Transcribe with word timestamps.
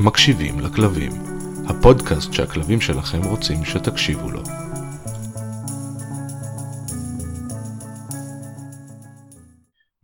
מקשיבים 0.00 0.60
לכלבים, 0.60 1.12
הפודקאסט 1.68 2.32
שהכלבים 2.32 2.80
שלכם 2.80 3.22
רוצים 3.22 3.64
שתקשיבו 3.64 4.30
לו. 4.30 4.42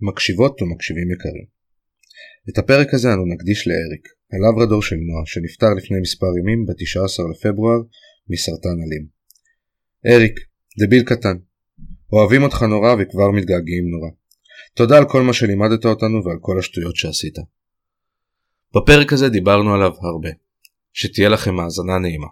מקשיבות 0.01 0.63
ומקשיבים 0.63 1.11
יקרים. 1.11 1.47
את 2.51 2.59
הפרק 2.59 2.95
הזה 2.95 3.09
אנו 3.13 3.25
נקדיש 3.35 3.69
לאריק, 3.69 4.05
הלברדור 4.33 4.83
של 4.83 4.97
נועה, 4.97 5.27
שנפטר 5.27 5.75
לפני 5.77 6.01
מספר 6.01 6.31
ימים 6.41 6.67
ב-19 6.67 7.31
לפברואר 7.31 7.81
מסרטן 8.31 8.77
אלים. 8.85 9.20
אריק, 10.07 10.41
דביל 10.79 11.03
קטן. 11.03 11.37
אוהבים 12.13 12.43
אותך 12.43 12.63
נורא 12.63 12.95
וכבר 12.99 13.31
מתגעגעים 13.31 13.85
נורא. 13.91 14.11
תודה 14.75 14.99
על 14.99 15.05
כל 15.09 15.23
מה 15.23 15.33
שלימדת 15.33 15.87
אותנו 15.87 16.25
ועל 16.25 16.37
כל 16.41 16.59
השטויות 16.59 16.97
שעשית. 16.97 17.35
בפרק 18.75 19.13
הזה 19.13 19.29
דיברנו 19.29 19.75
עליו 19.75 19.93
הרבה. 20.03 20.29
שתהיה 20.93 21.29
לכם 21.29 21.61
האזנה 21.61 21.99
נעימה. 21.99 22.27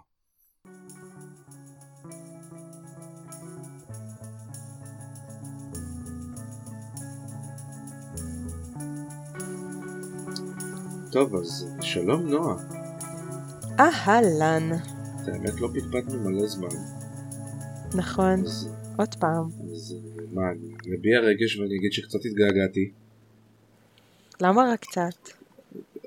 טוב, 11.11 11.35
אז 11.35 11.67
שלום 11.81 12.29
נועה. 12.29 12.55
אהלן. 13.79 14.69
את 15.23 15.27
האמת 15.27 15.61
לא 15.61 15.69
פטפטנו 15.73 16.23
מלא 16.23 16.47
זמן. 16.47 16.98
נכון, 17.95 18.43
אז, 18.45 18.69
עוד 18.97 19.15
פעם. 19.19 19.49
אז 19.71 19.95
מה, 20.31 20.41
אני 20.51 20.95
אביע 20.97 21.19
רגש 21.19 21.57
ואני 21.57 21.75
אגיד 21.75 21.93
שקצת 21.93 22.19
התגעגעתי. 22.25 22.91
למה 24.41 24.73
רק 24.73 24.79
קצת? 24.79 25.29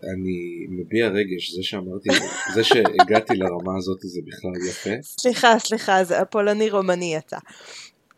אני 0.03 0.67
מביע 0.69 1.09
רגש, 1.09 1.55
זה 1.55 1.63
שאמרתי, 1.63 2.09
זה 2.55 2.65
שהגעתי 2.65 3.35
לרמה 3.37 3.77
הזאת 3.79 3.99
זה 4.01 4.21
בכלל 4.27 4.69
יפה. 4.69 5.03
סליחה, 5.03 5.59
סליחה, 5.59 6.05
זה 6.05 6.21
הפולני 6.21 6.71
רומני 6.71 7.15
יצא. 7.15 7.39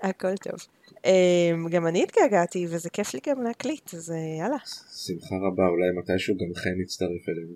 הכל 0.02 0.36
טוב. 0.36 0.58
אמ, 1.04 1.68
גם 1.68 1.86
אני 1.86 2.02
התגעגעתי, 2.02 2.66
וזה 2.70 2.90
כיף 2.90 3.14
לי 3.14 3.20
גם 3.26 3.42
להקליט, 3.42 3.94
אז 3.94 4.10
אה, 4.10 4.16
יאללה. 4.38 4.56
שמחה 5.06 5.34
רבה, 5.36 5.66
אולי 5.66 5.90
מתישהו 5.98 6.34
גם 6.36 6.54
חן 6.54 6.80
יצטרף 6.82 7.28
אלינו. 7.28 7.54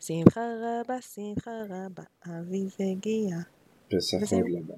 שמחה 0.00 0.40
רבה, 0.62 1.00
שמחה 1.00 1.50
רבה, 1.70 2.02
אביב 2.26 2.70
הגיע. 2.80 3.36
פסח. 3.88 4.32
עוד 4.32 4.44
לא 4.48 4.60
בא. 4.66 4.74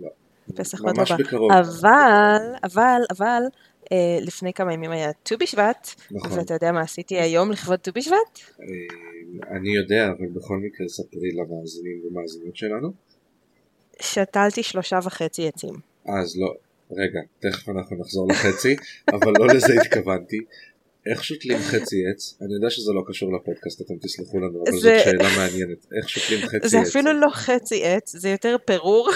לא. 0.00 0.08
פסח 0.54 0.80
עוד 0.84 0.98
הבא. 1.00 1.16
בקרוב. 1.16 1.52
אבל, 1.52 2.36
אבל, 2.64 3.00
אבל, 3.10 3.42
אה, 3.92 4.18
לפני 4.20 4.52
כמה 4.52 4.72
ימים 4.74 4.90
היה 4.90 5.12
ט"ו 5.12 5.34
בשבט, 5.40 5.88
נכון. 6.10 6.38
ואתה 6.38 6.54
יודע 6.54 6.72
מה 6.72 6.80
עשיתי 6.80 7.18
היום 7.20 7.50
לכבוד 7.52 7.78
ט"ו 7.78 7.90
בשבט? 7.94 8.14
אה, 8.60 8.66
אני 9.56 9.74
יודע, 9.76 10.06
אבל 10.06 10.26
בכל 10.26 10.56
מקרה 10.58 10.88
ספרי 10.88 11.30
למאזינים 11.32 12.02
ומאזינות 12.06 12.56
שלנו. 12.56 12.92
שתלתי 14.00 14.62
שלושה 14.62 14.98
וחצי 15.02 15.48
עצים. 15.48 15.74
אז 16.06 16.36
לא, 16.38 16.54
רגע, 16.90 17.20
תכף 17.40 17.68
אנחנו 17.68 17.96
נחזור 18.00 18.28
לחצי, 18.28 18.76
אבל 19.14 19.32
לא 19.38 19.46
לזה 19.54 19.74
התכוונתי. 19.82 20.38
איך 21.06 21.24
שותלים 21.24 21.58
חצי 21.58 22.02
עץ? 22.10 22.38
אני 22.42 22.54
יודע 22.54 22.70
שזה 22.70 22.92
לא 22.92 23.02
קשור 23.08 23.36
לפודקאסט, 23.36 23.80
אתם 23.80 23.94
תסלחו 24.00 24.38
לנו, 24.38 24.62
אבל 24.62 24.72
זה- 24.72 24.78
זאת 24.78 25.04
שאלה 25.04 25.28
מעניינת. 25.36 25.86
איך 25.98 26.08
שותלים 26.08 26.46
חצי 26.46 26.56
עץ? 26.56 26.66
זה 26.66 26.82
אפילו 26.82 27.12
לא 27.12 27.28
חצי 27.32 27.84
עץ, 27.84 28.16
זה 28.16 28.28
יותר 28.28 28.56
פירור. 28.64 29.10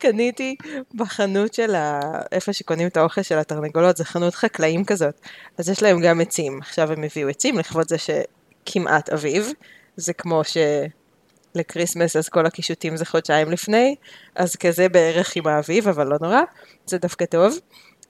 קניתי 0.00 0.56
בחנות 0.94 1.54
של 1.54 1.74
ה... 1.74 2.00
איפה 2.32 2.52
שקונים 2.52 2.86
את 2.86 2.96
האוכל 2.96 3.22
של 3.22 3.38
התרנגולות, 3.38 3.96
זה 3.96 4.04
חנות 4.04 4.34
חקלאים 4.34 4.84
כזאת. 4.84 5.20
אז 5.58 5.68
יש 5.68 5.82
להם 5.82 6.00
גם 6.00 6.20
עצים. 6.20 6.58
עכשיו 6.60 6.92
הם 6.92 7.04
הביאו 7.04 7.28
עצים 7.28 7.58
לכבוד 7.58 7.88
זה 7.88 7.96
שכמעט 7.98 9.08
אביב. 9.08 9.52
זה 9.96 10.12
כמו 10.12 10.42
שלקריסמס 11.54 12.16
אז 12.16 12.28
כל 12.28 12.46
הקישוטים 12.46 12.96
זה 12.96 13.04
חודשיים 13.04 13.50
לפני, 13.50 13.94
אז 14.34 14.56
כזה 14.56 14.88
בערך 14.88 15.36
עם 15.36 15.46
האביב, 15.46 15.88
אבל 15.88 16.06
לא 16.06 16.16
נורא, 16.20 16.40
זה 16.86 16.98
דווקא 16.98 17.24
טוב. 17.24 17.58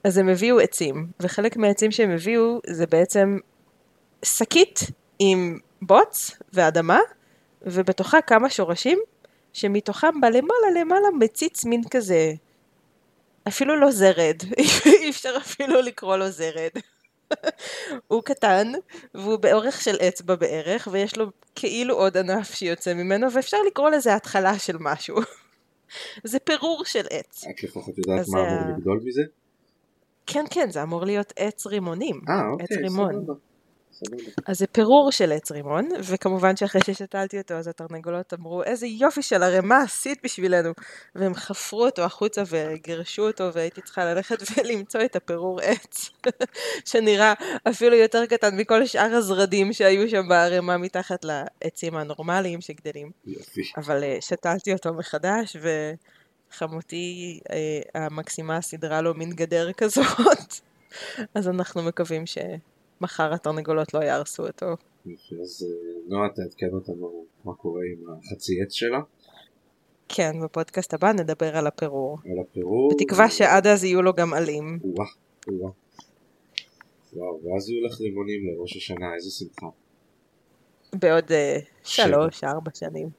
אז 0.03 0.17
הם 0.17 0.29
הביאו 0.29 0.59
עצים, 0.59 1.07
וחלק 1.19 1.57
מהעצים 1.57 1.91
שהם 1.91 2.11
הביאו 2.11 2.59
זה 2.67 2.85
בעצם 2.85 3.37
שקית 4.23 4.79
עם 5.19 5.59
בוץ 5.81 6.31
ואדמה, 6.53 6.99
ובתוכה 7.61 8.21
כמה 8.21 8.49
שורשים, 8.49 8.99
שמתוכם 9.53 10.21
בלמעלה 10.21 10.71
למעלה 10.81 11.07
מציץ 11.19 11.65
מין 11.65 11.81
כזה, 11.91 12.33
אפילו 13.47 13.75
לא 13.79 13.91
זרד, 13.91 14.35
אי 14.85 15.09
אפשר 15.09 15.33
אפילו 15.37 15.81
לקרוא 15.81 16.15
לו 16.17 16.29
זרד. 16.29 16.69
הוא 18.07 18.23
קטן, 18.23 18.71
והוא 19.15 19.37
באורך 19.37 19.81
של 19.81 19.95
אצבע 19.95 20.35
בערך, 20.35 20.87
ויש 20.91 21.17
לו 21.17 21.25
כאילו 21.55 21.95
עוד 21.95 22.17
ענף 22.17 22.53
שיוצא 22.53 22.93
ממנו, 22.93 23.31
ואפשר 23.33 23.57
לקרוא 23.67 23.89
לזה 23.89 24.15
התחלה 24.15 24.59
של 24.59 24.77
משהו. 24.79 25.17
זה 26.23 26.39
פירור 26.39 26.85
של 26.85 27.05
עץ. 27.09 27.43
את 27.49 27.63
לפחות 27.63 27.97
יודעת 27.97 28.25
מה 28.29 28.39
אמור 28.39 28.51
ה- 28.51 28.71
לגדול 28.77 28.99
מזה? 29.03 29.21
כן, 30.25 30.45
כן, 30.49 30.69
זה 30.71 30.83
אמור 30.83 31.05
להיות 31.05 31.33
עץ 31.35 31.67
רימונים. 31.67 32.21
אה, 32.29 32.41
אוקיי. 32.51 32.67
סבבה. 32.89 33.33
אז 34.45 34.59
זה 34.59 34.67
פירור 34.67 35.11
של 35.11 35.31
עץ 35.31 35.51
רימון, 35.51 35.89
וכמובן 36.03 36.55
שאחרי 36.55 36.81
ששתלתי 36.85 37.37
אותו, 37.37 37.53
אז 37.53 37.67
התרנגולות 37.67 38.33
אמרו, 38.33 38.63
איזה 38.63 38.87
יופי 38.87 39.21
של 39.21 39.43
ערימה 39.43 39.81
עשית 39.81 40.19
בשבילנו. 40.23 40.71
והם 41.15 41.33
חפרו 41.33 41.85
אותו 41.85 42.01
החוצה 42.01 42.43
וגירשו 42.49 43.27
אותו, 43.27 43.53
והייתי 43.53 43.81
צריכה 43.81 44.05
ללכת 44.05 44.37
ולמצוא 44.57 45.01
את 45.05 45.15
הפירור 45.15 45.59
עץ, 45.61 46.09
שנראה 46.89 47.33
אפילו 47.69 47.95
יותר 47.95 48.25
קטן 48.25 48.57
מכל 48.57 48.85
שאר 48.85 49.15
הזרדים 49.15 49.73
שהיו 49.73 50.09
שם 50.09 50.27
בערימה 50.29 50.77
מתחת 50.77 51.25
לעצים 51.25 51.95
הנורמליים 51.95 52.61
שגדלים. 52.61 53.11
יופי. 53.25 53.61
אבל 53.77 54.03
אה, 54.03 54.17
שתלתי 54.21 54.73
אותו 54.73 54.93
מחדש, 54.93 55.57
וחמותי 56.51 57.39
אה, 57.51 58.05
המקסימה 58.05 58.61
סידרה 58.61 59.01
לו 59.01 59.13
מין 59.13 59.29
גדר 59.29 59.71
כזאת. 59.73 60.53
אז 61.35 61.47
אנחנו 61.47 61.83
מקווים 61.83 62.25
שמחר 63.01 63.33
התרנגולות 63.33 63.93
לא 63.93 63.99
יהרסו 63.99 64.47
אותו. 64.47 64.65
אז 65.41 65.65
אה, 65.67 65.99
נועה 66.07 66.29
תעדכן 66.35 66.69
אותנו 66.73 67.25
מה 67.45 67.53
קורה 67.53 67.81
עם 67.93 68.17
החצי 68.17 68.61
עץ 68.61 68.73
שלה, 68.73 68.99
כן, 70.09 70.31
בפודקאסט 70.43 70.93
הבא 70.93 71.11
נדבר 71.11 71.57
על 71.57 71.67
הפירור. 71.67 72.17
על 72.25 72.39
הפירור. 72.39 72.91
בתקווה 72.93 73.29
שעד 73.29 73.67
אז 73.67 73.83
יהיו 73.83 74.01
לו 74.01 74.13
גם 74.13 74.33
עלים. 74.33 74.79
וואו, 74.83 75.07
וואו. 75.47 75.73
וואו, 77.13 77.39
ואז 77.43 77.69
יהיו 77.69 77.85
לך 77.85 78.01
רימונים 78.01 78.41
לראש 78.47 78.77
השנה, 78.77 79.15
איזה 79.15 79.29
שמחה. 79.31 79.67
בעוד 80.95 81.31
אה. 81.31 81.57
שלוש, 81.83 82.43
ארבע 82.43 82.71
שנים. 82.73 83.09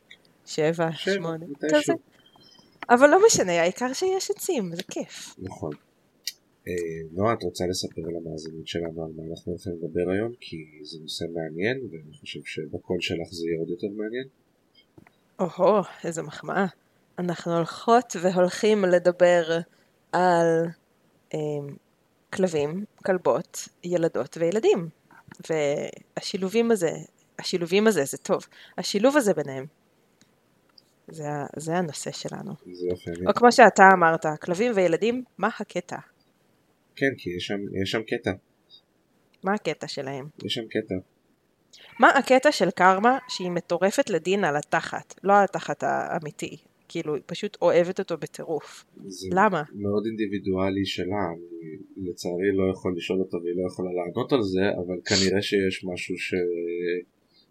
שבע, 0.46 0.92
שמונה. 0.92 1.46
כזה. 1.70 1.92
אבל 2.90 3.10
לא 3.10 3.18
משנה, 3.26 3.60
העיקר 3.60 3.92
שיש 3.92 4.30
עצים, 4.30 4.74
זה 4.74 4.82
כיף. 4.90 5.34
נכון. 5.38 5.72
אה, 6.68 6.72
נועה, 7.12 7.34
את 7.34 7.42
רוצה 7.42 7.64
לספר 7.66 8.02
למאזינים 8.02 8.66
שלנו 8.66 9.04
על 9.04 9.10
מה 9.16 9.22
אנחנו 9.30 9.52
הולכים 9.52 9.72
לדבר 9.72 10.10
היום? 10.10 10.32
כי 10.40 10.56
זה 10.82 10.98
נושא 11.02 11.24
מעניין, 11.34 11.78
ואני 11.90 12.18
חושב 12.20 12.40
שבקול 12.44 12.96
שלך 13.00 13.28
זה 13.30 13.46
יהיה 13.46 13.58
עוד 13.58 13.68
יותר 13.70 13.86
מעניין. 13.96 14.28
או-הו, 15.38 15.82
איזה 16.04 16.22
מחמאה. 16.22 16.66
אנחנו 17.18 17.56
הולכות 17.56 18.16
והולכים 18.22 18.84
לדבר 18.84 19.42
על 20.12 20.66
אה, 21.34 21.38
כלבים, 22.32 22.84
כלבות, 23.06 23.68
ילדות 23.84 24.36
וילדים. 24.36 24.88
והשילובים 25.50 26.70
הזה, 26.70 26.90
השילובים 27.38 27.86
הזה 27.86 28.04
זה 28.04 28.18
טוב. 28.18 28.46
השילוב 28.78 29.16
הזה 29.16 29.34
ביניהם. 29.34 29.66
זה, 31.08 31.24
זה 31.56 31.76
הנושא 31.76 32.10
שלנו. 32.10 32.52
זה. 32.72 33.12
או 33.26 33.34
כמו 33.34 33.52
שאתה 33.52 33.82
אמרת, 33.92 34.26
כלבים 34.42 34.72
וילדים, 34.74 35.24
מה 35.38 35.48
הקטע? 35.60 35.96
כן, 36.96 37.14
כי 37.18 37.30
יש 37.30 37.46
שם, 37.46 37.60
יש 37.82 37.90
שם 37.90 38.02
קטע. 38.02 38.32
מה 39.42 39.54
הקטע 39.54 39.88
שלהם? 39.88 40.26
יש 40.44 40.54
שם 40.54 40.64
קטע. 40.70 40.94
מה 42.00 42.10
הקטע 42.10 42.52
של 42.52 42.70
קרמה 42.70 43.18
שהיא 43.28 43.50
מטורפת 43.50 44.10
לדין 44.10 44.44
על 44.44 44.56
התחת, 44.56 45.14
לא 45.22 45.38
על 45.38 45.44
התחת 45.44 45.82
האמיתי, 45.82 46.56
כאילו 46.88 47.14
היא 47.14 47.22
פשוט 47.26 47.56
אוהבת 47.62 47.98
אותו 47.98 48.16
בטירוף. 48.16 48.84
זה 49.06 49.28
למה? 49.32 49.62
מאוד 49.74 50.02
אינדיבידואלי 50.06 50.86
שלה, 50.86 51.24
אני 51.34 52.08
לצערי 52.08 52.52
לא 52.52 52.72
יכול 52.72 52.94
לשאול 52.96 53.18
אותה 53.18 53.36
והיא 53.36 53.56
לא 53.56 53.66
יכולה 53.66 53.90
לענות 53.92 54.32
על 54.32 54.42
זה, 54.42 54.64
אבל 54.76 54.96
כנראה 55.04 55.42
שיש 55.42 55.84
משהו 55.84 56.18
ש... 56.18 56.34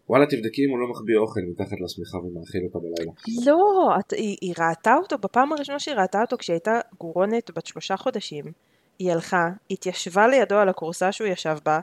וואלה 0.09 0.25
תבדקי 0.25 0.65
אם 0.65 0.69
הוא 0.69 0.79
לא 0.79 0.87
מחביא 0.91 1.17
אוכל 1.17 1.39
מתחת 1.51 1.77
לשמיכה 1.83 2.17
ומאכיל 2.17 2.63
אותה 2.63 2.79
בלילה. 2.79 3.11
לא, 3.45 3.89
את, 3.99 4.13
היא, 4.13 4.37
היא 4.41 4.53
ראתה 4.59 4.95
אותו, 5.01 5.17
בפעם 5.17 5.53
הראשונה 5.53 5.79
שהיא 5.79 5.95
ראתה 5.95 6.21
אותו 6.21 6.37
כשהייתה 6.37 6.79
גורונת 6.99 7.51
בת 7.55 7.65
שלושה 7.65 7.97
חודשים, 7.97 8.45
היא 9.01 9.11
הלכה, 9.11 9.49
התיישבה 9.71 10.27
לידו 10.27 10.55
על 10.55 10.69
הכורסה 10.69 11.11
שהוא 11.11 11.27
ישב 11.27 11.57
בה, 11.65 11.79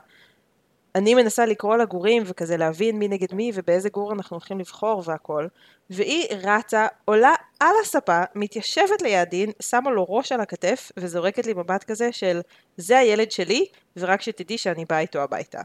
אני 0.95 1.15
מנסה 1.15 1.45
לקרוא 1.45 1.77
לגורים 1.77 2.23
וכזה 2.25 2.57
להבין 2.57 2.99
מי 2.99 3.07
נגד 3.07 3.33
מי 3.33 3.51
ובאיזה 3.53 3.89
גור 3.89 4.13
אנחנו 4.13 4.35
הולכים 4.35 4.59
לבחור 4.59 5.03
והכל, 5.05 5.47
והיא 5.89 6.27
רצה, 6.31 6.87
עולה 7.05 7.33
על 7.59 7.75
הספה, 7.81 8.21
מתיישבת 8.35 9.01
לידי, 9.01 9.45
שמה 9.61 9.91
לו 9.91 10.05
ראש 10.09 10.31
על 10.31 10.41
הכתף 10.41 10.91
וזורקת 10.97 11.45
לי 11.45 11.53
מבט 11.53 11.83
כזה 11.83 12.11
של 12.11 12.41
זה 12.77 12.97
הילד 12.97 13.31
שלי 13.31 13.65
ורק 13.97 14.21
שתדעי 14.21 14.57
שאני 14.57 14.85
באה 14.85 14.99
איתו 14.99 15.19
הביתה. 15.19 15.61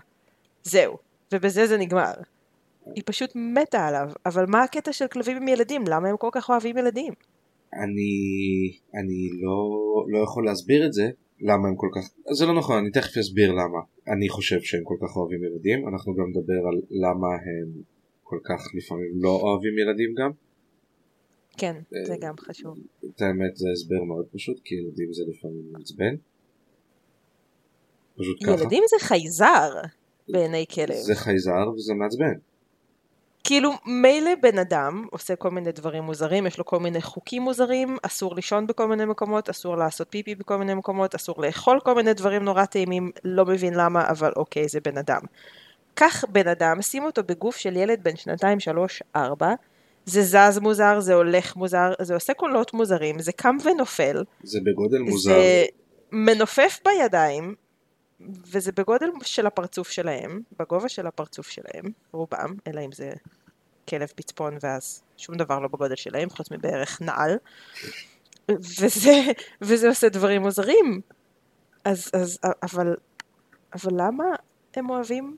זהו. 0.63 0.97
ובזה 1.33 1.67
זה 1.67 1.79
נגמר. 1.79 2.13
היא 2.95 3.03
פשוט 3.07 3.31
מתה 3.35 3.87
עליו, 3.87 4.11
אבל 4.27 4.45
מה 4.49 4.63
הקטע 4.63 4.93
של 4.93 5.07
כלבים 5.07 5.37
עם 5.37 5.49
ילדים? 5.49 5.85
למה 5.89 6.09
הם 6.09 6.17
כל 6.17 6.29
כך 6.33 6.51
אוהבים 6.51 6.79
ילדים? 6.79 7.13
אני, 7.75 8.13
אני 8.95 9.29
לא, 9.43 9.69
לא 10.09 10.25
יכול 10.25 10.45
להסביר 10.45 10.87
את 10.87 10.93
זה, 10.93 11.11
למה 11.41 11.69
הם 11.69 11.77
כל 11.77 11.89
כך... 11.95 12.33
זה 12.35 12.47
לא 12.47 12.55
נכון, 12.55 12.79
אני 12.79 12.91
תכף 12.91 13.19
אסביר 13.19 13.53
למה. 13.53 13.81
אני 14.09 14.29
חושב 14.29 14.61
שהם 14.61 14.85
כל 14.85 14.97
כך 15.03 15.17
אוהבים 15.17 15.45
ילדים, 15.45 15.89
אנחנו 15.89 16.15
גם 16.15 16.29
נדבר 16.29 16.61
על 16.69 16.81
למה 16.91 17.29
הם 17.29 17.83
כל 18.23 18.39
כך 18.45 18.61
לפעמים 18.75 19.11
לא 19.15 19.41
אוהבים 19.43 19.79
ילדים 19.79 20.15
גם. 20.15 20.31
כן, 21.59 21.77
זה 22.07 22.15
גם 22.21 22.35
חשוב. 22.39 22.79
את 23.05 23.23
האמת 23.23 23.57
זה 23.57 23.69
הסבר 23.73 24.05
מאוד 24.05 24.27
פשוט, 24.33 24.61
כי 24.65 24.75
ילדים 24.75 25.13
זה 25.13 25.23
לפעמים 25.29 25.73
מעצבן. 25.73 26.15
פשוט 28.17 28.43
ככה. 28.43 28.53
ילדים 28.53 28.83
זה 28.91 29.07
חייזר 29.07 29.71
בעיני 30.29 30.65
כלב. 30.75 30.97
זה 30.97 31.15
חייזר 31.15 31.71
וזה 31.77 31.95
מעצבן. 31.95 32.35
כאילו 33.45 33.73
מילא 33.87 34.31
בן 34.43 34.59
אדם 34.59 35.05
עושה 35.11 35.37
כל 35.37 35.51
מיני 35.51 35.73
דברים 35.73 36.03
מוזרים, 36.03 36.47
יש 36.47 36.59
לו 36.59 36.65
כל 36.65 36.79
מיני 36.79 37.03
חוקים 37.03 37.43
מוזרים, 37.43 37.97
אסור 38.03 38.35
לישון 38.35 38.67
בכל 38.67 38.89
מיני 38.89 39.05
מקומות, 39.05 39.51
אסור 39.51 39.77
לעשות 39.77 40.07
פיפי 40.11 40.35
בכל 40.35 40.57
מיני 40.57 40.75
מקומות, 40.75 41.15
אסור 41.15 41.43
לאכול 41.43 41.81
כל 41.81 41.95
מיני 41.95 42.15
דברים 42.15 42.45
נורא 42.45 42.65
טעימים, 42.65 43.11
לא 43.25 43.45
מבין 43.45 43.75
למה, 43.75 44.09
אבל 44.09 44.33
אוקיי, 44.37 44.69
זה 44.69 44.81
בן 44.81 44.99
אדם. 44.99 45.21
קח 45.95 46.25
בן 46.29 46.49
אדם, 46.49 46.83
שים 46.83 47.05
אותו 47.05 47.23
בגוף 47.23 47.57
של 47.57 47.77
ילד 47.77 48.01
בן 48.03 48.17
שנתיים, 48.17 48.61
שלוש, 48.61 49.03
ארבע, 49.17 49.55
זה 50.07 50.23
זז 50.23 50.59
מוזר, 50.59 51.01
זה 51.01 51.15
הולך 51.15 51.57
מוזר, 51.57 51.93
זה 52.01 52.15
עושה 52.15 52.35
קולות 52.35 52.75
מוזרים, 52.75 53.19
זה 53.19 53.33
קם 53.33 53.57
ונופל. 53.65 54.25
זה 54.43 54.59
בגודל 54.65 54.99
מוזר. 54.99 55.31
זה 55.31 55.65
מנופף 56.13 56.81
בידיים, 56.85 57.55
וזה 58.21 58.73
בגודל 58.73 59.11
של 59.23 59.47
הפרצוף 59.47 59.91
שלהם, 59.91 60.41
בגובה 60.59 60.89
של 60.89 61.07
הפרצוף 61.07 61.49
שלהם, 61.49 61.85
רובם, 62.13 62.55
אלא 62.67 62.81
אם 62.81 62.93
זה 62.93 63.13
כלב 63.89 64.13
פצפון 64.15 64.57
ואז 64.61 65.03
שום 65.17 65.37
דבר 65.37 65.59
לא 65.59 65.69
בגודל 65.69 65.97
שלהם, 65.97 66.31
חוץ 66.31 66.51
מבערך 66.51 67.03
נעל, 67.03 67.37
וזה, 68.81 69.23
וזה 69.61 69.89
עושה 69.89 70.09
דברים 70.09 70.43
מוזרים. 70.43 71.01
אז, 71.85 72.11
אז, 72.13 72.39
אבל, 72.63 72.97
אבל 73.75 73.93
למה 73.97 74.25
הם 74.77 74.91
אוהבים 74.91 75.37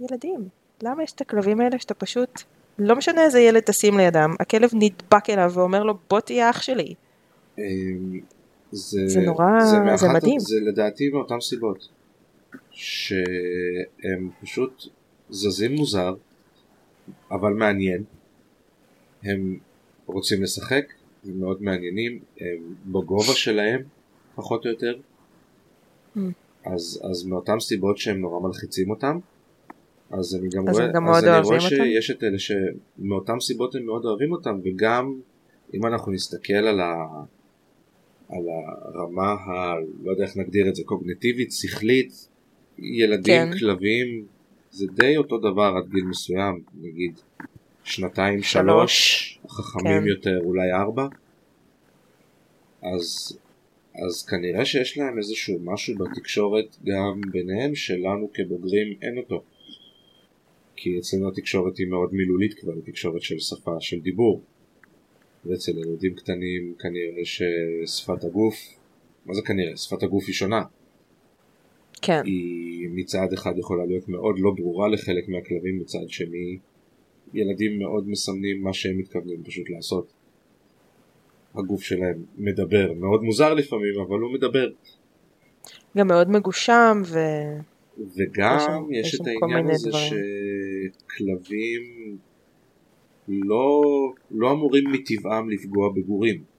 ילדים? 0.00 0.48
למה 0.82 1.02
יש 1.02 1.12
את 1.12 1.20
הכלבים 1.20 1.60
האלה 1.60 1.78
שאתה 1.78 1.94
פשוט, 1.94 2.42
לא 2.78 2.96
משנה 2.96 3.24
איזה 3.24 3.40
ילד 3.40 3.62
תשים 3.62 3.98
לידם, 3.98 4.34
הכלב 4.40 4.70
נדבק 4.72 5.30
אליו 5.30 5.50
ואומר 5.54 5.82
לו 5.82 5.94
בוא 6.10 6.20
תהיה 6.20 6.50
אח 6.50 6.62
שלי. 6.62 6.94
אמ, 7.58 8.20
זה, 8.72 9.00
זה 9.06 9.20
נורא, 9.20 9.60
זה, 9.60 9.76
זה 9.96 10.08
מדהים. 10.08 10.40
זה 10.40 10.56
לדעתי 10.68 11.08
מאותן 11.08 11.40
סיבות. 11.40 11.95
שהם 12.76 14.30
פשוט 14.42 14.82
זזים 15.30 15.72
מוזר, 15.72 16.14
אבל 17.30 17.52
מעניין. 17.52 18.04
הם 19.22 19.58
רוצים 20.06 20.42
לשחק, 20.42 20.84
הם 21.24 21.40
מאוד 21.40 21.62
מעניינים, 21.62 22.18
הם 22.40 22.74
בגובה 22.86 23.32
שלהם, 23.34 23.82
פחות 24.34 24.64
או 24.64 24.70
יותר. 24.70 24.98
Mm. 26.16 26.20
אז, 26.64 27.00
אז 27.10 27.24
מאותן 27.24 27.60
סיבות 27.60 27.98
שהם 27.98 28.20
נורא 28.20 28.48
מלחיצים 28.48 28.90
אותם, 28.90 29.18
אז 30.10 30.34
אני 30.34 30.48
גם 30.48 30.68
אז 30.68 30.74
רואה, 30.74 30.92
גם 30.92 31.08
אז 31.08 31.24
אני 31.24 31.40
רואה 31.40 31.56
אותם? 31.56 31.68
שיש 31.68 32.10
את 32.10 32.22
אלה 32.22 32.38
שמאותן 32.38 33.40
סיבות 33.40 33.74
הם 33.74 33.86
מאוד 33.86 34.04
אוהבים 34.04 34.32
אותם, 34.32 34.60
וגם 34.64 35.20
אם 35.74 35.86
אנחנו 35.86 36.12
נסתכל 36.12 36.52
על, 36.52 36.80
ה, 36.80 36.94
על 38.28 38.44
הרמה, 38.48 39.32
ה, 39.32 39.74
לא 40.02 40.10
יודע 40.10 40.24
איך 40.24 40.36
נגדיר 40.36 40.68
את 40.68 40.76
זה, 40.76 40.82
קוגניטיבית, 40.84 41.52
שכלית, 41.52 42.28
ילדים, 42.78 43.52
כן. 43.52 43.58
כלבים, 43.58 44.26
זה 44.70 44.86
די 44.94 45.16
אותו 45.16 45.38
דבר 45.38 45.74
עד 45.76 45.90
גיל 45.90 46.04
מסוים, 46.04 46.62
נגיד 46.80 47.20
שנתיים, 47.84 48.42
שלוש. 48.42 49.38
שלוש, 49.38 49.38
חכמים 49.48 50.02
כן. 50.02 50.08
יותר, 50.08 50.40
אולי 50.44 50.72
ארבע. 50.72 51.06
אז, 52.82 53.38
אז 53.94 54.26
כנראה 54.26 54.64
שיש 54.64 54.98
להם 54.98 55.18
איזשהו 55.18 55.58
משהו 55.62 55.94
בתקשורת 55.98 56.76
גם 56.84 57.20
ביניהם 57.30 57.74
שלנו 57.74 58.30
כבוגרים 58.34 58.94
אין 59.02 59.18
אותו. 59.18 59.42
כי 60.76 60.98
אצלנו 60.98 61.28
התקשורת 61.28 61.78
היא 61.78 61.86
מאוד 61.86 62.14
מילולית 62.14 62.54
כבר, 62.54 62.72
היא 62.72 62.82
תקשורת 62.84 63.22
של 63.22 63.38
שפה, 63.38 63.76
של 63.80 64.00
דיבור. 64.00 64.42
ואצל 65.44 65.78
ילדים 65.78 66.14
קטנים 66.14 66.74
כנראה 66.78 67.24
ששפת 67.24 68.24
הגוף, 68.24 68.54
מה 69.26 69.34
זה 69.34 69.42
כנראה? 69.42 69.76
שפת 69.76 70.02
הגוף 70.02 70.24
היא 70.26 70.34
שונה. 70.34 70.62
כן, 72.02 72.20
היא 72.24 72.88
מצד 72.92 73.32
אחד 73.34 73.58
יכולה 73.58 73.86
להיות 73.86 74.08
מאוד 74.08 74.38
לא 74.38 74.50
ברורה 74.56 74.88
לחלק 74.88 75.28
מהכלבים, 75.28 75.78
מצד 75.78 76.08
שני 76.08 76.58
ילדים 77.34 77.78
מאוד 77.78 78.08
מסמנים 78.08 78.62
מה 78.62 78.72
שהם 78.72 78.98
מתכוונים 78.98 79.42
פשוט 79.44 79.70
לעשות. 79.70 80.12
הגוף 81.54 81.82
שלהם 81.82 82.24
מדבר, 82.38 82.92
מאוד 82.92 83.22
מוזר 83.22 83.54
לפעמים, 83.54 84.00
אבל 84.08 84.18
הוא 84.18 84.32
מדבר. 84.34 84.68
גם 85.96 86.08
מאוד 86.08 86.30
מגושם 86.30 87.02
ו... 87.04 87.18
וגם 87.98 88.86
יש 88.90 89.06
יש, 89.06 89.14
יש 89.14 89.20
את 89.20 89.26
העניין 89.26 89.70
הזה 89.70 89.88
דברים. 89.88 90.12
שכלבים 91.06 92.16
לא, 93.28 93.82
לא 94.30 94.52
אמורים 94.52 94.84
מטבעם 94.92 95.50
לפגוע 95.50 95.92
בגורים. 95.96 96.55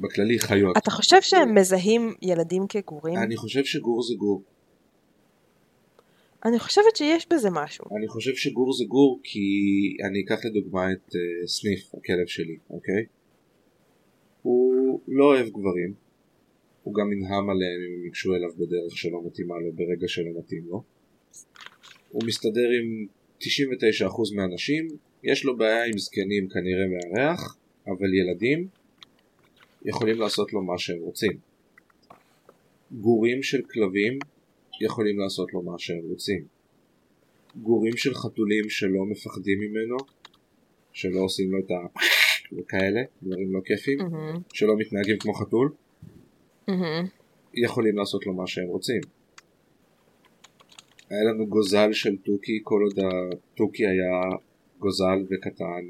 בכללי 0.00 0.38
חיות. 0.38 0.76
אתה 0.76 0.90
חושב 0.90 1.16
שהם 1.20 1.54
מזהים 1.54 2.14
ילדים 2.22 2.66
כגורים? 2.68 3.16
אני 3.16 3.36
חושב 3.36 3.64
שגור 3.64 4.02
זה 4.02 4.14
גור. 4.14 4.42
אני 6.44 6.58
חושבת 6.58 6.96
שיש 6.96 7.26
בזה 7.32 7.48
משהו. 7.50 7.84
אני 7.96 8.08
חושב 8.08 8.34
שגור 8.34 8.72
זה 8.72 8.84
גור 8.84 9.20
כי 9.22 9.40
אני 10.08 10.22
אקח 10.24 10.44
לדוגמה 10.44 10.92
את 10.92 11.08
uh, 11.08 11.46
סניף, 11.46 11.94
הכלב 11.94 12.26
שלי, 12.26 12.56
אוקיי? 12.70 13.04
הוא 14.42 15.00
לא 15.08 15.24
אוהב 15.24 15.46
גברים, 15.48 15.94
הוא 16.82 16.94
גם 16.94 17.12
ינהם 17.12 17.50
עליהם 17.50 17.80
אם 17.88 17.98
הם 17.98 18.04
ייגשו 18.04 18.34
אליו 18.34 18.50
בדרך 18.58 18.96
שלא 18.96 19.22
מתאימה 19.26 19.54
לו 19.58 19.72
ברגע 19.72 20.08
שלא 20.08 20.30
מתאים 20.38 20.62
לו. 20.66 20.82
הוא 22.08 22.22
מסתדר 22.26 22.68
עם 22.80 23.06
99% 23.40 24.36
מהאנשים, 24.36 24.88
יש 25.22 25.44
לו 25.44 25.56
בעיה 25.56 25.84
עם 25.84 25.98
זקנים 25.98 26.48
כנראה 26.48 26.84
מהריח, 26.92 27.56
אבל 27.86 28.14
ילדים 28.14 28.68
יכולים 29.84 30.20
לעשות 30.20 30.52
לו 30.52 30.62
מה 30.62 30.78
שהם 30.78 30.98
רוצים. 31.00 31.32
גורים 32.92 33.42
של 33.42 33.62
כלבים 33.62 34.18
יכולים 34.80 35.18
לעשות 35.18 35.52
לו 35.54 35.62
מה 35.62 35.78
שהם 35.78 36.04
רוצים. 36.08 36.44
גורים 37.56 37.96
של 37.96 38.14
חתולים 38.14 38.68
שלא 38.68 39.04
מפחדים 39.06 39.58
ממנו, 39.60 39.96
שלא 40.92 41.20
עושים 41.20 41.52
לו 41.52 41.58
את 41.58 41.70
ה... 41.70 42.00
וכאלה, 42.58 43.00
דברים 43.22 43.54
לא 43.54 43.60
כיפים, 43.64 43.98
מהמם, 43.98 44.40
שלא 44.52 44.76
מתנהגים 44.78 45.18
כמו 45.18 45.34
חתול, 45.34 45.72
מהמם. 46.68 47.06
יכולים 47.54 47.98
לעשות 47.98 48.26
לו 48.26 48.32
מה 48.32 48.46
שהם 48.46 48.66
רוצים. 48.66 49.00
היה 51.10 51.24
לנו 51.24 51.46
גוזל 51.46 51.92
של 51.92 52.16
תוכי, 52.16 52.60
כל 52.62 52.82
עוד 52.82 52.98
התוכי 52.98 53.86
היה 53.86 54.38
גוזל 54.78 55.26
וקטן, 55.30 55.84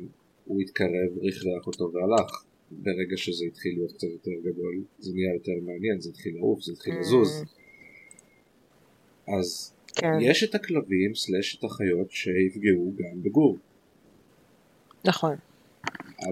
הוא 0.45 0.61
התקרב, 0.61 1.19
רכרח 1.23 1.67
אותו 1.67 1.93
והלך. 1.93 2.45
ברגע 2.71 3.17
שזה 3.17 3.45
התחיל 3.45 3.73
להיות 3.75 3.93
קצת 3.93 4.09
יותר 4.13 4.31
גדול, 4.45 4.85
זה 4.99 5.13
נהיה 5.15 5.35
יותר 5.35 5.53
מעניין, 5.67 6.01
זה 6.01 6.11
התחיל 6.11 6.35
לעוף, 6.37 6.61
זה 6.63 6.73
התחיל 6.73 6.95
לזוז. 7.01 7.45
אז 9.39 9.75
כן, 9.97 10.13
יש 10.21 10.45
את 10.45 10.55
הכלבים 10.55 11.15
סלש 11.15 11.59
את 11.59 11.65
החיות 11.65 12.11
שיפגעו 12.11 12.95
גם 12.97 13.23
בגור. 13.23 13.59
נכון. 15.05 15.37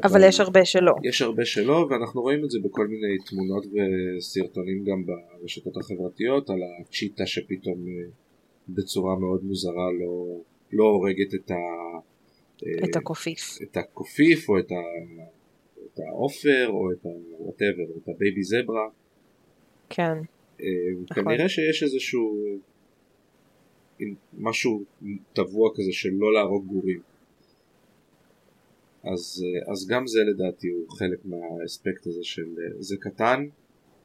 אבל 0.04 0.20
יש 0.28 0.40
הרבה 0.40 0.64
שלא. 0.64 0.94
יש 1.04 1.22
הרבה 1.22 1.44
שלא, 1.44 1.86
ואנחנו 1.90 2.22
רואים 2.22 2.44
את 2.44 2.50
זה 2.50 2.58
בכל 2.64 2.86
מיני 2.86 3.18
תמונות 3.26 3.64
וסרטונים 3.66 4.84
גם 4.84 5.04
ברשתות 5.06 5.76
החברתיות, 5.76 6.50
על 6.50 6.58
הצ'יטה 6.80 7.26
שפתאום 7.26 7.86
אה, 7.88 8.10
בצורה 8.68 9.18
מאוד 9.18 9.44
מוזרה 9.44 9.92
לא, 10.00 10.40
לא 10.72 10.84
הורגת 10.84 11.34
את, 11.34 11.50
ה, 11.50 11.54
אה, 12.66 12.88
את 12.90 12.96
הקופיף. 12.96 13.58
את 13.62 13.76
הקופיף, 13.76 14.48
או 14.48 14.58
את, 14.58 14.72
ה, 14.72 14.74
את 16.00 16.04
העופר, 16.08 16.68
או 16.68 16.92
את 16.92 17.06
ה- 17.06 17.42
whatever, 17.48 17.90
או 17.94 17.98
את 18.02 18.08
ה 18.08 18.15
baby 18.15 18.42
זברה. 18.42 18.88
כן. 19.90 20.18
אה, 20.60 20.66
נכון. 21.10 21.24
כנראה 21.24 21.48
שיש 21.48 21.82
איזשהו 21.82 22.38
משהו 24.38 24.82
טבוע 25.32 25.70
כזה 25.74 25.92
של 25.92 26.10
לא 26.12 26.32
להרוג 26.32 26.66
גורים. 26.66 27.00
אז, 29.04 29.44
אה, 29.44 29.72
אז 29.72 29.86
גם 29.86 30.06
זה 30.06 30.20
לדעתי 30.24 30.68
הוא 30.68 30.90
חלק 30.90 31.18
מהאספקט 31.24 32.06
הזה 32.06 32.24
של 32.24 32.46
אה, 32.58 32.82
זה 32.82 32.96
קטן 33.00 33.46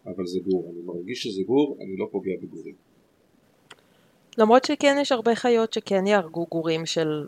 אבל 0.05 0.25
זה 0.25 0.39
גור, 0.39 0.69
אני 0.71 0.81
מרגיש 0.81 1.23
שזה 1.23 1.43
גור, 1.43 1.77
אני 1.81 1.97
לא 1.97 2.07
פוגע 2.11 2.31
בגורים. 2.41 2.75
למרות 4.37 4.65
שכן 4.65 4.95
יש 5.01 5.11
הרבה 5.11 5.35
חיות 5.35 5.73
שכן 5.73 6.07
יהרגו 6.07 6.45
גורים 6.49 6.85
של 6.85 7.27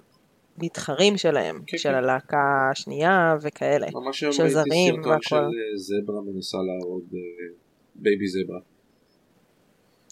מתחרים 0.58 1.18
שלהם, 1.18 1.62
כן, 1.68 1.78
של 1.78 1.90
כן. 1.90 1.96
הלהקה 1.96 2.70
השנייה 2.72 3.36
וכאלה. 3.42 3.88
ממש 3.94 4.24
היום 4.24 4.34
של 4.34 4.44
ראיתי 4.44 4.54
זרים 4.54 4.96
סרטון 4.96 5.12
והכל. 5.12 5.22
של 5.22 5.36
אה, 5.36 5.78
זברה 5.78 6.22
מנסה 6.22 6.58
להרוג 6.58 7.06
אה, 7.14 7.20
baby 7.96 8.28
זברה. 8.28 8.60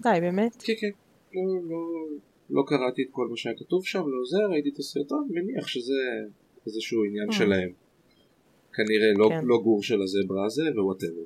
די, 0.03 0.21
באמת? 0.21 0.62
כן 0.63 0.73
כן, 0.79 0.89
לא, 1.33 1.41
לא, 1.69 1.79
לא 2.50 2.63
קראתי 2.67 3.01
את 3.03 3.07
כל 3.12 3.27
מה 3.29 3.38
שהיה 3.38 3.55
כתוב 3.57 3.85
שם, 3.85 4.00
לא 4.00 4.21
זה, 4.31 4.38
ראיתי 4.53 4.69
את 4.69 4.79
הסרטון, 4.79 5.27
מניח 5.31 5.67
שזה 5.67 5.93
איזשהו 6.65 7.03
עניין 7.03 7.27
אה. 7.29 7.35
שלהם. 7.35 7.71
כנראה 8.73 9.13
לא, 9.17 9.29
כן. 9.29 9.45
לא 9.45 9.57
גור 9.63 9.83
של 9.83 10.01
הזברה 10.01 10.45
הזה 10.45 10.63
ווואטאבר. 10.75 11.25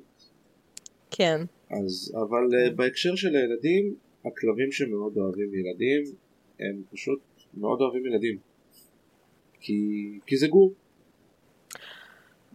כן. 1.10 1.40
אז, 1.70 2.14
אבל 2.14 2.48
אה, 2.56 2.70
בהקשר 2.70 3.14
של 3.14 3.36
הילדים, 3.36 3.94
הכלבים 4.24 4.72
שמאוד 4.72 5.16
אוהבים 5.16 5.54
ילדים, 5.54 6.02
הם 6.60 6.82
פשוט 6.92 7.20
מאוד 7.54 7.80
אוהבים 7.80 8.06
ילדים. 8.06 8.38
כי, 9.60 9.74
כי 10.26 10.36
זה 10.36 10.46
גור. 10.48 10.72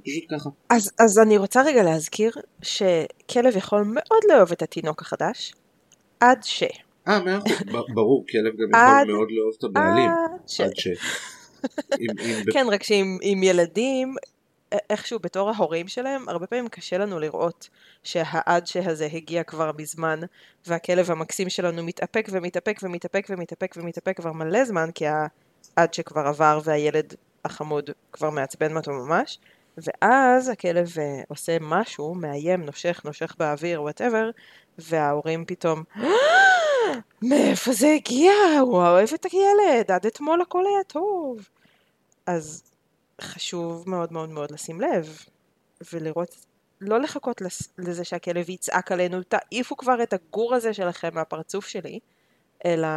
פשוט 0.04 0.24
ככה. 0.32 0.50
אז, 0.70 0.92
אז 1.00 1.20
אני 1.20 1.38
רוצה 1.38 1.62
רגע 1.64 1.84
להזכיר 1.84 2.32
שכלב 2.62 3.56
יכול 3.58 3.84
מאוד 3.86 4.22
לאהוב 4.30 4.52
את 4.52 4.62
התינוק 4.62 5.02
החדש, 5.02 5.54
עד 6.20 6.44
ש... 6.44 6.64
אה, 7.08 7.20
מאה 7.24 7.38
אחוז, 7.38 7.52
ברור, 7.94 8.26
כלב 8.32 8.54
גם 8.54 8.76
עד- 8.80 9.04
יכול 9.04 9.16
מאוד 9.16 9.28
לאהוב 9.32 9.54
את 9.58 9.64
הבעלים. 9.64 10.10
עד 10.64 10.76
ש... 10.76 10.88
כן, 12.54 12.66
רק 12.72 12.84
שעם 12.84 13.18
עם 13.22 13.44
ילדים, 13.44 14.16
איכשהו 14.90 15.20
בתור 15.20 15.50
ההורים 15.50 15.88
שלהם, 15.88 16.30
הרבה 16.30 16.48
פעמים 16.48 16.68
קשה 16.68 16.98
לנו 16.98 17.20
לראות 17.20 17.70
שהעד 18.04 18.68
שהזה 18.68 19.06
הגיע 19.14 19.44
כבר 19.44 19.72
מזמן, 19.78 20.20
והכלב 20.68 21.12
המקסים 21.12 21.50
שלנו 21.50 21.84
מתאפק 21.84 22.28
ומתאפק 22.32 22.80
ומתאפק 22.84 23.28
ומתאפק 23.30 23.74
ומתאפק 23.78 24.18
כבר 24.18 24.32
מלא 24.32 24.66
זמן, 24.66 24.90
כי 24.96 25.06
העד 25.78 25.94
שכבר 25.94 26.22
עבר 26.28 26.60
והילד 26.64 27.14
החמוד 27.46 27.90
כבר 28.12 28.30
מעצבן 28.30 28.78
אותו 28.78 28.92
ממש, 28.92 29.40
ואז 29.78 30.50
הכלב 30.50 30.94
אה, 31.00 31.22
עושה 31.28 31.58
משהו, 31.62 32.16
מאיים, 32.16 32.66
נושך, 32.66 33.02
נושך 33.06 33.36
באוויר, 33.40 33.82
וואטאבר, 33.82 34.30
וההורים 34.78 35.46
פתאום, 35.46 35.84
מאיפה 37.22 37.74
זה 37.74 37.94
הגיע? 37.94 38.34
הוא 38.62 38.76
אוהב 38.76 39.10
את 39.14 39.26
הילד, 39.32 39.92
עד 39.92 40.06
אתמול 40.06 40.42
הכל 40.42 40.64
היה 40.66 40.84
טוב. 40.84 41.50
אז 42.26 42.64
חשוב 43.22 43.90
מאוד 43.90 44.14
מאוד 44.14 44.30
מאוד 44.30 44.52
לשים 44.52 44.82
לב, 44.82 45.18
ולראות, 45.94 46.46
לא 46.82 47.00
לחכות 47.00 47.42
לזה 47.78 48.04
שהכלב 48.04 48.50
יצעק 48.50 48.92
עלינו, 48.92 49.24
תעיפו 49.24 49.78
כבר 49.78 50.04
את 50.04 50.14
הגור 50.14 50.56
הזה 50.56 50.74
שלכם 50.74 51.10
מהפרצוף 51.14 51.68
שלי, 51.68 52.00
אלא 52.66 52.88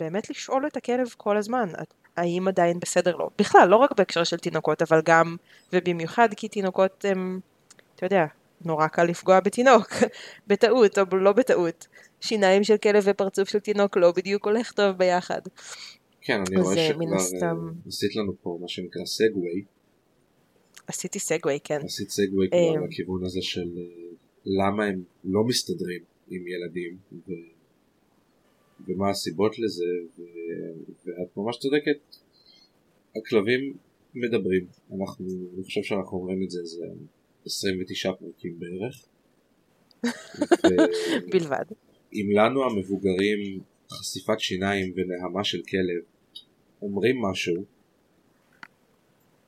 באמת 0.00 0.30
לשאול 0.30 0.66
את 0.66 0.76
הכלב 0.76 1.06
כל 1.16 1.36
הזמן, 1.36 1.68
"את- 1.82 1.94
האם 2.16 2.48
עדיין 2.48 2.80
בסדר 2.80 3.16
לו. 3.16 3.30
בכלל, 3.38 3.68
לא 3.68 3.76
רק 3.76 3.90
בהקשר 3.98 4.24
של 4.24 4.36
תינוקות, 4.36 4.82
אבל 4.82 5.00
גם, 5.04 5.36
ובמיוחד 5.72 6.28
כי 6.36 6.48
תינוקות 6.48 7.04
הם, 7.08 7.40
אתה 7.94 8.06
יודע, 8.06 8.24
נורא 8.64 8.86
קל 8.86 9.04
לפגוע 9.04 9.40
בתינוק, 9.40 9.88
בטעות 10.48 10.98
או 10.98 11.16
לא 11.16 11.32
בטעות. 11.32 11.86
שיניים 12.20 12.64
של 12.64 12.76
כלב 12.76 13.02
ופרצוף 13.06 13.48
של 13.48 13.58
תינוק 13.58 13.96
לא 13.96 14.12
בדיוק 14.16 14.44
הולך 14.46 14.72
טוב 14.72 14.96
ביחד. 14.96 15.40
כן, 16.20 16.40
אני 16.48 16.60
רואה 16.62 16.76
אה, 16.76 16.88
שכבר 16.88 17.14
הסתם- 17.16 17.44
אה, 17.68 17.88
עשית 17.88 18.16
לנו 18.16 18.32
פה 18.42 18.58
מה 18.60 18.68
שנקרא 18.68 19.02
סגווי, 19.04 19.64
עשיתי 20.86 21.18
סגווי, 21.18 21.58
כן. 21.64 21.80
עשית 21.84 22.10
סגווי 22.10 22.48
כבר 22.48 22.58
אה, 22.82 22.86
לכיוון 22.88 23.24
הזה 23.24 23.38
של 23.42 23.68
למה 24.44 24.84
הם 24.84 25.02
לא 25.24 25.44
מסתדרים 25.44 26.02
עם 26.30 26.42
ילדים, 26.48 26.96
ו... 27.12 27.32
ומה 28.88 29.10
הסיבות 29.10 29.58
לזה, 29.58 29.84
ו... 30.18 30.22
ואת 31.04 31.36
ממש 31.36 31.58
צודקת, 31.58 31.98
הכלבים 33.16 33.76
מדברים, 34.14 34.66
אנחנו, 35.00 35.26
אני 35.54 35.64
חושב 35.64 35.82
שאנחנו 35.82 36.18
אומרים 36.18 36.42
את 36.42 36.50
זה 36.50 36.60
איזה 36.60 36.86
29 37.46 38.12
פרקים 38.12 38.58
בערך, 38.58 39.06
ו- 40.64 41.30
בלבד. 41.32 41.64
אם 42.12 42.30
לנו 42.34 42.64
המבוגרים 42.64 43.60
חשיפת 43.90 44.40
שיניים 44.40 44.92
ונהמה 44.96 45.44
של 45.44 45.62
כלב 45.62 46.02
אומרים 46.82 47.22
משהו 47.22 47.64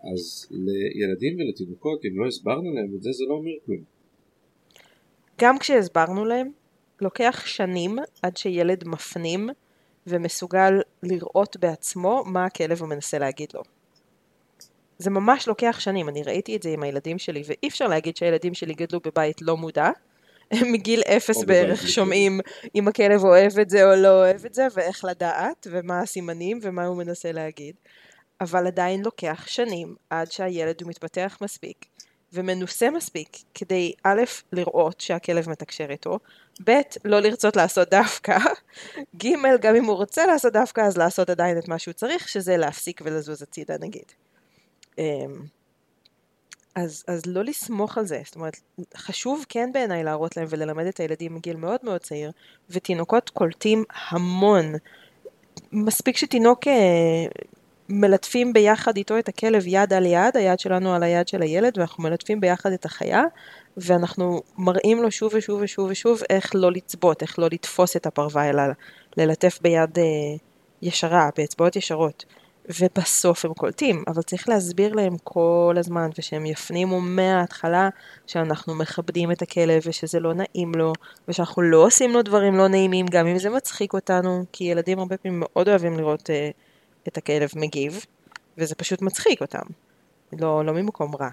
אז 0.01 0.49
לילדים 0.51 1.37
ולתינוקות 1.39 2.05
אם 2.05 2.19
לא 2.19 2.27
הסברנו 2.27 2.75
להם 2.75 2.95
את 2.97 3.03
זה 3.03 3.13
זה 3.13 3.25
לא 3.29 3.35
אומר 3.35 3.53
כלום. 3.67 3.85
גם 5.41 5.59
כשהסברנו 5.59 6.25
להם, 6.25 6.51
לוקח 7.01 7.43
שנים 7.47 7.99
עד 8.23 8.37
שילד 8.37 8.89
מפנים 8.89 9.51
ומסוגל 10.07 10.73
לראות 11.03 11.57
בעצמו 11.57 12.23
מה 12.27 12.45
הכלב 12.45 12.85
מנסה 12.85 13.19
להגיד 13.19 13.49
לו. 13.55 13.63
זה 14.99 15.11
ממש 15.11 15.49
לוקח 15.49 15.77
שנים, 15.81 16.09
אני 16.09 16.23
ראיתי 16.23 16.57
את 16.57 16.63
זה 16.63 16.69
עם 16.69 16.83
הילדים 16.83 17.19
שלי, 17.19 17.43
ואי 17.47 17.69
אפשר 17.69 17.87
להגיד 17.87 18.17
שהילדים 18.17 18.55
שלי 18.55 18.75
גדלו 18.75 19.01
בבית 19.05 19.43
לא 19.43 19.57
מודע. 19.57 19.91
הם 20.51 20.73
מגיל 20.73 21.03
אפס 21.03 21.45
בערך 21.45 21.89
שומעים 21.89 22.41
אם 22.75 22.89
הכלב 22.89 23.25
אוהב 23.25 23.59
את 23.59 23.71
זה 23.71 23.85
או 23.85 23.97
לא 23.97 24.09
אוהב 24.09 24.47
את 24.47 24.55
זה, 24.55 24.67
ואיך 24.75 25.05
לדעת, 25.05 25.67
ומה 25.71 26.01
הסימנים, 26.01 26.59
ומה 26.63 26.87
הוא 26.87 26.97
מנסה 26.97 27.33
להגיד. 27.33 27.75
אבל 28.41 28.67
עדיין 28.67 29.03
לוקח 29.03 29.47
שנים 29.47 29.95
עד 30.11 30.33
שהילד 30.33 30.83
הוא 30.83 30.89
מתפתח 30.89 31.39
מספיק 31.41 31.87
ומנוסה 32.33 32.91
מספיק 32.91 33.37
כדי 33.55 33.93
א', 34.05 34.23
לראות 34.53 35.01
שהכלב 35.01 35.51
מתקשר 35.51 35.87
איתו, 35.91 36.19
ב', 36.65 36.81
לא 37.05 37.21
לרצות 37.21 37.57
לעשות 37.57 37.91
דווקא, 37.91 38.39
ג', 39.25 39.29
גם 39.61 39.77
אם 39.77 39.85
הוא 39.85 39.97
רוצה 39.97 40.27
לעשות 40.27 40.53
דווקא 40.53 40.81
אז 40.81 40.97
לעשות 40.97 41.31
עדיין 41.31 41.59
את 41.59 41.69
מה 41.69 41.79
שהוא 41.79 41.93
צריך, 41.93 42.29
שזה 42.29 42.57
להפסיק 42.57 43.01
ולזוז 43.05 43.43
הצידה 43.43 43.75
נגיד. 43.81 44.13
אמ, 44.99 45.05
אז, 46.75 47.05
אז 47.07 47.27
לא 47.27 47.45
לסמוך 47.45 47.99
על 47.99 48.07
זה, 48.07 48.23
זאת 48.25 48.37
אומרת, 48.37 48.61
חשוב 48.97 49.45
כן 49.49 49.71
בעיניי 49.73 50.05
להראות 50.05 50.37
להם 50.37 50.47
וללמד 50.51 50.87
את 50.87 51.01
הילדים 51.01 51.35
מגיל 51.35 51.57
מאוד 51.57 51.81
מאוד 51.83 52.01
צעיר, 52.01 52.31
ותינוקות 52.71 53.31
קולטים 53.31 53.85
המון. 54.11 54.73
מספיק 55.73 56.17
שתינוק 56.17 56.67
אה, 56.67 57.27
מלטפים 57.89 58.53
ביחד 58.53 58.97
איתו 58.97 59.19
את 59.19 59.29
הכלב 59.29 59.67
יד 59.67 59.93
על 59.93 60.07
יד, 60.07 60.37
היד 60.37 60.61
שלנו 60.61 60.95
על 60.95 61.03
היד 61.03 61.29
של 61.29 61.43
הילד, 61.43 61.79
ואנחנו 61.79 62.03
מלטפים 62.03 62.41
ביחד 62.41 62.73
את 62.73 62.85
החיה, 62.85 63.23
ואנחנו 63.77 64.43
מראים 64.59 65.03
לו 65.03 65.11
שוב 65.11 65.33
ושוב 65.35 65.61
ושוב 65.63 65.91
ושוב 65.91 66.21
איך 66.31 66.51
לא 66.55 66.73
לצבות, 66.73 67.23
איך 67.23 67.39
לא 67.39 67.49
לתפוס 67.53 67.97
את 67.97 68.07
הפרווה, 68.07 68.51
אלא 68.51 68.63
ללטף 69.17 69.59
ביד 69.63 69.99
אה, 69.99 70.05
ישרה, 70.83 71.29
באצבעות 71.37 71.77
ישרות. 71.77 72.25
ובסוף 72.81 73.45
הם 73.45 73.55
קולטים, 73.55 74.05
אבל 74.09 74.23
צריך 74.23 74.49
להסביר 74.49 74.95
להם 74.95 75.17
כל 75.25 75.75
הזמן, 75.79 76.11
ושהם 76.19 76.47
יפנימו 76.47 77.01
מההתחלה 77.01 77.89
שאנחנו 78.27 78.75
מכבדים 78.75 79.33
את 79.33 79.43
הכלב, 79.43 79.83
ושזה 79.87 80.21
לא 80.21 80.33
נעים 80.35 80.73
לו, 80.75 80.93
ושאנחנו 81.29 81.63
לא 81.63 81.87
עושים 81.87 82.13
לו 82.13 82.23
דברים 82.23 82.55
לא 82.55 82.69
נעימים, 82.69 83.07
גם 83.07 83.27
אם 83.27 83.39
זה 83.39 83.51
מצחיק 83.51 83.93
אותנו, 83.93 84.45
כי 84.53 84.65
ילדים 84.65 84.99
הרבה 84.99 85.17
פעמים 85.17 85.41
מאוד 85.41 85.69
אוהבים 85.69 85.99
לראות 85.99 86.31
אה, 86.31 86.51
את 87.09 87.17
הכלב 87.17 87.49
מגיב, 87.57 88.05
וזה 88.59 88.75
פשוט 88.75 89.03
מצחיק 89.03 89.41
אותם, 89.41 89.63
לא, 90.33 90.65
לא 90.65 90.73
ממקום 90.73 91.15
רע. 91.15 91.29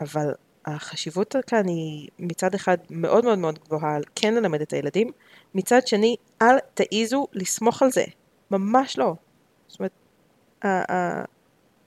אבל 0.00 0.34
החשיבות 0.66 1.34
כאן 1.46 1.68
היא 1.68 2.08
מצד 2.18 2.54
אחד 2.54 2.76
מאוד 2.90 3.24
מאוד 3.24 3.38
מאוד 3.38 3.58
גבוהה, 3.58 3.96
על 3.96 4.02
כן 4.14 4.34
ללמד 4.34 4.60
את 4.60 4.72
הילדים, 4.72 5.10
מצד 5.54 5.86
שני, 5.86 6.16
אל 6.42 6.58
תעיזו 6.74 7.26
לסמוך 7.32 7.82
על 7.82 7.90
זה, 7.90 8.04
ממש 8.50 8.98
לא. 8.98 9.14
זאת 9.68 9.80
אומרת, 9.80 9.92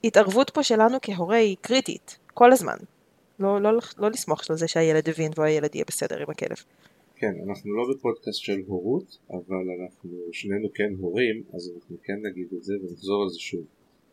ההתערבות 0.04 0.50
פה 0.50 0.64
שלנו 0.64 0.98
כהורה 1.02 1.36
היא 1.36 1.58
קריטית, 1.62 2.20
כל 2.34 2.52
הזמן. 2.52 2.78
לא, 3.40 3.62
לא, 3.62 3.72
לא 3.98 4.10
לסמוך 4.10 4.42
על 4.50 4.58
זה 4.58 4.68
שהילד 4.68 5.10
הבין 5.10 5.32
והילד 5.36 5.76
יהיה 5.76 5.86
בסדר 5.88 6.22
עם 6.22 6.30
הכלב. 6.30 6.58
כן 7.20 7.34
אנחנו 7.48 7.74
לא 7.78 7.84
בפודקאסט 7.94 8.42
של 8.42 8.62
הורות 8.68 9.18
אבל 9.32 9.66
אנחנו 9.82 10.10
שנינו 10.32 10.68
כן 10.74 10.94
הורים 11.00 11.44
אז 11.54 11.72
אנחנו 11.76 11.98
כן 12.04 12.14
נגיד 12.32 12.48
את 12.58 12.64
זה 12.64 12.74
ונחזור 12.84 13.24
על 13.24 13.30
זה 13.30 13.40
שוב 13.40 13.66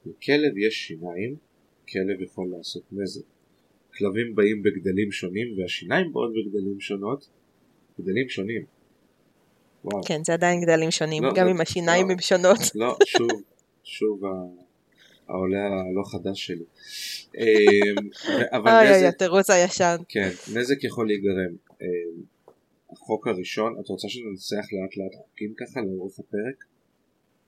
לכלב 0.06 0.58
יש 0.58 0.74
שיניים 0.86 1.36
כלב 1.92 2.20
יכול 2.20 2.48
לעשות 2.56 2.82
נזק 2.92 3.24
כלבים 3.98 4.34
באים 4.34 4.62
בגדלים 4.62 5.12
שונים 5.12 5.58
והשיניים 5.58 6.12
באות 6.12 6.30
בגדלים 6.32 6.80
שונות 6.80 7.28
גדלים 8.00 8.28
שונים 8.28 8.62
וואו 9.84 10.02
כן, 10.06 10.24
זה 10.24 10.32
עדיין 10.32 10.60
גדלים 10.60 10.90
שונים, 10.90 11.24
לא, 11.24 11.32
גם 11.34 11.46
זה- 11.46 11.50
אם 11.52 11.60
השיניים 11.60 12.06
לא. 12.08 12.12
הם 12.12 12.18
שונות. 12.20 12.58
לא, 12.74 12.96
שוב, 13.04 13.28
שוב 13.84 14.20
העולה 15.28 15.58
הלא 15.66 16.02
חדש 16.04 16.46
שלי. 16.46 16.64
אמ, 17.38 18.08
אבל 18.52 18.70
אוי 18.70 18.88
אוי, 18.90 18.96
נזק, 18.96 19.14
התירוץ 19.14 19.50
הישן. 19.50 19.96
כן, 20.08 20.28
נזק 20.54 20.84
יכול 20.84 21.06
להיגרם. 21.06 21.54
החוק 22.96 23.26
הראשון, 23.26 23.80
את 23.80 23.88
רוצה 23.88 24.08
שננסח 24.08 24.66
לאט 24.72 24.96
לאט 24.96 25.14
חוקים 25.14 25.54
ככה 25.54 25.80
לאורך 25.80 26.18
הפרק? 26.18 26.64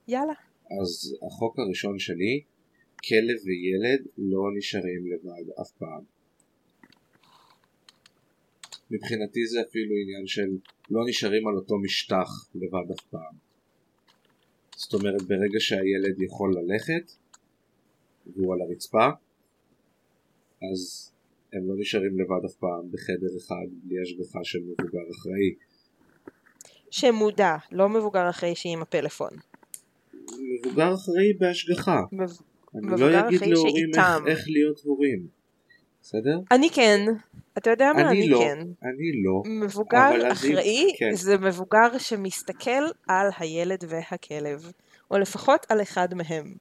יאללה. 0.09 0.33
אז 0.81 1.17
החוק 1.26 1.59
הראשון 1.59 1.99
שלי, 1.99 2.43
כלב 3.09 3.38
וילד 3.45 4.07
לא 4.19 4.43
נשארים 4.59 5.07
לבד 5.12 5.50
אף 5.61 5.71
פעם. 5.71 6.03
מבחינתי 8.91 9.47
זה 9.47 9.61
אפילו 9.69 9.95
עניין 10.03 10.26
של 10.26 10.57
לא 10.91 11.00
נשארים 11.09 11.49
על 11.49 11.55
אותו 11.55 11.79
משטח 11.79 12.29
לבד 12.55 12.91
אף 12.93 13.05
פעם. 13.11 13.35
זאת 14.76 14.95
אומרת 14.95 15.23
ברגע 15.23 15.61
שהילד 15.61 16.21
יכול 16.21 16.55
ללכת 16.59 17.12
והוא 18.26 18.55
על 18.55 18.61
הרצפה 18.61 19.09
אז 20.73 21.12
הם 21.57 21.69
לא 21.69 21.75
נשארים 21.79 22.21
לבד 22.21 22.45
אף 22.47 22.55
פעם 22.55 22.91
בחדר 22.91 23.37
אחד 23.39 23.67
בלי 23.83 23.97
השגחה 24.03 24.39
של 24.43 24.59
מבוגר 24.59 25.05
אחראי. 25.11 25.55
שמודע, 26.91 27.57
לא 27.73 27.89
מבוגר 27.89 28.31
אחראי 28.31 28.55
שהיא 28.55 28.73
עם 28.73 28.83
הפלאפון. 28.83 29.31
מבוגר 30.23 30.95
אחראי 30.95 31.33
בהשגחה. 31.39 32.01
מב... 32.13 32.31
אני 32.75 33.01
לא 33.01 33.29
אגיד 33.29 33.41
להורים 33.41 33.91
איך. 33.95 34.27
איך 34.27 34.45
להיות 34.49 34.81
הורים. 34.85 35.27
בסדר? 36.03 36.39
אני 36.51 36.71
כן, 36.71 37.01
אתה 37.59 37.71
יודע 37.71 37.93
מה? 37.93 38.01
אני 38.01 38.21
אני 38.21 38.29
לא. 38.29 38.39
כן. 38.39 38.59
אני 38.83 39.23
לא. 39.25 39.43
מבוגר 39.65 40.33
אחראי 40.33 40.93
כן. 40.99 41.15
זה 41.15 41.39
מבוגר 41.39 41.99
שמסתכל 41.99 42.85
על 43.09 43.29
הילד 43.39 43.85
והכלב, 43.89 44.73
או 45.11 45.19
לפחות 45.19 45.67
על 45.69 45.83
אחד 45.83 46.15
מהם. 46.15 46.55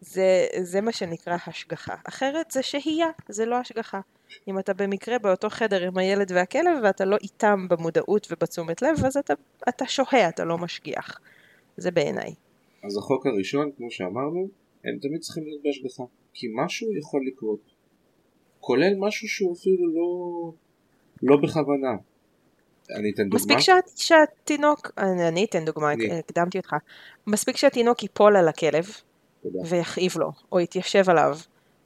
זה, 0.00 0.46
זה 0.62 0.80
מה 0.80 0.92
שנקרא 0.92 1.36
השגחה. 1.46 1.94
אחרת 2.08 2.50
זה 2.50 2.62
שהייה, 2.62 3.08
זה 3.28 3.46
לא 3.46 3.56
השגחה. 3.56 4.00
אם 4.48 4.58
אתה 4.58 4.74
במקרה 4.74 5.18
באותו 5.18 5.50
חדר 5.50 5.86
עם 5.86 5.98
הילד 5.98 6.32
והכלב 6.32 6.78
ואתה 6.82 7.04
לא 7.04 7.16
איתם 7.22 7.66
במודעות 7.70 8.26
ובתשומת 8.30 8.82
לב, 8.82 9.04
אז 9.04 9.16
אתה, 9.16 9.34
אתה 9.68 9.86
שוהה, 9.86 10.28
אתה 10.28 10.44
לא 10.44 10.58
משגיח. 10.58 11.20
זה 11.76 11.90
בעיניי. 11.90 12.34
אז 12.84 12.96
החוק 12.96 13.26
הראשון, 13.26 13.70
כמו 13.76 13.90
שאמרנו, 13.90 14.48
הם 14.84 14.98
תמיד 15.02 15.20
צריכים 15.20 15.44
להיות 15.44 15.62
בהשגחה. 15.62 16.04
כי 16.34 16.46
משהו 16.54 16.88
יכול 16.98 17.26
לקרות. 17.26 17.60
כולל 18.60 18.92
משהו 18.98 19.28
שהוא 19.28 19.54
אפילו 19.54 19.94
לא, 19.94 20.52
לא 21.22 21.36
בכוונה. 21.42 21.96
אני 22.90 23.10
אתן 23.14 23.22
דוגמה. 23.22 23.36
מספיק 23.36 23.58
שה, 23.58 23.72
שהתינוק, 23.96 24.90
אני, 24.98 25.28
אני 25.28 25.44
אתן 25.44 25.64
דוגמה, 25.64 25.92
אני. 25.92 26.18
הקדמתי 26.18 26.58
אותך. 26.58 26.74
מספיק 27.26 27.56
שהתינוק 27.56 28.02
ייפול 28.02 28.36
על 28.36 28.48
הכלב, 28.48 28.86
תודה. 29.42 29.58
ויכאיב 29.68 30.12
לו, 30.18 30.32
או 30.52 30.60
יתיישב 30.60 31.10
עליו, 31.10 31.38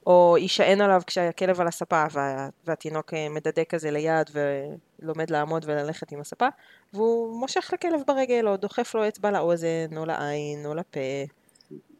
או 0.07 0.37
יישען 0.39 0.81
עליו 0.81 1.03
כשהכלב 1.07 1.61
על 1.61 1.67
הספה 1.67 2.05
וה, 2.13 2.49
והתינוק 2.67 3.15
אה, 3.15 3.29
מדדה 3.29 3.65
כזה 3.65 3.91
ליד 3.91 4.31
ולומד 4.33 5.31
לעמוד 5.31 5.65
וללכת 5.69 6.13
עם 6.13 6.21
הספה, 6.21 6.49
והוא 6.93 7.41
מושך 7.41 7.71
לכלב 7.75 8.01
ברגל 8.07 8.49
או 8.49 8.57
דוחף 8.57 8.95
לו 8.95 9.09
אצבע 9.09 9.31
לאוזן 9.31 9.97
או 9.97 10.07
לעין 10.07 10.67
או 10.67 10.75
לפה. 10.75 11.01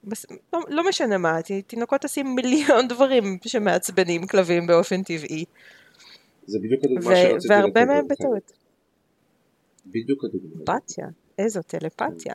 בס... 0.05 0.27
לא, 0.53 0.61
לא 0.69 0.89
משנה 0.89 1.19
מה, 1.19 1.39
תינוקות 1.67 2.03
עושים 2.03 2.35
מיליון 2.35 2.89
דברים 2.89 3.39
שמעצבנים 3.47 4.27
כלבים 4.27 4.67
באופן 4.67 5.03
טבעי, 5.03 5.45
זה 6.47 6.59
בדיוק 6.59 6.85
הדוגמה 6.85 7.13
ו- 7.13 7.17
שרציתי 7.17 7.55
והרבה 7.55 7.81
לתת 7.81 7.89
מהם 7.89 8.05
לכם. 8.05 8.09
בטעות. 8.09 8.53
בדיוק 9.87 10.25
הדוגמה. 10.25 10.65
טלפתיה, 10.65 11.07
איזו 11.39 11.61
טלפתיה. 11.63 12.35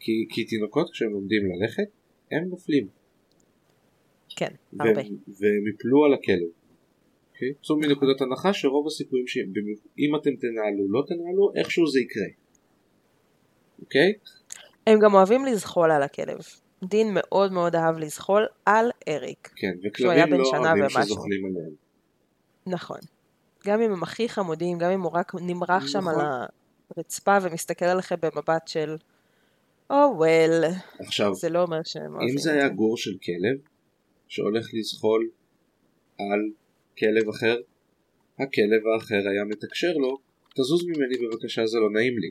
כי, 0.00 0.12
כי 0.30 0.44
תינוקות 0.44 0.90
כשהם 0.92 1.10
לומדים 1.10 1.42
ללכת, 1.46 1.88
הם 2.32 2.48
נופלים. 2.48 2.88
כן, 4.38 4.54
הרבה. 4.80 5.00
והם, 5.00 5.66
יפלו 5.74 6.04
על 6.04 6.14
הכלב. 6.14 6.48
אוקיי? 7.32 7.52
צאו 7.62 7.76
מנקודת 7.76 8.20
הנחה 8.20 8.52
שרוב 8.52 8.86
הסיכויים 8.86 9.26
שאם 9.26 10.16
אתם 10.16 10.30
תנהלו, 10.36 10.88
לא 10.88 11.02
תנהלו, 11.06 11.52
איכשהו 11.56 11.86
זה 11.86 12.00
יקרה. 12.00 12.26
אוקיי? 13.80 14.12
הם 14.86 14.98
גם 14.98 15.14
אוהבים 15.14 15.44
לזחול 15.44 15.90
על 15.90 16.02
הכלב. 16.02 16.38
דין 16.84 17.08
מאוד 17.10 17.52
מאוד 17.52 17.76
אהב 17.76 17.98
לזחול 17.98 18.46
על 18.66 18.90
אריק. 19.08 19.50
כן, 19.56 19.72
וכלבים 19.84 20.32
לא 20.32 20.44
אוהבים. 20.54 20.90
שזוחלים 21.02 21.46
עליהם. 21.46 21.72
נכון. 22.66 22.98
גם 23.66 23.80
אם 23.80 23.92
הם 23.92 24.02
הכי 24.02 24.28
חמודים, 24.28 24.78
גם 24.78 24.90
אם 24.90 25.02
הוא 25.02 25.12
רק 25.14 25.32
נמרח 25.40 25.86
שם 25.86 25.98
נכון. 25.98 26.14
על 26.14 26.26
הרצפה 26.96 27.38
ומסתכל 27.42 27.84
עליכם 27.84 28.16
במבט 28.22 28.68
של 28.68 28.96
או 29.90 29.96
oh 29.96 30.16
וול, 30.16 30.64
עכשיו, 31.00 31.34
זה 31.34 31.48
לא 31.48 31.62
אומר 31.62 31.80
שהם 31.84 32.12
אוהבים 32.12 32.28
אם 32.28 32.38
זה 32.38 32.52
היה 32.52 32.68
גור 32.68 32.96
של 32.96 33.10
כלב 33.10 33.58
שהולך 34.28 34.74
לזחול 34.74 35.30
על 36.18 36.40
כלב 36.98 37.28
אחר, 37.28 37.56
הכלב 38.38 38.86
האחר 38.94 39.28
היה 39.30 39.44
מתקשר 39.44 39.92
לו, 39.92 40.18
תזוז 40.54 40.84
ממני 40.86 41.16
בבקשה 41.18 41.66
זה 41.66 41.78
לא 41.78 41.90
נעים 41.90 42.18
לי. 42.18 42.30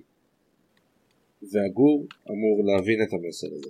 והגור 1.41 2.07
אמור 2.31 2.65
להבין 2.65 3.03
את 3.03 3.13
המסר 3.13 3.47
הזה. 3.53 3.69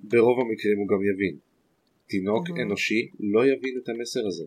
ברוב 0.00 0.40
המקרים 0.40 0.78
הוא 0.78 0.88
גם 0.88 1.04
יבין. 1.14 1.38
תינוק 2.06 2.48
Mhm. 2.48 2.62
אנושי 2.62 3.08
לא 3.20 3.46
יבין 3.46 3.78
את 3.82 3.88
המסר 3.88 4.26
הזה. 4.26 4.44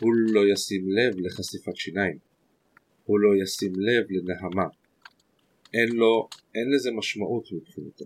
הוא 0.00 0.12
לא 0.32 0.52
ישים 0.52 0.84
לב 0.90 1.18
לחשיפת 1.18 1.76
שיניים. 1.76 2.18
הוא 3.04 3.20
לא 3.20 3.42
ישים 3.42 3.72
לב 3.72 4.06
לנהמה. 4.10 4.66
אין 5.74 5.88
לו, 5.92 6.28
אין 6.54 6.70
לזה 6.74 6.90
משמעות 6.90 7.52
מבחינתו. 7.52 8.04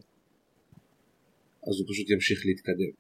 אז 1.69 1.81
הוא 1.81 1.87
פשוט 1.93 2.11
ימשיך 2.11 2.47
להתקדם. 2.47 2.93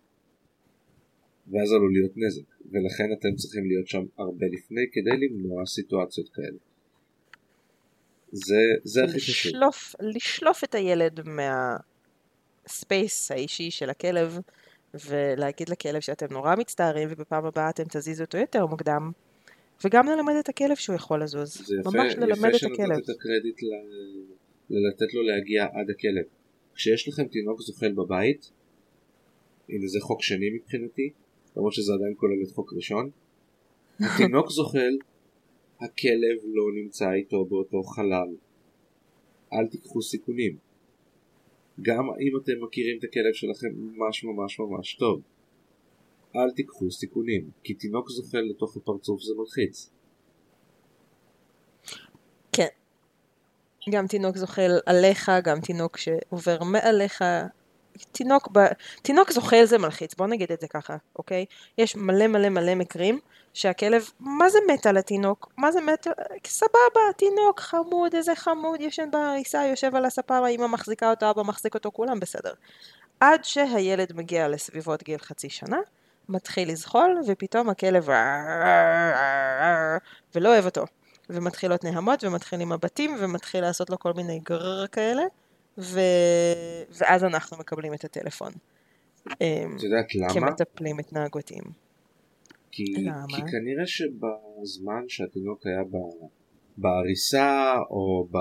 ואז 1.53 1.73
עלול 1.73 1.93
להיות 1.93 2.13
נזק, 2.17 2.49
ולכן 2.73 3.13
אתם 3.19 3.35
צריכים 3.37 3.67
להיות 3.67 3.89
שם 3.89 4.05
הרבה 4.19 4.47
לפני 4.53 4.83
כדי 4.93 5.27
למנוע 5.27 5.67
סיטואציות 5.67 6.29
כאלה. 6.29 6.59
זה, 8.33 8.57
זה 8.85 9.05
הכי 9.05 9.21
חשוב. 9.21 9.53
לשלוף, 10.01 10.65
את 10.65 10.75
הילד 10.75 11.21
מהספייס 12.67 13.31
האישי 13.31 13.71
של 13.71 13.91
הכלב 13.91 14.39
ולהגיד 14.95 15.69
לכלב 15.69 16.01
שאתם 16.01 16.27
נורא 16.31 16.57
מצטערים 16.57 17.09
ובפעם 17.11 17.47
הבאה 17.47 17.71
אתם 17.71 17.85
תזיזו 17.85 18.25
אותו 18.25 18.39
יותר 18.39 18.67
מוקדם 18.67 19.11
וגם 19.85 20.07
ללמד 20.07 20.35
את 20.41 20.49
הכלב 20.49 20.77
שהוא 20.77 20.97
יכול 20.97 21.23
לזוז. 21.23 21.67
זה 21.67 21.77
יפה, 21.81 21.91
ממש 21.95 22.15
ללמד 22.15 22.37
יפה 22.37 22.49
את 22.49 22.55
שנתת 22.55 22.73
הכלב. 22.73 22.99
את 22.99 23.09
הקרדיט 23.09 23.63
ל... 23.63 23.67
ללתת 24.71 25.15
לו 25.15 25.23
להגיע 25.23 25.65
עד 25.65 25.91
הכלב. 25.91 26.40
כשיש 26.81 27.09
לכם 27.09 27.29
תינוק 27.29 27.61
זוחל 27.61 27.93
בבית, 27.93 28.51
הנה 29.69 29.87
זה 29.87 29.99
חוק 30.01 30.23
שני 30.23 30.51
מבחינתי, 30.51 31.11
למרות 31.57 31.73
שזה 31.73 31.93
עדיין 31.95 32.15
כולל 32.17 32.43
את 32.47 32.51
חוק 32.51 32.73
ראשון, 32.73 33.11
התינוק 34.01 34.51
זוחל, 34.57 34.95
הכלב 35.81 36.39
לא 36.45 36.65
נמצא 36.75 37.13
איתו 37.13 37.45
באותו 37.45 37.83
חלל. 37.83 38.37
אל 39.53 39.67
תיקחו 39.67 40.03
סיכונים. 40.03 40.57
גם 41.83 42.05
אם 42.05 42.37
אתם 42.43 42.65
מכירים 42.65 42.99
את 42.99 43.05
הכלב 43.05 43.33
שלכם 43.33 43.69
ממש 43.75 44.25
ממש 44.25 44.61
ממש 44.61 44.95
טוב. 44.95 45.23
אל 46.37 46.51
תיקחו 46.51 46.91
סיכונים, 46.91 47.51
כי 47.65 47.75
תינוק 47.75 48.11
זוחל 48.11 48.43
לתוך 48.51 48.77
הפרצוף 48.77 49.21
זה 49.23 49.35
מלחיץ. 49.39 49.91
כן. 52.53 52.69
גם 53.89 54.07
תינוק 54.07 54.37
זוחל 54.37 54.79
עליך, 54.87 55.31
גם 55.45 55.61
תינוק 55.61 55.97
שעובר 55.97 56.63
מעליך. 56.63 57.25
תינוק, 58.13 58.49
ב... 58.53 58.59
תינוק 59.03 59.33
זוחל 59.33 59.65
זה 59.65 59.79
מלחיץ, 59.79 60.15
בוא 60.15 60.27
נגיד 60.27 60.53
את 60.53 60.61
זה 60.61 60.69
ככה, 60.69 60.97
אוקיי? 61.17 61.45
יש 61.79 61.97
מלא 61.97 62.27
מלא 62.27 62.49
מלא 62.49 62.75
מקרים 62.75 63.19
שהכלב, 63.55 64.11
מה 64.21 64.51
זה 64.51 64.59
מת 64.69 64.87
על 64.87 64.97
התינוק? 64.97 65.53
מה 65.57 65.73
זה 65.73 65.81
מת? 65.81 66.07
סבבה, 66.47 67.01
תינוק 67.17 67.61
חמוד, 67.61 68.15
איזה 68.15 68.35
חמוד, 68.35 68.81
ישן 68.81 69.11
בעריסה, 69.11 69.65
יושב 69.65 69.95
על 69.95 70.05
הספה, 70.05 70.39
האמא 70.39 70.67
מחזיקה 70.67 71.11
אותו, 71.11 71.31
אבא 71.31 71.43
מחזיק 71.43 71.75
אותו, 71.75 71.93
כולם 71.93 72.21
בסדר. 72.21 72.53
עד 73.21 73.45
שהילד 73.45 74.13
מגיע 74.17 74.49
לסביבות 74.49 75.03
גיל 75.03 75.19
חצי 75.19 75.51
שנה, 75.51 75.79
מתחיל 76.29 76.71
לזחול, 76.71 77.21
ופתאום 77.27 77.69
הכלב 77.69 78.09
ולא 80.35 80.49
אוהב 80.49 80.65
אותו. 80.65 80.85
ומתחילות 81.31 81.85
נהמות, 81.85 82.25
ומתחילים 82.25 82.69
מבטים, 82.69 83.17
ומתחיל 83.21 83.61
לעשות 83.61 83.91
לו 83.91 83.99
כל 83.99 84.13
מיני 84.13 84.41
גרר 84.45 84.87
כאלה, 84.87 85.23
ו... 85.79 86.01
ואז 86.99 87.25
אנחנו 87.25 87.57
מקבלים 87.57 87.95
את 87.95 88.05
הטלפון. 88.05 88.53
אמ, 89.27 89.77
את 89.77 89.83
יודעת 89.83 90.15
למה? 90.15 90.35
כמטפלים 90.35 90.99
התנהגותיים. 90.99 91.65
כי, 92.71 92.85
למה? 92.99 93.27
כי 93.29 93.41
כנראה 93.41 93.87
שבזמן 93.87 95.05
שהתינוק 95.09 95.67
היה 95.67 95.85
ב, 95.85 95.97
בעריסה 96.77 97.75
או 97.91 98.29
ב, 98.31 98.37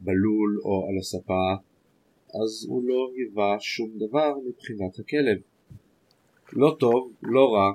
בלול 0.00 0.60
או 0.64 0.86
על 0.88 0.98
הספה 0.98 1.54
אז 2.34 2.66
הוא 2.68 2.82
לא 2.84 3.10
היווה 3.14 3.56
שום 3.60 3.90
דבר 3.96 4.34
מבחינת 4.48 4.98
הכלב. 4.98 5.38
לא 6.52 6.76
טוב, 6.80 7.12
לא 7.22 7.54
רע, 7.54 7.72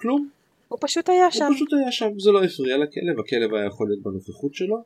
כלום. 0.00 0.28
הוא 0.72 0.78
פשוט 0.80 1.08
היה 1.08 1.30
שם. 1.30 1.44
הוא 1.44 1.54
פשוט 1.54 1.72
היה 1.72 1.92
שם, 1.92 2.18
זה 2.18 2.30
לא 2.30 2.44
הפריע 2.44 2.76
לכלב, 2.76 3.20
הכלב 3.20 3.54
היה 3.54 3.66
יכול 3.66 3.88
להיות 3.88 4.02
בנוכחות 4.02 4.54
שלו, 4.54 4.76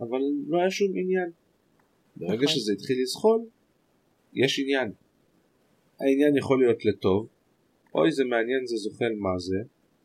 אבל 0.00 0.20
לא 0.48 0.58
היה 0.58 0.70
שום 0.70 0.88
עניין. 0.96 1.30
ברגע 2.16 2.34
נכון. 2.34 2.46
שזה 2.48 2.72
התחיל 2.72 3.02
לזחול, 3.02 3.40
יש 4.34 4.58
עניין. 4.58 4.92
העניין 6.00 6.36
יכול 6.36 6.58
להיות 6.58 6.84
לטוב, 6.84 7.28
אוי 7.94 8.12
זה 8.12 8.24
מעניין 8.24 8.66
זה 8.66 8.76
זוחל 8.76 9.12
מה 9.18 9.38
זה, 9.38 9.56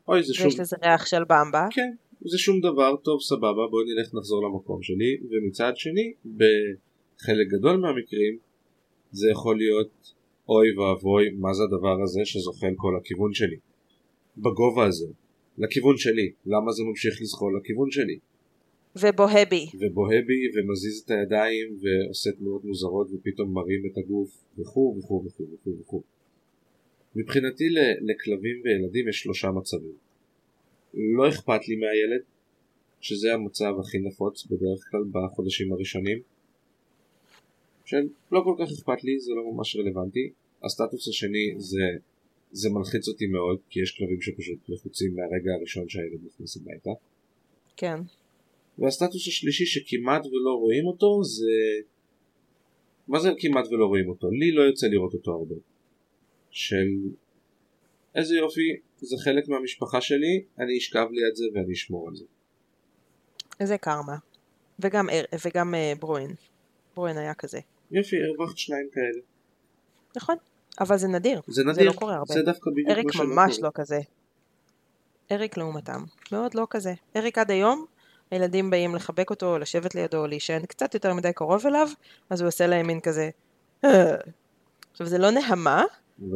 אוי 0.08 0.24
זה 0.24 0.34
שום... 0.34 0.46
ויש 0.46 0.60
לזה 0.60 0.76
ריח 0.84 1.06
של 1.06 1.24
במבה. 1.24 1.68
כן, 1.72 1.94
זה 2.22 2.38
שום 2.38 2.60
דבר, 2.60 2.96
טוב 2.96 3.22
סבבה, 3.22 3.68
בואי 3.72 3.86
נלך 3.86 4.14
נחזור 4.14 4.44
למקום 4.44 4.84
שלי, 4.84 5.18
ומצד 5.30 5.74
שני, 5.76 6.14
בחלק 6.26 7.48
גדול 7.48 7.78
מהמקרים, 7.78 8.38
זה 9.12 9.30
יכול 9.32 9.58
להיות 9.58 10.14
אוי 10.50 10.78
ואבוי, 10.78 11.30
מה 11.30 11.54
זה 11.54 11.64
הדבר 11.64 12.04
הזה 12.04 12.22
שזוחל 12.26 12.74
כל 12.76 12.98
הכיוון 13.02 13.34
שלי. 13.34 13.58
בגובה 14.38 14.86
הזה, 14.86 15.08
לכיוון 15.58 15.98
שלי, 15.98 16.32
למה 16.46 16.72
זה 16.72 16.84
ממשיך 16.84 17.22
לזחול 17.22 17.58
לכיוון 17.58 17.92
שלי? 17.92 18.20
ובוהבי. 19.02 19.66
ובוהבי 19.80 20.42
ומזיז 20.54 21.02
את 21.06 21.12
הידיים 21.12 21.78
ועושה 21.82 22.32
תנועות 22.32 22.66
מוזרות 22.66 23.08
ופתאום 23.14 23.54
מרים 23.54 23.82
את 23.92 23.98
הגוף 23.98 24.30
וכו' 24.60 24.96
וכו' 25.00 25.24
וכו' 25.26 25.46
וכו' 25.54 25.80
וכו'. 25.82 26.02
מבחינתי 27.16 27.64
לכלבים 28.02 28.62
וילדים 28.64 29.10
יש 29.10 29.20
שלושה 29.20 29.52
מצבים. 29.52 29.98
לא 30.94 31.30
אכפת 31.30 31.68
לי 31.68 31.76
מהילד, 31.76 32.22
שזה 33.02 33.34
המצב 33.34 33.74
הכי 33.80 33.98
נפוץ 34.00 34.46
בדרך 34.46 34.88
כלל 34.92 35.04
בחודשים 35.12 35.74
הראשונים. 35.74 36.20
שלא 37.86 38.00
כל 38.30 38.56
כך 38.60 38.72
אכפת 38.72 39.04
לי, 39.04 39.20
זה 39.20 39.32
לא 39.32 39.52
ממש 39.54 39.76
רלוונטי. 39.76 40.30
הסטטוס 40.64 41.08
השני 41.08 41.56
זה, 41.58 41.84
זה 42.52 42.70
מלחיץ 42.70 43.08
אותי 43.08 43.28
מאוד, 43.28 43.60
כי 43.70 43.82
יש 43.82 43.98
כלבים 43.98 44.22
שפשוט 44.22 44.60
לחוצים 44.70 45.16
מהרגע 45.16 45.54
הראשון 45.54 45.90
שהילד 45.90 46.20
נכנס 46.26 46.58
הביתה. 46.58 46.90
כן. 47.78 48.00
והסטטוס 48.80 49.28
השלישי 49.28 49.66
שכמעט 49.66 50.26
ולא 50.26 50.54
רואים 50.60 50.86
אותו 50.88 51.24
זה... 51.24 51.88
מה 53.08 53.20
זה 53.20 53.30
כמעט 53.40 53.68
ולא 53.68 53.86
רואים 53.86 54.10
אותו? 54.10 54.32
לי 54.32 54.52
לא 54.52 54.62
יוצא 54.62 54.88
לראות 54.88 55.14
אותו 55.14 55.32
הרבה. 55.32 55.56
של 56.52 56.88
איזה 58.16 58.36
יופי, 58.36 58.80
זה 58.98 59.16
חלק 59.24 59.48
מהמשפחה 59.48 60.02
שלי, 60.02 60.44
אני 60.60 60.78
אשכב 60.78 61.08
ליד 61.12 61.36
זה 61.36 61.46
ואני 61.54 61.74
אשמור 61.74 62.10
על 62.10 62.16
זה. 62.16 62.26
איזה 63.60 63.78
קרמה. 63.78 64.16
וגם, 64.80 65.08
וגם 65.46 65.74
uh, 65.74 66.00
ברואין. 66.00 66.32
ברואין 66.96 67.18
היה 67.18 67.34
כזה. 67.34 67.60
יופי, 67.92 68.16
הרווחת 68.24 68.58
שניים 68.58 68.88
כאלה. 68.94 69.22
נכון, 70.16 70.36
אבל 70.80 70.98
זה 70.98 71.08
נדיר. 71.08 71.42
זה 71.48 71.62
נדיר, 71.64 71.74
זה 71.74 71.84
לא 71.84 71.92
קורה 71.92 72.16
הרבה. 72.16 72.34
זה 72.34 72.42
דווקא 72.42 72.72
בדיוק 72.72 72.90
אריק 72.90 73.06
מה 73.06 73.12
שלא 73.14 73.26
ממש 73.26 73.56
קורה. 73.56 73.68
לא 73.68 73.72
כזה. 73.74 74.00
אריק 75.32 75.58
לעומתם, 75.58 76.04
מאוד 76.32 76.54
לא 76.54 76.68
כזה. 76.70 76.94
אריק 77.16 77.38
עד 77.38 77.52
היום, 77.52 77.86
הילדים 78.32 78.70
באים 78.70 78.96
לחבק 78.96 79.30
אותו, 79.30 79.58
לשבת 79.58 79.96
לידו, 79.96 80.28
להישען 80.28 80.66
קצת 80.66 80.94
יותר 80.94 81.14
מדי 81.14 81.34
קרוב 81.34 81.68
אליו, 81.68 81.88
אז 82.30 82.42
הוא 82.42 82.48
עושה 82.48 82.68
להם 82.68 82.88
מין 82.88 83.00
כזה... 83.00 83.30
"אה". 83.86 84.16
עכשיו 84.92 85.08
זה 85.08 85.18
לא 85.18 85.30
נהמה, 85.30 85.84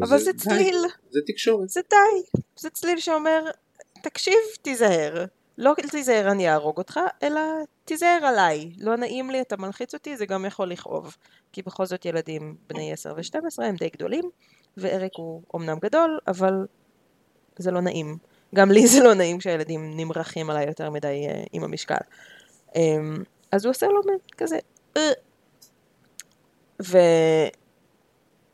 אבל 0.01 0.17
זה 0.17 0.33
צליל, 0.33 0.77
זה 1.11 1.19
תקשורת. 1.27 1.69
זה 1.69 1.81
די. 1.89 2.41
זה 2.55 2.69
צליל 2.69 2.99
שאומר, 2.99 3.43
תקשיב, 4.01 4.35
תיזהר. 4.61 5.25
לא 5.57 5.73
תיזהר 5.91 6.31
אני 6.31 6.49
אהרוג 6.49 6.77
אותך, 6.77 6.99
אלא 7.23 7.41
תיזהר 7.85 8.19
עליי. 8.25 8.71
לא 8.77 8.95
נעים 8.95 9.29
לי, 9.29 9.41
אתה 9.41 9.57
מלחיץ 9.57 9.93
אותי, 9.93 10.17
זה 10.17 10.25
גם 10.25 10.45
יכול 10.45 10.69
לכאוב. 10.71 11.15
כי 11.51 11.61
בכל 11.61 11.85
זאת 11.85 12.05
ילדים 12.05 12.55
בני 12.67 12.93
10 12.93 13.13
ו-12 13.17 13.63
הם 13.63 13.75
די 13.75 13.89
גדולים, 13.89 14.29
ואריק 14.77 15.13
הוא 15.15 15.41
אמנם 15.55 15.79
גדול, 15.79 16.19
אבל 16.27 16.53
זה 17.57 17.71
לא 17.71 17.81
נעים. 17.81 18.17
גם 18.55 18.71
לי 18.71 18.87
זה 18.87 19.03
לא 19.03 19.13
נעים 19.13 19.37
כשהילדים 19.37 19.97
נמרחים 19.97 20.49
עליי 20.49 20.67
יותר 20.67 20.89
מדי 20.89 21.27
uh, 21.29 21.47
עם 21.53 21.63
המשקל. 21.63 21.95
Um, 22.69 22.73
אז 23.51 23.65
הוא 23.65 23.71
עושה 23.71 23.87
לו 23.87 24.01
כזה, 24.37 24.59
"אה". 24.97 25.11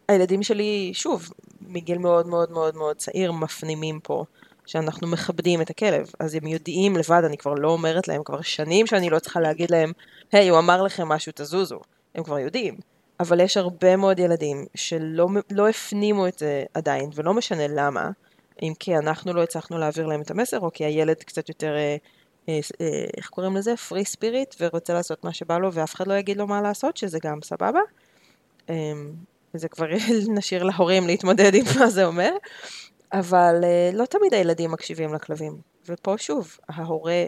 והילדים 0.10 0.44
שלי, 0.44 0.92
שוב, 0.94 1.30
מגיל 1.62 1.98
מאוד 1.98 2.28
מאוד 2.28 2.52
מאוד 2.52 2.76
מאוד 2.76 2.96
צעיר, 2.96 3.32
מפנימים 3.32 4.00
פה 4.00 4.26
שאנחנו 4.68 5.08
מכבדים 5.08 5.62
את 5.62 5.70
הכלב. 5.70 6.12
אז 6.20 6.36
הם 6.36 6.48
יודעים 6.48 6.98
לבד, 6.98 7.22
אני 7.26 7.38
כבר 7.38 7.54
לא 7.54 7.70
אומרת 7.70 8.08
להם, 8.08 8.24
כבר 8.24 8.42
שנים 8.42 8.88
שאני 8.88 9.10
לא 9.10 9.20
צריכה 9.20 9.40
להגיד 9.40 9.72
להם, 9.72 9.92
היי, 10.32 10.50
הוא 10.50 10.60
אמר 10.60 10.84
לכם 10.84 11.08
משהו, 11.08 11.32
תזוזו. 11.36 11.80
הם 12.16 12.24
כבר 12.24 12.40
יודעים. 12.40 12.78
אבל 13.20 13.40
יש 13.40 13.58
הרבה 13.58 13.96
מאוד 13.96 14.20
ילדים 14.20 14.66
שלא 14.76 15.28
לא 15.52 15.70
הפנימו 15.70 16.28
את 16.28 16.40
זה 16.40 16.64
עדיין, 16.74 17.10
ולא 17.16 17.34
משנה 17.34 17.68
למה, 17.68 18.10
אם 18.62 18.74
כי 18.80 18.98
אנחנו 18.98 19.34
לא 19.34 19.44
הצלחנו 19.44 19.78
להעביר 19.78 20.06
להם 20.06 20.22
את 20.22 20.32
המסר, 20.32 20.60
או 20.60 20.70
כי 20.74 20.86
הילד 20.86 21.16
קצת 21.16 21.50
יותר, 21.50 21.76
אה, 21.76 21.96
אה, 22.50 22.60
אה, 22.82 23.06
איך 23.18 23.30
קוראים 23.30 23.56
לזה? 23.56 23.78
פרי 23.78 24.06
ספיריט, 24.06 24.56
ורוצה 24.60 24.94
לעשות 24.94 25.24
מה 25.24 25.34
שבא 25.34 25.58
לו, 25.58 25.74
ואף 25.74 25.96
אחד 25.96 26.08
לא 26.08 26.14
יגיד 26.14 26.38
לו 26.38 26.48
מה 26.48 26.62
לעשות, 26.62 26.98
שזה 26.98 27.20
גם 27.24 27.42
סבבה. 27.42 27.80
אה, 28.70 28.76
וזה 29.54 29.68
כבר 29.70 29.86
נשאיר 30.38 30.64
להורים 30.64 31.08
להתמודד 31.08 31.56
עם 31.56 31.66
מה 31.80 31.90
זה 31.90 32.06
אומר. 32.06 32.32
אבל 33.14 33.64
אה, 33.64 33.90
לא 33.94 34.06
תמיד 34.06 34.34
הילדים 34.34 34.72
מקשיבים 34.72 35.14
לכלבים. 35.14 35.58
ופה 35.88 36.16
שוב, 36.18 36.58
ההורה 36.70 37.26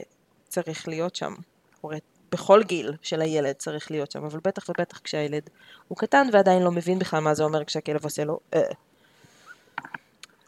צריך 0.47 0.87
להיות 0.87 1.15
שם. 1.15 1.33
הורה 1.81 1.97
בכל 2.31 2.63
גיל 2.63 2.93
של 3.01 3.21
הילד 3.21 3.55
צריך 3.55 3.91
להיות 3.91 4.11
שם, 4.11 4.23
אבל 4.23 4.39
בטח 4.43 4.69
ובטח 4.69 4.99
כשהילד 5.03 5.49
הוא 5.87 5.97
קטן 5.97 6.27
ועדיין 6.33 6.63
לא 6.63 6.71
מבין 6.71 6.99
בכלל 6.99 7.19
מה 7.19 7.33
זה 7.33 7.43
אומר 7.43 7.65
כשהכלב 7.65 8.03
עושה 8.03 8.23
לו 8.23 8.39
אה. 8.53 8.61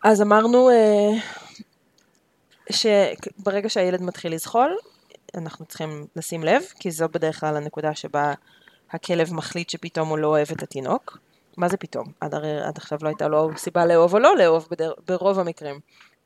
אז 0.03 0.21
אמרנו 0.21 0.69
אה, 0.69 1.09
שברגע 2.69 3.69
שהילד 3.69 4.01
מתחיל 4.01 4.33
לזחול, 4.33 4.77
אנחנו 5.35 5.65
צריכים 5.65 6.07
לשים 6.15 6.43
לב, 6.43 6.63
כי 6.79 6.91
זו 6.91 7.09
בדרך 7.09 7.39
כלל 7.39 7.57
הנקודה 7.57 7.95
שבה 7.95 8.33
הכלב 8.91 9.33
מחליט 9.33 9.69
שפתאום 9.69 10.09
הוא 10.09 10.17
לא 10.17 10.27
אוהב 10.27 10.47
את 10.51 10.63
התינוק. 10.63 11.17
מה 11.57 11.69
זה 11.69 11.77
פתאום? 11.77 12.05
עד, 12.19 12.33
הרי, 12.33 12.61
עד 12.61 12.77
עכשיו 12.77 12.99
לא 13.01 13.07
הייתה 13.07 13.27
לו 13.27 13.49
סיבה 13.57 13.85
לאהוב 13.85 14.13
או 14.13 14.19
לא 14.19 14.37
לאהוב 14.37 14.67
בדר, 14.71 14.93
ברוב 15.07 15.39
המקרים. 15.39 15.79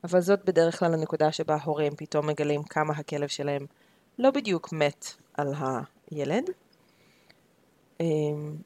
אבל 0.04 0.20
זאת 0.20 0.44
בדרך 0.44 0.78
כלל 0.78 0.94
הנקודה 0.94 1.32
שבה 1.32 1.56
הורים 1.64 1.92
פתאום 1.96 2.26
מגלים 2.26 2.62
כמה 2.62 2.94
הכלב 2.96 3.28
שלהם 3.28 3.66
לא 4.18 4.30
בדיוק 4.30 4.72
מת 4.72 5.06
על 5.34 5.52
הילד. 6.10 6.50
אמ, 8.00 8.56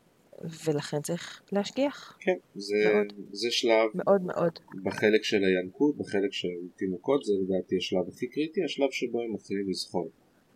ולכן 0.64 1.00
צריך 1.02 1.42
להשגיח. 1.52 2.18
כן, 2.20 2.36
זה, 2.54 2.74
מאוד. 2.94 3.12
זה 3.32 3.48
שלב 3.50 3.88
מאוד 3.94 4.22
מאוד. 4.22 4.58
בחלק 4.84 5.22
של 5.22 5.44
הינקות, 5.44 5.96
בחלק 5.96 6.32
של 6.32 6.48
תינוקות, 6.76 7.24
זה 7.24 7.32
לדעתי 7.42 7.76
השלב 7.76 8.08
הכי 8.08 8.26
קריטי, 8.26 8.64
השלב 8.64 8.90
שבו 8.90 9.20
הם 9.20 9.34
מתחילים 9.34 9.70
לזחול. 9.70 10.08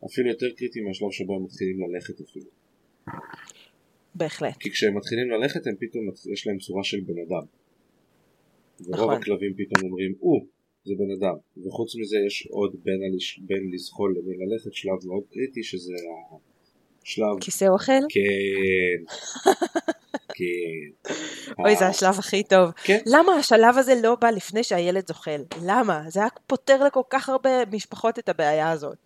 אפילו 0.06 0.28
יותר 0.28 0.46
קריטי 0.56 0.80
מהשלב 0.80 1.10
שבו 1.10 1.36
הם 1.36 1.44
מתחילים 1.44 1.76
ללכת 1.80 2.20
אפילו. 2.20 2.50
בהחלט. 4.14 4.57
כי 4.61 4.70
כשהם 4.70 4.96
מתחילים 4.96 5.31
ללכת 5.31 5.66
הם 5.66 5.74
פתאום, 5.81 6.05
יש 6.33 6.46
להם 6.46 6.59
צורה 6.59 6.85
של 6.85 7.00
בן 7.00 7.18
אדם. 7.27 7.46
ורוב 8.81 9.11
נכון. 9.11 9.14
הכלבים 9.14 9.55
פתאום 9.55 9.90
אומרים, 9.90 10.14
או, 10.22 10.46
זה 10.85 10.94
בן 10.98 11.11
אדם. 11.18 11.37
וחוץ 11.66 11.96
מזה 11.96 12.16
יש 12.27 12.48
עוד 12.50 12.77
בין, 12.85 13.00
הלש... 13.12 13.38
בין 13.38 13.70
לזחול 13.72 14.14
לבין 14.18 14.37
ללכת 14.40 14.74
שלב 14.74 15.07
מאוד 15.07 15.22
קריטי, 15.33 15.62
שזה 15.62 15.92
השלב... 17.03 17.40
כיסא 17.40 17.64
אוכל? 17.64 17.92
כן. 18.09 18.98
כן. 20.37 21.11
אוי, 21.59 21.77
זה 21.77 21.87
השלב 21.87 22.18
הכי 22.18 22.42
טוב. 22.42 22.70
כן. 22.85 22.98
למה 23.07 23.33
השלב 23.33 23.79
הזה 23.79 23.94
לא 24.03 24.14
בא 24.14 24.31
לפני 24.31 24.62
שהילד 24.62 25.07
זוחל? 25.09 25.42
למה? 25.62 26.03
זה 26.09 26.20
היה 26.20 26.29
פותר 26.46 26.85
לכל 26.85 27.03
כך 27.11 27.29
הרבה 27.29 27.50
משפחות 27.72 28.18
את 28.18 28.29
הבעיה 28.29 28.70
הזאת. 28.70 28.96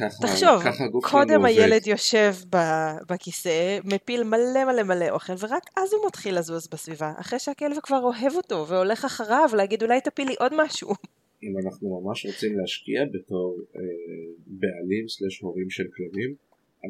ככה, 0.00 0.26
תחשוב, 0.26 0.62
ככה 0.64 0.84
הגוף 0.84 1.04
קודם 1.04 1.36
עובד. 1.36 1.48
הילד 1.48 1.86
יושב 1.86 2.34
ב- 2.50 3.12
בכיסא, 3.12 3.78
מפיל 3.84 4.22
מלא 4.22 4.64
מלא 4.64 4.82
מלא 4.82 5.10
אוכל, 5.10 5.32
ורק 5.38 5.62
אז 5.76 5.92
הוא 5.92 6.06
מתחיל 6.06 6.38
לזוז 6.38 6.68
בסביבה, 6.68 7.12
אחרי 7.16 7.38
שהכלב 7.38 7.76
כבר 7.82 8.00
אוהב 8.02 8.32
אותו, 8.36 8.66
והולך 8.68 9.04
אחריו 9.04 9.48
להגיד 9.56 9.82
אולי 9.82 10.00
תפיל 10.00 10.28
לי 10.28 10.34
עוד 10.40 10.52
משהו. 10.56 10.88
אם 11.44 11.58
אנחנו 11.64 12.00
ממש 12.00 12.26
רוצים 12.26 12.58
להשקיע 12.58 13.04
בתור 13.12 13.58
אה, 13.76 13.80
בעלים 14.46 15.08
סלש 15.08 15.40
הורים 15.40 15.70
של 15.70 15.84
כלבים, 15.96 16.34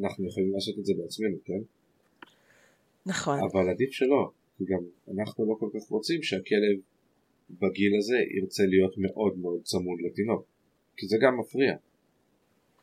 אנחנו 0.00 0.28
יכולים 0.28 0.52
לעשות 0.52 0.78
את 0.78 0.84
זה 0.84 0.92
בעצמנו, 1.02 1.36
כן? 1.44 1.60
נכון, 3.06 3.38
אבל 3.52 3.70
עדיף 3.70 3.90
שלא, 3.90 4.30
כי 4.58 4.64
גם 4.64 4.80
אנחנו 5.18 5.46
לא 5.50 5.54
כל 5.60 5.68
כך 5.74 5.88
רוצים 5.88 6.22
שהכלב 6.22 6.76
בגיל 7.50 7.92
הזה 7.98 8.16
ירצה 8.40 8.62
להיות 8.66 8.98
מאוד 8.98 9.38
מאוד 9.38 9.60
צמוד 9.62 9.98
לתינוק, 10.00 10.44
כי 10.96 11.06
זה 11.06 11.16
גם 11.22 11.40
מפריע. 11.40 11.74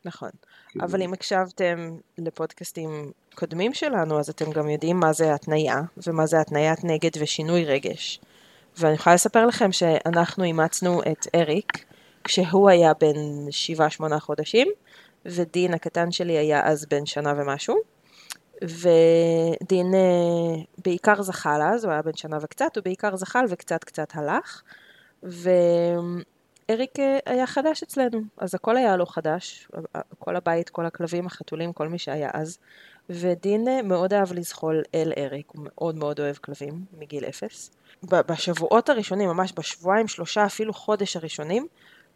נכון. 0.07 0.29
כאילו, 0.69 0.85
אבל 0.85 1.01
אם 1.01 1.13
הקשבתם 1.13 1.97
לפודקאסטים 2.17 3.11
קודמים 3.35 3.73
שלנו, 3.73 4.19
אז 4.19 4.29
אתם 4.29 4.51
גם 4.51 4.69
יודעים 4.69 4.99
מה 4.99 5.13
זה 5.13 5.33
התניה, 5.33 5.81
ומה 6.07 6.25
זה 6.25 6.39
התניית 6.39 6.83
נגד 6.83 7.11
ושינוי 7.19 7.65
רגש. 7.65 8.19
ואני 8.77 8.93
יכולה 8.93 9.15
לספר 9.15 9.45
לכם 9.45 9.71
שאנחנו 9.71 10.43
אימצנו 10.43 11.01
את 11.11 11.27
אריק, 11.35 11.85
כשהוא 12.23 12.69
היה 12.69 12.91
בן 12.93 13.47
7-8 14.15 14.19
חודשים, 14.19 14.67
ודין 15.25 15.73
הקטן 15.73 16.11
שלי 16.11 16.37
היה 16.37 16.67
אז 16.67 16.85
בן 16.85 17.05
שנה 17.05 17.33
ומשהו. 17.37 17.77
ודין 18.63 19.93
אה, 19.95 20.63
בעיקר 20.77 21.21
זחל 21.21 21.61
אז, 21.61 21.83
הוא 21.83 21.91
היה 21.91 22.01
בן 22.01 22.15
שנה 22.15 22.37
וקצת, 22.41 22.75
הוא 22.75 22.83
בעיקר 22.83 23.15
זחל 23.15 23.45
וקצת 23.49 23.83
קצת 23.83 24.07
הלך. 24.13 24.61
ואריק 25.23 26.36
אה, 26.99 27.19
היה 27.25 27.47
חדש 27.47 27.83
אצלנו, 27.83 28.21
אז 28.37 28.55
הכל 28.55 28.77
היה 28.77 28.97
לו 28.97 29.05
חדש, 29.05 29.67
כל 30.19 30.35
הבית, 30.35 30.69
כל 30.69 30.85
הכלבים, 30.85 31.25
החתולים, 31.25 31.73
כל 31.73 31.87
מי 31.87 31.99
שהיה 31.99 32.29
אז. 32.33 32.57
ודין 33.09 33.67
אה, 33.67 33.81
מאוד 33.81 34.13
אהב 34.13 34.33
לזחול 34.33 34.83
אל 34.95 35.13
אריק, 35.17 35.47
הוא 35.51 35.65
מאוד 35.65 35.95
מאוד 35.95 36.19
אוהב 36.19 36.35
כלבים, 36.35 36.85
מגיל 36.99 37.25
אפס. 37.25 37.71
בשבועות 38.03 38.89
הראשונים, 38.89 39.29
ממש 39.29 39.53
בשבועיים, 39.55 40.07
שלושה, 40.07 40.45
אפילו 40.45 40.73
חודש 40.73 41.15
הראשונים, 41.15 41.67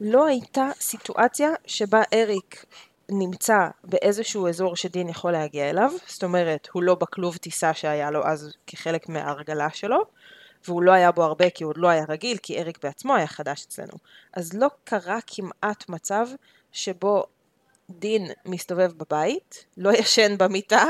לא 0.02 0.26
הייתה 0.26 0.70
סיטואציה 0.80 1.50
שבה 1.66 2.02
אריק 2.14 2.66
נמצא 3.10 3.68
באיזשהו 3.84 4.48
אזור 4.48 4.76
שדין 4.76 5.10
יכול 5.10 5.32
להגיע 5.32 5.70
אליו, 5.70 5.92
זאת 6.08 6.24
אומרת, 6.24 6.68
הוא 6.72 6.84
לא 6.84 6.96
בכלוב 6.96 7.38
טיסה 7.38 7.74
שהיה 7.74 8.12
לו 8.12 8.26
אז 8.26 8.54
כחלק 8.68 9.10
מההרגלה 9.10 9.70
שלו, 9.70 10.02
והוא 10.68 10.82
לא 10.82 10.92
היה 10.92 11.12
בו 11.12 11.24
הרבה 11.24 11.50
כי 11.50 11.64
הוא 11.64 11.70
עוד 11.70 11.78
לא 11.78 11.88
היה 11.88 12.06
רגיל, 12.10 12.38
כי 12.38 12.60
אריק 12.60 12.84
בעצמו 12.84 13.16
היה 13.16 13.28
חדש 13.28 13.66
אצלנו. 13.66 13.94
אז 14.34 14.54
לא 14.54 14.68
קרה 14.84 15.20
כמעט 15.28 15.90
מצב 15.90 16.28
שבו 16.72 17.24
דין 17.90 18.32
מסתובב 18.46 18.92
בבית, 18.98 19.66
לא 19.78 19.94
ישן 19.94 20.38
במיטה, 20.38 20.86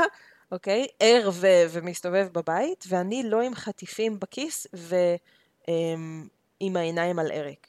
אוקיי? 0.52 0.86
ער 1.00 1.30
ו- 1.32 1.64
ומסתובב 1.70 2.28
בבית, 2.32 2.84
ואני 2.88 3.22
לא 3.22 3.42
עם 3.42 3.54
חטיפים 3.54 4.20
בכיס 4.20 4.66
ועם 4.72 6.76
העיניים 6.76 7.18
על 7.18 7.32
אריק. 7.32 7.66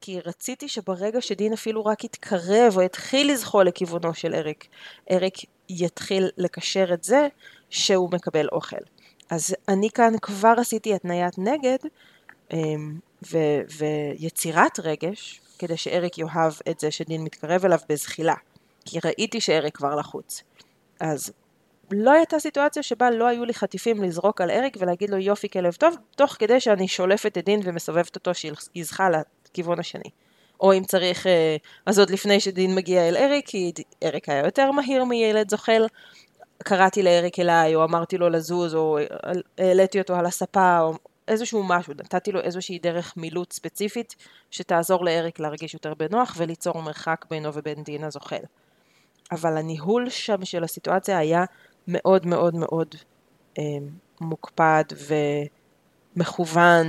כי 0.00 0.20
רציתי 0.20 0.68
שברגע 0.68 1.20
שדין 1.20 1.52
אפילו 1.52 1.84
רק 1.84 2.04
יתקרב 2.04 2.76
או 2.76 2.82
יתחיל 2.82 3.32
לזחול 3.32 3.66
לכיוונו 3.66 4.14
של 4.14 4.34
אריק, 4.34 4.68
אריק 5.10 5.34
יתחיל 5.68 6.30
לקשר 6.36 6.94
את 6.94 7.04
זה 7.04 7.28
שהוא 7.70 8.10
מקבל 8.12 8.48
אוכל. 8.52 8.76
אז 9.30 9.54
אני 9.68 9.90
כאן 9.90 10.12
כבר 10.22 10.54
עשיתי 10.58 10.94
התניית 10.94 11.38
נגד 11.38 11.78
אמ, 12.52 12.98
ו- 13.32 13.60
ויצירת 13.78 14.80
רגש, 14.80 15.40
כדי 15.58 15.76
שאריק 15.76 16.18
יאהב 16.18 16.52
את 16.70 16.80
זה 16.80 16.90
שדין 16.90 17.24
מתקרב 17.24 17.64
אליו 17.64 17.78
בזחילה. 17.88 18.34
כי 18.84 18.98
ראיתי 19.04 19.40
שאריק 19.40 19.76
כבר 19.76 19.94
לחוץ. 19.94 20.42
אז 21.00 21.32
לא 21.90 22.10
הייתה 22.10 22.38
סיטואציה 22.38 22.82
שבה 22.82 23.10
לא 23.10 23.26
היו 23.26 23.44
לי 23.44 23.54
חטיפים 23.54 24.02
לזרוק 24.02 24.40
על 24.40 24.50
אריק 24.50 24.76
ולהגיד 24.80 25.10
לו 25.10 25.16
יופי 25.16 25.48
כלב 25.48 25.72
טוב, 25.72 25.96
תוך 26.16 26.36
כדי 26.38 26.60
שאני 26.60 26.88
שולפת 26.88 27.38
את 27.38 27.44
דין 27.44 27.60
ומסובבת 27.64 28.16
אותו 28.16 28.30
שיזחה 28.34 29.08
לכיוון 29.10 29.78
השני. 29.78 30.10
או 30.60 30.72
אם 30.72 30.84
צריך, 30.84 31.26
אה, 31.26 31.56
אז 31.86 31.98
עוד 31.98 32.10
לפני 32.10 32.40
שדין 32.40 32.74
מגיע 32.74 33.08
אל 33.08 33.16
אריק, 33.16 33.46
כי 33.46 33.72
אריק 34.04 34.28
היה 34.28 34.44
יותר 34.44 34.70
מהיר 34.70 35.04
מילד 35.04 35.50
זוחל, 35.50 35.86
קראתי 36.58 37.02
לאריק 37.02 37.38
אליי, 37.38 37.74
או 37.74 37.84
אמרתי 37.84 38.18
לו 38.18 38.28
לזוז, 38.28 38.74
או 38.74 38.98
העליתי 39.58 40.00
אותו 40.00 40.14
על 40.14 40.26
הספה, 40.26 40.80
או 40.80 40.94
איזשהו 41.28 41.62
משהו, 41.62 41.92
נתתי 41.92 42.32
לו 42.32 42.40
איזושהי 42.40 42.78
דרך 42.78 43.16
מילוט 43.16 43.52
ספציפית, 43.52 44.14
שתעזור 44.50 45.04
לאריק 45.04 45.40
להרגיש 45.40 45.74
יותר 45.74 45.94
בנוח 45.94 46.34
וליצור 46.36 46.82
מרחק 46.82 47.24
בינו 47.30 47.54
ובין 47.54 47.82
דין 47.82 48.04
הזוחל. 48.04 48.42
אבל 49.32 49.56
הניהול 49.56 50.10
שם 50.10 50.44
של 50.44 50.64
הסיטואציה 50.64 51.18
היה 51.18 51.44
מאוד 51.88 52.26
מאוד 52.26 52.54
מאוד 52.54 52.94
אה, 53.58 53.64
מוקפד 54.20 54.84
ומכוון, 56.16 56.86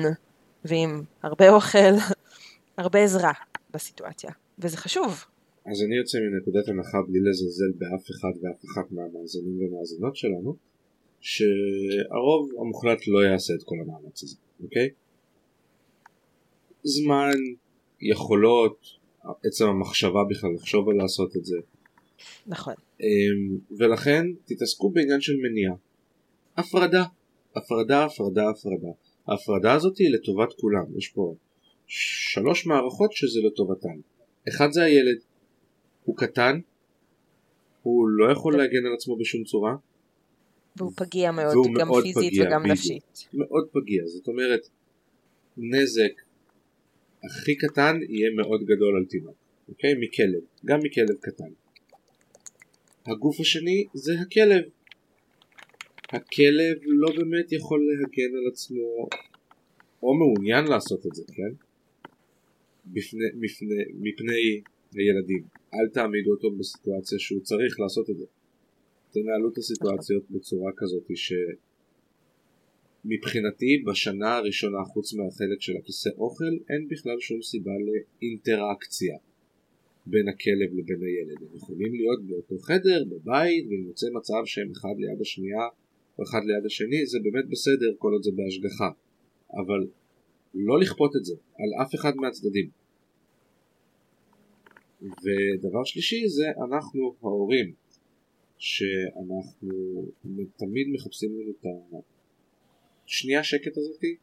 ועם 0.66 1.04
הרבה 1.24 1.50
אוכל, 1.50 1.94
הרבה 2.78 3.00
עזרה 3.00 3.32
בסיטואציה, 3.72 4.32
וזה 4.60 4.78
חשוב. 4.78 5.26
אז 5.72 5.84
אני 5.84 5.96
יוצא 5.96 6.18
מנקודת 6.20 6.68
הנחה 6.68 6.98
בלי 7.08 7.20
לזלזל 7.20 7.72
באף 7.78 8.12
אחד 8.12 8.32
ואף 8.42 8.66
אחת 8.66 8.92
מהמאזינים 8.92 9.64
ומאזינות 9.64 10.16
שלנו, 10.16 10.56
שהרוב 11.22 12.50
המוחלט 12.62 13.08
לא 13.08 13.20
יעשה 13.26 13.54
את 13.54 13.64
כל 13.64 13.76
המאמץ 13.82 14.24
הזה, 14.24 14.36
אוקיי? 14.64 14.90
זמן, 16.84 17.34
יכולות, 18.02 18.80
עצם 19.46 19.66
המחשבה 19.66 20.24
בכלל 20.30 20.50
לחשוב 20.56 20.90
על 20.90 20.96
לעשות 20.96 21.36
את 21.36 21.46
זה. 21.46 21.58
נכון. 22.48 22.74
אמ, 23.02 23.58
ולכן 23.78 24.26
תתעסקו 24.46 24.90
בעניין 24.90 25.22
של 25.22 25.34
מניעה. 25.38 25.74
הפרדה, 26.58 27.04
הפרדה, 27.56 28.06
הפרדה, 28.06 28.50
הפרדה. 28.50 28.92
ההפרדה 29.28 29.74
הזאת 29.74 29.98
היא 29.98 30.10
לטובת 30.10 30.54
כולם, 30.54 30.98
יש 30.98 31.08
פה 31.08 31.36
שלוש 31.88 32.66
מערכות 32.66 33.14
שזה 33.14 33.40
לטובתן. 33.48 34.00
אחד 34.50 34.72
זה 34.72 34.84
הילד, 34.84 35.18
הוא 36.08 36.18
קטן, 36.18 36.60
הוא 37.84 38.08
לא 38.10 38.32
יכול 38.32 38.58
להגן 38.58 38.86
על 38.86 38.94
עצמו 38.94 39.18
בשום 39.18 39.44
צורה. 39.44 39.76
והוא 40.76 40.92
פגיע 40.96 41.32
מאוד, 41.32 41.56
והוא 41.56 41.76
גם 41.80 41.88
מאוד 41.88 42.04
פיזית 42.04 42.32
פגיע, 42.32 42.48
וגם 42.48 42.62
בדיוק. 42.62 42.78
נפשית. 42.78 43.28
מאוד 43.34 43.68
פגיע, 43.72 44.04
זאת 44.06 44.28
אומרת, 44.28 44.68
נזק 45.58 46.22
הכי 47.24 47.56
קטן 47.56 48.00
יהיה 48.10 48.30
מאוד 48.36 48.64
גדול 48.64 48.96
על 48.98 49.06
תינוק, 49.06 49.36
אוקיי? 49.70 49.94
מכלב, 50.00 50.42
גם 50.66 50.80
מכלב 50.84 51.18
קטן. 51.22 51.52
הגוף 53.06 53.40
השני 53.40 53.86
זה 53.94 54.14
הכלב. 54.22 54.64
הכלב 56.10 56.78
לא 56.86 57.10
באמת 57.18 57.52
יכול 57.52 57.80
להגן 57.88 58.36
על 58.38 58.48
עצמו, 58.52 59.08
או 60.04 60.14
מעוניין 60.16 60.66
לעשות 60.66 61.06
את 61.06 61.16
זה, 61.16 61.24
כן? 61.28 61.54
בפני, 62.86 63.26
מפני, 63.36 63.76
מפני 63.94 64.62
הילדים. 64.94 65.57
אל 65.80 65.88
תעמידו 65.94 66.32
אותו 66.32 66.52
בסיטואציה 66.52 67.20
שהוא 67.20 67.42
צריך 67.42 67.80
לעשות 67.80 68.10
את 68.10 68.18
זה. 68.18 68.26
תנהלו 69.12 69.50
את 69.50 69.58
הסיטואציות 69.58 70.24
בצורה 70.32 70.72
כזאת 70.78 71.08
שמבחינתי 73.06 73.84
בשנה 73.88 74.36
הראשונה 74.36 74.84
חוץ 74.84 75.14
מהחלק 75.14 75.62
של 75.62 75.74
הכיסא 75.78 76.10
אוכל 76.18 76.54
אין 76.70 76.88
בכלל 76.88 77.20
שום 77.20 77.42
סיבה 77.42 77.72
לאינטראקציה 77.88 79.18
בין 80.06 80.28
הכלב 80.28 80.70
לבין 80.78 81.02
הילד. 81.04 81.42
הם 81.42 81.56
יכולים 81.56 81.94
להיות 81.94 82.24
באותו 82.26 82.58
חדר, 82.58 83.04
בבית, 83.10 83.66
ואם 83.70 83.84
יוצא 83.88 84.08
מצב 84.14 84.42
שהם 84.46 84.72
אחד 84.72 84.96
ליד 84.98 85.22
השנייה 85.22 85.66
או 86.20 86.24
אחד 86.24 86.42
ליד 86.46 86.66
השני 86.66 87.06
זה 87.06 87.20
באמת 87.24 87.50
בסדר 87.50 87.94
כל 87.98 88.12
עוד 88.14 88.24
זה 88.24 88.32
בהשגחה. 88.36 88.90
אבל 89.54 89.88
לא 90.56 90.80
לכפות 90.80 91.16
את 91.16 91.26
זה 91.26 91.34
על 91.34 91.86
אף 91.86 91.96
אחד 91.96 92.16
מהצדדים. 92.16 92.70
ודבר 95.02 95.84
שלישי 95.84 96.28
זה 96.28 96.46
אנחנו 96.66 97.16
ההורים 97.22 97.74
שאנחנו 98.58 100.06
תמיד 100.56 100.88
מחפשים 100.94 101.30
לנו 101.32 101.52
את 101.52 101.66
השנייה 103.06 103.44
שקט 103.44 103.78
הזאתי 103.78 104.16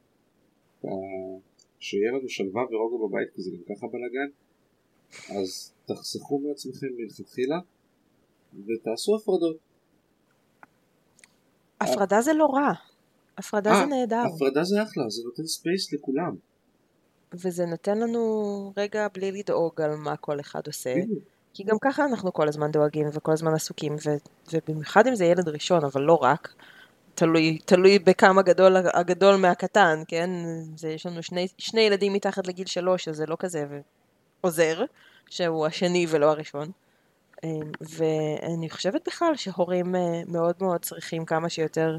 שיהיה 1.79 2.13
לנו 2.13 2.29
שלווה 2.29 2.63
ורוגע 2.63 3.09
בבית 3.09 3.29
כי 3.35 3.43
זה 3.43 3.51
גם 3.51 3.75
ככה 3.75 3.87
בלאגן. 3.87 4.31
אז 5.41 5.75
תחסכו 5.87 6.39
מעצמכם 6.39 6.87
מלכתחילה 6.97 7.59
ותעשו 8.67 9.17
הפרדות. 9.17 9.57
הפרדה 11.81 12.21
זה 12.21 12.33
לא 12.33 12.47
רע. 12.47 12.73
הפרדה 13.39 13.71
אה, 13.71 13.75
זה 13.75 13.81
אה, 13.81 13.87
נהדר. 13.87 14.23
הפרדה 14.35 14.65
זה 14.65 14.83
אחלה 14.83 15.09
זה 15.09 15.23
נותן 15.25 15.47
space 15.47 15.93
לכולם 15.93 16.37
וזה 17.35 17.67
נותן 17.67 17.99
לנו 17.99 18.73
רגע 18.77 19.07
בלי 19.15 19.33
לדאוג 19.33 19.81
על 19.81 19.97
מה 19.97 20.17
כל 20.17 20.41
אחד 20.41 20.67
עושה. 20.67 20.95
כי 21.55 21.65
גם 21.65 21.77
ככה 21.81 22.05
אנחנו 22.05 22.33
כל 22.33 22.49
הזמן 22.49 22.71
דואגים 22.71 23.09
וכל 23.13 23.33
הזמן 23.33 23.55
עסוקים, 23.55 23.95
ו- 23.95 24.17
ובמיוחד 24.53 25.07
אם 25.07 25.15
זה 25.15 25.25
ילד 25.25 25.49
ראשון, 25.49 25.85
אבל 25.85 26.03
לא 26.03 26.15
רק, 26.23 26.55
תלוי, 27.15 27.59
תלוי 27.65 27.99
בכמה 27.99 28.43
גדול 28.43 28.77
הגדול 28.77 29.37
מהקטן, 29.37 30.03
כן? 30.09 30.31
זה, 30.77 30.89
יש 30.89 31.07
לנו 31.07 31.23
שני, 31.23 31.49
שני 31.59 31.81
ילדים 31.81 32.13
מתחת 32.13 32.47
לגיל 32.47 32.67
שלוש, 32.67 33.09
אז 33.09 33.17
זה 33.17 33.27
לא 33.27 33.37
כזה 33.39 33.67
עוזר, 34.41 34.85
שהוא 35.31 35.67
השני 35.67 36.07
ולא 36.09 36.31
הראשון. 36.31 36.71
אמ, 37.45 37.71
ואני 37.81 38.71
חושבת 38.71 39.09
בכלל 39.09 39.37
שהורים 39.37 39.97
אה, 39.97 40.01
מאוד 40.29 40.55
מאוד 40.61 40.81
צריכים 40.81 41.25
כמה 41.25 41.49
שיותר 41.49 41.97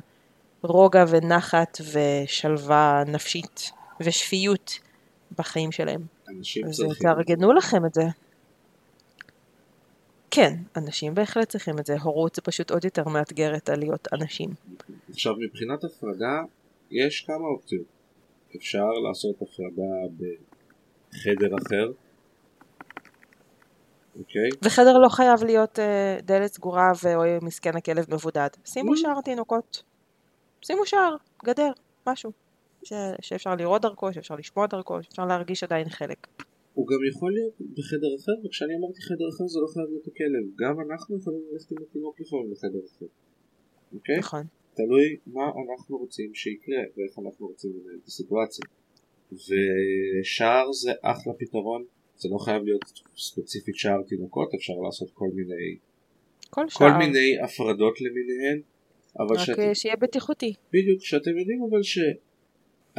רוגע 0.61 1.05
ונחת 1.07 1.77
ושלווה 1.93 3.03
נפשית 3.07 3.71
ושפיות 3.99 4.79
בחיים 5.37 5.71
שלהם. 5.71 6.01
אנשים 6.29 6.65
אז 6.65 6.75
צריכים. 6.75 7.09
תארגנו 7.09 7.53
לכם 7.53 7.85
את 7.85 7.93
זה. 7.93 8.03
כן, 10.31 10.53
אנשים 10.75 11.13
בהחלט 11.15 11.49
צריכים 11.49 11.79
את 11.79 11.85
זה. 11.85 11.99
הורות 12.01 12.35
זה 12.35 12.41
פשוט 12.41 12.71
עוד 12.71 12.85
יותר 12.85 13.03
מאתגרת 13.03 13.69
על 13.69 13.79
להיות 13.79 14.07
אנשים. 14.13 14.49
עכשיו, 15.09 15.33
מבחינת 15.35 15.83
הפרדה, 15.83 16.41
יש 16.91 17.21
כמה 17.21 17.47
אופציות. 17.47 17.85
אפשר 18.55 18.85
לעשות 19.07 19.35
הפרדה 19.41 20.15
בחדר 20.17 21.55
אחר. 21.55 21.91
אוקיי. 24.19 24.49
Okay. 24.49 24.57
וחדר 24.61 24.97
לא 24.97 25.09
חייב 25.09 25.43
להיות 25.43 25.79
uh, 25.79 26.21
דלת 26.21 26.53
סגורה 26.53 26.91
ואוי 27.03 27.29
מסכן 27.41 27.77
הכלב 27.77 28.13
מבודד. 28.13 28.49
שימו 28.65 28.93
mm. 28.93 28.97
שער 28.97 29.21
תינוקות. 29.21 29.83
שימו 30.61 30.85
שער, 30.85 31.15
גדר, 31.45 31.71
משהו. 32.07 32.44
ש... 32.85 32.93
שאפשר 33.21 33.55
לראות 33.55 33.81
דרכו, 33.81 34.13
שאפשר 34.13 34.35
לשמוע 34.35 34.67
דרכו, 34.67 35.03
שאפשר 35.03 35.25
להרגיש 35.25 35.63
עדיין 35.63 35.89
חלק. 35.89 36.27
הוא 36.73 36.87
גם 36.87 36.99
יכול 37.09 37.31
להיות 37.33 37.53
בחדר 37.77 38.11
אחר, 38.19 38.47
וכשאני 38.47 38.73
אמרתי 38.79 39.01
חדר 39.01 39.29
אחר 39.35 39.47
זה 39.47 39.59
לא 39.59 39.67
חייב 39.73 39.87
להיות 39.89 40.07
הכלב. 40.07 40.45
גם 40.61 40.75
אנחנו 40.85 41.17
יכולים 41.19 41.41
ללכת 41.51 41.71
עם 41.71 41.77
התינוק 41.89 42.19
לפעמים 42.21 42.51
לחדר 42.51 42.79
אחר. 42.89 43.05
אוקיי? 43.93 44.17
נכון. 44.17 44.45
תלוי 44.75 45.17
מה 45.27 45.45
אנחנו 45.63 45.97
רוצים 45.97 46.29
שיקרה 46.33 46.81
ואיך 46.97 47.13
אנחנו 47.25 47.47
רוצים 47.47 47.71
לנהל 47.75 47.99
את 48.03 48.07
הסיטואציה. 48.07 48.65
ושער 49.33 50.71
זה 50.71 50.91
אחלה 51.01 51.33
פתרון, 51.39 51.85
זה 52.15 52.29
לא 52.31 52.37
חייב 52.37 52.63
להיות 52.63 52.85
ספציפית 53.17 53.75
שער 53.75 54.01
תינוקות, 54.07 54.49
אפשר 54.55 54.73
לעשות 54.85 55.11
כל 55.13 55.29
מיני 55.33 55.77
כל, 56.49 56.65
כל 56.73 56.91
מיני 56.99 57.39
הפרדות 57.43 58.01
למיניהן. 58.01 58.61
אבל 59.19 59.35
רק 59.35 59.45
שאת... 59.45 59.75
שיהיה 59.75 59.95
בטיחותי. 59.95 60.53
בדיוק, 60.73 61.01
שאתם 61.01 61.37
יודעים 61.37 61.59
אבל 61.69 61.83
ש... 61.83 61.99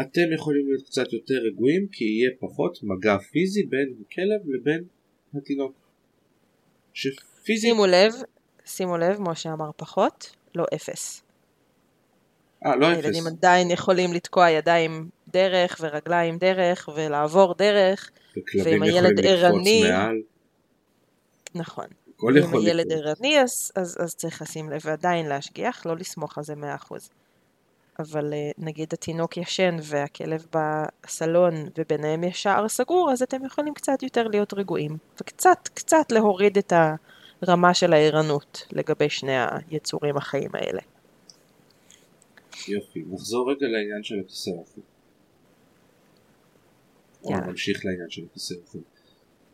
אתם 0.00 0.32
יכולים 0.34 0.66
להיות 0.66 0.86
קצת 0.86 1.12
יותר 1.12 1.34
רגועים 1.34 1.86
כי 1.92 2.04
יהיה 2.04 2.30
פחות 2.40 2.78
מגע 2.82 3.18
פיזי 3.18 3.62
בין 3.62 3.94
הכלב 4.00 4.54
לבין 4.54 4.84
התינוק. 5.34 5.72
שפיזי... 6.92 7.66
שימו 7.66 7.86
לב, 7.86 8.12
שימו 8.64 8.96
לב, 8.96 9.20
משה 9.20 9.52
אמר 9.52 9.70
פחות, 9.76 10.36
לא 10.54 10.64
אפס. 10.74 11.22
אה, 12.66 12.76
לא 12.76 12.92
אפס. 12.92 13.04
הילדים 13.04 13.26
עדיין 13.26 13.70
יכולים 13.70 14.12
לתקוע 14.12 14.50
ידיים 14.50 15.08
דרך 15.28 15.76
ורגליים 15.80 16.38
דרך 16.38 16.88
ולעבור 16.96 17.54
דרך. 17.54 18.10
וכלבים 18.36 18.82
יכולים 18.84 19.16
לקפוץ 19.16 19.68
מעל. 19.82 20.16
נכון. 21.54 21.86
הכל 22.16 22.38
אם 22.38 22.56
הילד. 22.56 22.92
ערני 22.92 23.40
אז, 23.40 23.72
אז, 23.76 23.96
אז 24.00 24.14
צריך 24.14 24.42
לשים 24.42 24.70
לב 24.70 24.80
ועדיין 24.84 25.26
להשגיח, 25.26 25.86
לא 25.86 25.96
לסמוך 25.96 26.38
על 26.38 26.44
זה 26.44 26.54
100%. 26.54 26.94
אבל 27.98 28.32
אה, 28.32 28.50
נגיד 28.58 28.88
התינוק 28.92 29.36
ישן 29.36 29.76
והכלב 29.82 30.46
בסלון 30.52 31.54
וביניהם 31.78 32.24
יש 32.24 32.42
שער 32.42 32.68
סגור, 32.68 33.10
אז 33.12 33.22
אתם 33.22 33.44
יכולים 33.44 33.74
קצת 33.74 34.02
יותר 34.02 34.28
להיות 34.28 34.54
רגועים. 34.54 34.96
וקצת, 35.20 35.68
קצת 35.74 36.12
להוריד 36.12 36.58
את 36.58 36.72
הרמה 37.42 37.74
של 37.74 37.92
הערנות 37.92 38.66
לגבי 38.72 39.10
שני 39.10 39.36
היצורים 39.70 40.16
החיים 40.16 40.50
האלה. 40.54 40.80
יופי, 42.68 43.04
נחזור 43.10 43.50
רגע 43.50 43.66
לעניין 43.66 44.02
של 44.02 44.20
הכיסא. 44.20 44.50
או 47.24 47.32
יאללה. 47.32 47.46
נמשיך 47.46 47.84
לעניין 47.84 48.10
של 48.10 48.22
הכיסא 48.30 48.54
האוכל. 48.54 48.78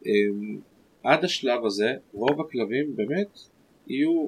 אמ, 0.06 0.60
עד 1.04 1.24
השלב 1.24 1.64
הזה 1.64 1.94
רוב 2.12 2.40
הכלבים 2.40 2.96
באמת 2.96 3.38
יהיו 3.86 4.26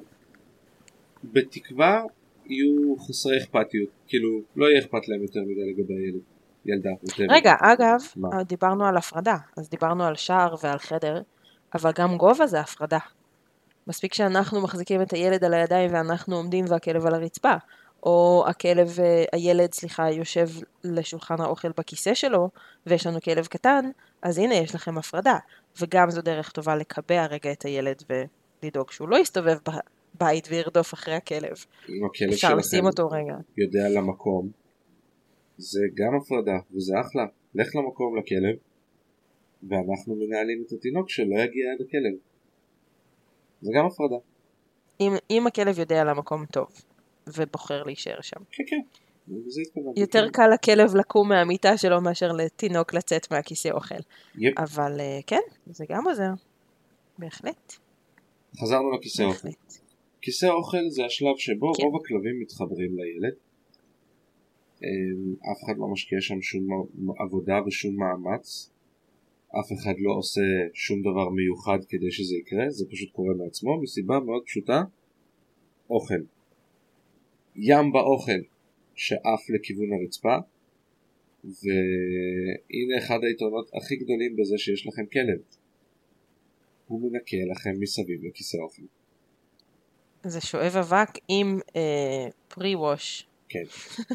בתקווה 1.23 2.03
יהיו 2.47 2.95
חסרי 2.99 3.37
אכפתיות 3.37 3.89
כאילו 4.07 4.29
לא 4.55 4.65
יהיה 4.65 4.79
אכפת 4.79 5.07
להם 5.07 5.21
יותר 5.21 5.39
מדי 5.39 5.71
לגבי 5.71 5.93
הילד 5.93 6.21
ילדה 6.65 6.89
יותר 7.03 7.23
רגע, 7.29 7.53
אגב, 7.59 7.99
מה? 8.15 8.43
דיברנו 8.43 8.85
על 8.85 8.97
הפרדה, 8.97 9.35
אז 9.57 9.69
דיברנו 9.69 10.03
על 10.03 10.15
שער 10.15 10.55
ועל 10.63 10.79
חדר, 10.79 11.21
אבל 11.73 11.91
גם 11.95 12.17
גובה 12.17 12.47
זה 12.47 12.59
הפרדה. 12.59 12.99
מספיק 13.87 14.13
שאנחנו 14.13 14.61
מחזיקים 14.61 15.01
את 15.01 15.13
הילד 15.13 15.43
על 15.43 15.53
הידיים 15.53 15.93
ואנחנו 15.93 16.35
עומדים 16.35 16.65
והכלב 16.67 17.05
על 17.05 17.13
הרצפה, 17.13 17.53
או 18.03 18.45
הכלב, 18.47 18.99
אה, 18.99 19.25
הילד, 19.33 19.73
סליחה, 19.73 20.11
יושב 20.11 20.47
לשולחן 20.83 21.41
האוכל 21.41 21.69
בכיסא 21.77 22.13
שלו, 22.13 22.49
ויש 22.87 23.07
לנו 23.07 23.21
כלב 23.21 23.45
קטן, 23.45 23.89
אז 24.21 24.37
הנה 24.37 24.55
יש 24.55 24.75
לכם 24.75 24.97
הפרדה. 24.97 25.37
וגם 25.81 26.09
זו 26.09 26.21
דרך 26.21 26.51
טובה 26.51 26.75
לקבע 26.75 27.25
רגע 27.25 27.51
את 27.51 27.63
הילד 27.63 28.03
ולדאוג 28.09 28.91
שהוא 28.91 29.09
לא 29.09 29.17
יסתובב 29.17 29.57
בבית 30.15 30.47
וירדוף 30.51 30.93
אחרי 30.93 31.13
הכלב. 31.13 31.65
אם 31.89 32.05
הכלב 32.05 32.29
אפשר 32.33 32.55
לשים 32.55 32.85
אותו 32.85 33.09
רגע. 33.09 33.35
יודע 33.57 33.89
למקום 33.89 34.49
זה 35.57 35.79
גם 35.93 36.15
הפרדה 36.15 36.57
וזה 36.71 36.93
אחלה 37.01 37.25
לך 37.55 37.75
למקום 37.75 38.17
לכלב 38.17 38.57
ואנחנו 39.63 40.15
מנהלים 40.15 40.63
את 40.67 40.71
התינוק 40.71 41.09
שלא 41.09 41.35
יגיע 41.35 41.71
עד 41.71 41.81
הכלב 41.87 42.19
זה 43.61 43.71
גם 43.77 43.85
הפרדה 43.85 44.15
אם, 44.99 45.13
אם 45.29 45.47
הכלב 45.47 45.79
יודע 45.79 46.01
על 46.01 46.09
המקום 46.09 46.45
טוב, 46.45 46.67
ובוחר 47.27 47.83
להישאר 47.83 48.21
שם. 48.21 48.39
כן 48.51 48.63
כן 48.67 48.81
התכוונתי. 49.61 49.99
יותר 49.99 50.29
קל 50.29 50.47
לכלב 50.53 50.95
לקום 50.95 51.29
מהמיטה 51.29 51.77
שלו 51.77 52.01
מאשר 52.01 52.31
לתינוק 52.31 52.93
לצאת 52.93 53.31
מהכיסא 53.31 53.69
אוכל. 53.69 53.95
יפ. 54.35 54.59
אבל 54.59 54.99
אה, 54.99 55.19
כן, 55.27 55.41
זה 55.65 55.85
גם 55.89 56.07
עוזר. 56.07 56.31
בהחלט. 57.17 57.73
חזרנו 58.61 58.91
לכיסא 58.91 59.23
אוכל 59.23 59.33
בהחלט. 59.33 59.84
כיסא 60.25 60.45
אוכל 60.45 60.89
זה 60.89 61.05
השלב 61.05 61.37
שבו 61.37 61.73
כן. 61.73 61.83
רוב 61.83 61.95
הכלבים 62.01 62.39
מתחברים 62.39 62.91
לילד. 62.99 63.35
אמ, 64.83 65.35
אף 65.51 65.63
אחד 65.63 65.77
לא 65.77 65.87
משקיע 65.87 66.21
שם 66.21 66.41
שום 66.41 66.67
עבודה 67.19 67.53
ושום 67.67 67.95
מאמץ. 67.95 68.71
אף 69.59 69.69
אחד 69.73 69.93
לא 69.97 70.11
עושה 70.17 70.41
שום 70.73 71.01
דבר 71.01 71.29
מיוחד 71.29 71.79
כדי 71.89 72.11
שזה 72.11 72.35
יקרה 72.35 72.69
זה 72.69 72.85
פשוט 72.91 73.11
קורה 73.11 73.33
מעצמו. 73.33 73.81
מסיבה 73.81 74.19
מאוד 74.19 74.43
פשוטה 74.45 74.81
אוכל. 75.89 76.21
ים 77.55 77.91
באוכל 77.93 78.41
שעף 78.95 79.49
לכיוון 79.49 79.89
הרצפה 79.93 80.37
והנה 81.43 82.97
אחד 82.97 83.19
היתרונות 83.23 83.69
הכי 83.73 83.95
גדולים 83.95 84.35
בזה 84.35 84.57
שיש 84.57 84.87
לכם 84.87 85.05
כלב. 85.05 85.39
הוא 86.87 87.01
מנקה 87.01 87.37
לכם 87.51 87.73
מסביב 87.79 88.23
לכיסא 88.23 88.57
אוכל 88.57 88.83
זה 90.29 90.41
שואב 90.41 90.77
אבק 90.77 91.09
עם 91.27 91.59
אה, 91.75 92.27
פרי-ווש. 92.47 93.27
כן. 93.49 93.63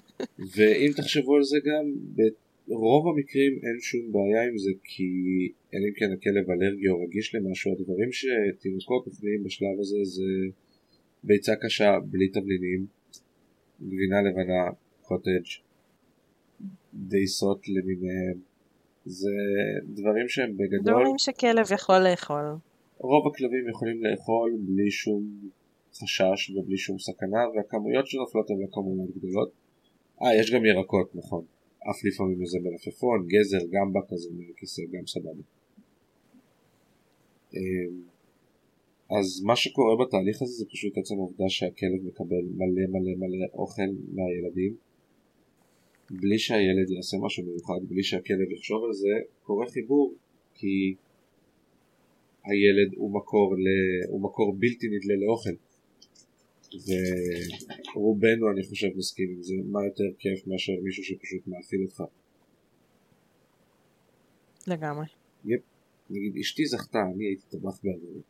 ואם 0.56 0.90
תחשבו 0.96 1.36
על 1.36 1.42
זה 1.42 1.58
גם, 1.64 1.84
ברוב 2.68 3.06
המקרים 3.08 3.52
אין 3.52 3.80
שום 3.80 4.12
בעיה 4.12 4.42
עם 4.48 4.58
זה, 4.58 4.70
כי 4.84 5.08
אלא 5.74 5.84
אם 5.88 5.94
כן 5.96 6.12
הכלב 6.12 6.50
אלרגי 6.50 6.88
או 6.88 7.00
רגיש 7.02 7.34
למשהו, 7.34 7.72
הדברים 7.72 8.08
שתינוקות 8.12 9.06
אוכלים 9.06 9.44
בשלב 9.44 9.80
הזה 9.80 9.96
זה 10.02 10.56
ביצה 11.24 11.52
קשה 11.56 11.98
בלי 12.10 12.28
תבלינים, 12.28 12.86
גבינה 13.82 14.22
לבנה, 14.22 14.70
קוטג', 15.02 15.48
דייסות 16.94 17.68
למיניהם, 17.68 18.38
זה 19.04 19.30
דברים 19.84 20.28
שהם 20.28 20.56
בגדול, 20.56 20.94
דברים 20.94 21.18
שכלב 21.18 21.72
יכול 21.74 21.98
לאכול. 21.98 22.44
רוב 22.98 23.26
הכלבים 23.26 23.68
יכולים 23.68 24.04
לאכול 24.04 24.56
בלי 24.60 24.90
שום 24.90 25.50
חשש 25.94 26.50
ובלי 26.50 26.76
שום 26.78 26.98
סכנה 26.98 27.38
והכמויות 27.54 28.06
שנופלות 28.06 28.50
הן 28.50 28.60
לא 28.60 28.66
כמויות 28.72 29.10
גדולות. 29.16 29.50
אה, 30.22 30.34
יש 30.40 30.50
גם 30.50 30.64
ירקות, 30.64 31.14
נכון. 31.14 31.44
אף 31.90 32.04
לפעמים 32.04 32.42
איזה 32.42 32.58
מלפפון, 32.62 33.26
גזר, 33.28 33.66
גמבה 33.70 34.00
כזה 34.08 34.28
מכיסא, 34.32 34.82
גם 34.92 35.06
סבבה. 35.06 35.42
אמ, 37.54 38.02
אז 39.10 39.42
מה 39.42 39.56
שקורה 39.56 40.06
בתהליך 40.06 40.42
הזה 40.42 40.52
זה 40.52 40.64
פשוט 40.70 40.98
עצם 40.98 41.14
העובדה 41.14 41.48
שהכלב 41.48 42.04
מקבל 42.04 42.44
מלא 42.56 42.86
מלא 42.88 43.14
מלא 43.16 43.46
אוכל 43.54 43.90
מהילדים 44.12 44.76
בלי 46.10 46.38
שהילד 46.38 46.90
יעשה 46.90 47.16
משהו 47.20 47.44
מיוחד, 47.44 47.80
בלי 47.88 48.02
שהכלב 48.02 48.50
יחשוב 48.52 48.84
על 48.84 48.92
זה, 48.92 49.14
קורה 49.42 49.66
חיבור 49.66 50.14
כי 50.54 50.94
הילד 52.44 52.94
הוא 52.96 53.14
מקור, 53.14 53.54
ל... 53.54 53.66
הוא 54.08 54.22
מקור 54.22 54.54
בלתי 54.58 54.86
נדלה 54.86 55.26
לאוכל 55.26 55.50
ורובנו 57.94 58.50
אני 58.52 58.62
חושב 58.68 58.88
מסכים 58.96 59.28
עם 59.36 59.42
זה, 59.42 59.54
מה 59.64 59.84
יותר 59.84 60.04
כיף 60.18 60.46
מאשר 60.46 60.72
מישהו 60.82 61.04
שפשוט 61.04 61.46
מאכיל 61.46 61.80
אותך. 61.82 62.02
לגמרי. 64.66 65.06
יפ, 65.44 65.60
נגיד 66.10 66.36
אשתי 66.40 66.66
זכתה, 66.66 66.98
אני 67.14 67.24
הייתי 67.24 67.42
טבח 67.48 67.78
בעבורי. 67.84 68.20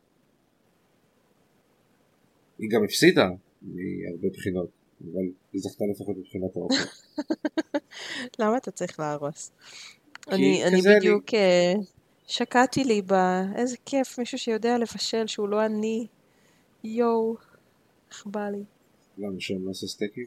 היא 2.59 2.69
גם 2.69 2.83
הפסידה 2.83 3.29
מהרבה 3.61 4.29
בחינות, 4.33 4.69
אבל 5.01 5.23
היא 5.53 5.61
זכתה 5.61 5.83
לפחות 5.91 6.17
מבחינת 6.17 6.55
האוכל. 6.55 6.75
למה 8.39 8.57
אתה 8.57 8.71
צריך 8.71 8.99
להרוס? 8.99 9.51
אני, 10.31 10.63
אני 10.65 10.77
כזה 10.77 10.89
אני. 10.89 10.99
בדיוק 10.99 11.33
אה, 11.33 11.73
שקעתי 12.27 12.83
לי 12.83 13.01
ב... 13.01 13.13
איזה 13.55 13.77
כיף, 13.85 14.19
מישהו 14.19 14.37
שיודע 14.37 14.77
לבשל 14.77 15.27
שהוא 15.27 15.49
לא 15.49 15.65
אני. 15.65 16.07
יואו, 16.83 17.37
איך 18.11 18.25
בא 18.25 18.49
לי. 18.49 18.63
למה 19.17 19.39
שון 19.39 19.61
לא 19.65 19.69
עושה 19.69 19.87
סטייקים? 19.87 20.25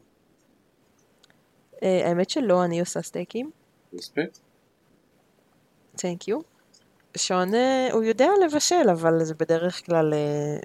אה, 1.83 2.09
האמת 2.09 2.31
שלא, 2.31 2.65
אני 2.65 2.81
עושה 2.81 3.03
סטייקים. 3.03 3.51
רספקט? 3.95 4.39
תנק 5.97 6.29
יו. 6.29 6.39
שון, 7.17 7.55
אה, 7.55 7.89
הוא 7.93 8.03
יודע 8.03 8.29
לבשל, 8.45 8.91
אבל 8.93 9.25
זה 9.25 9.35
בדרך 9.35 9.87
כלל 9.87 10.15
אה, 10.15 10.57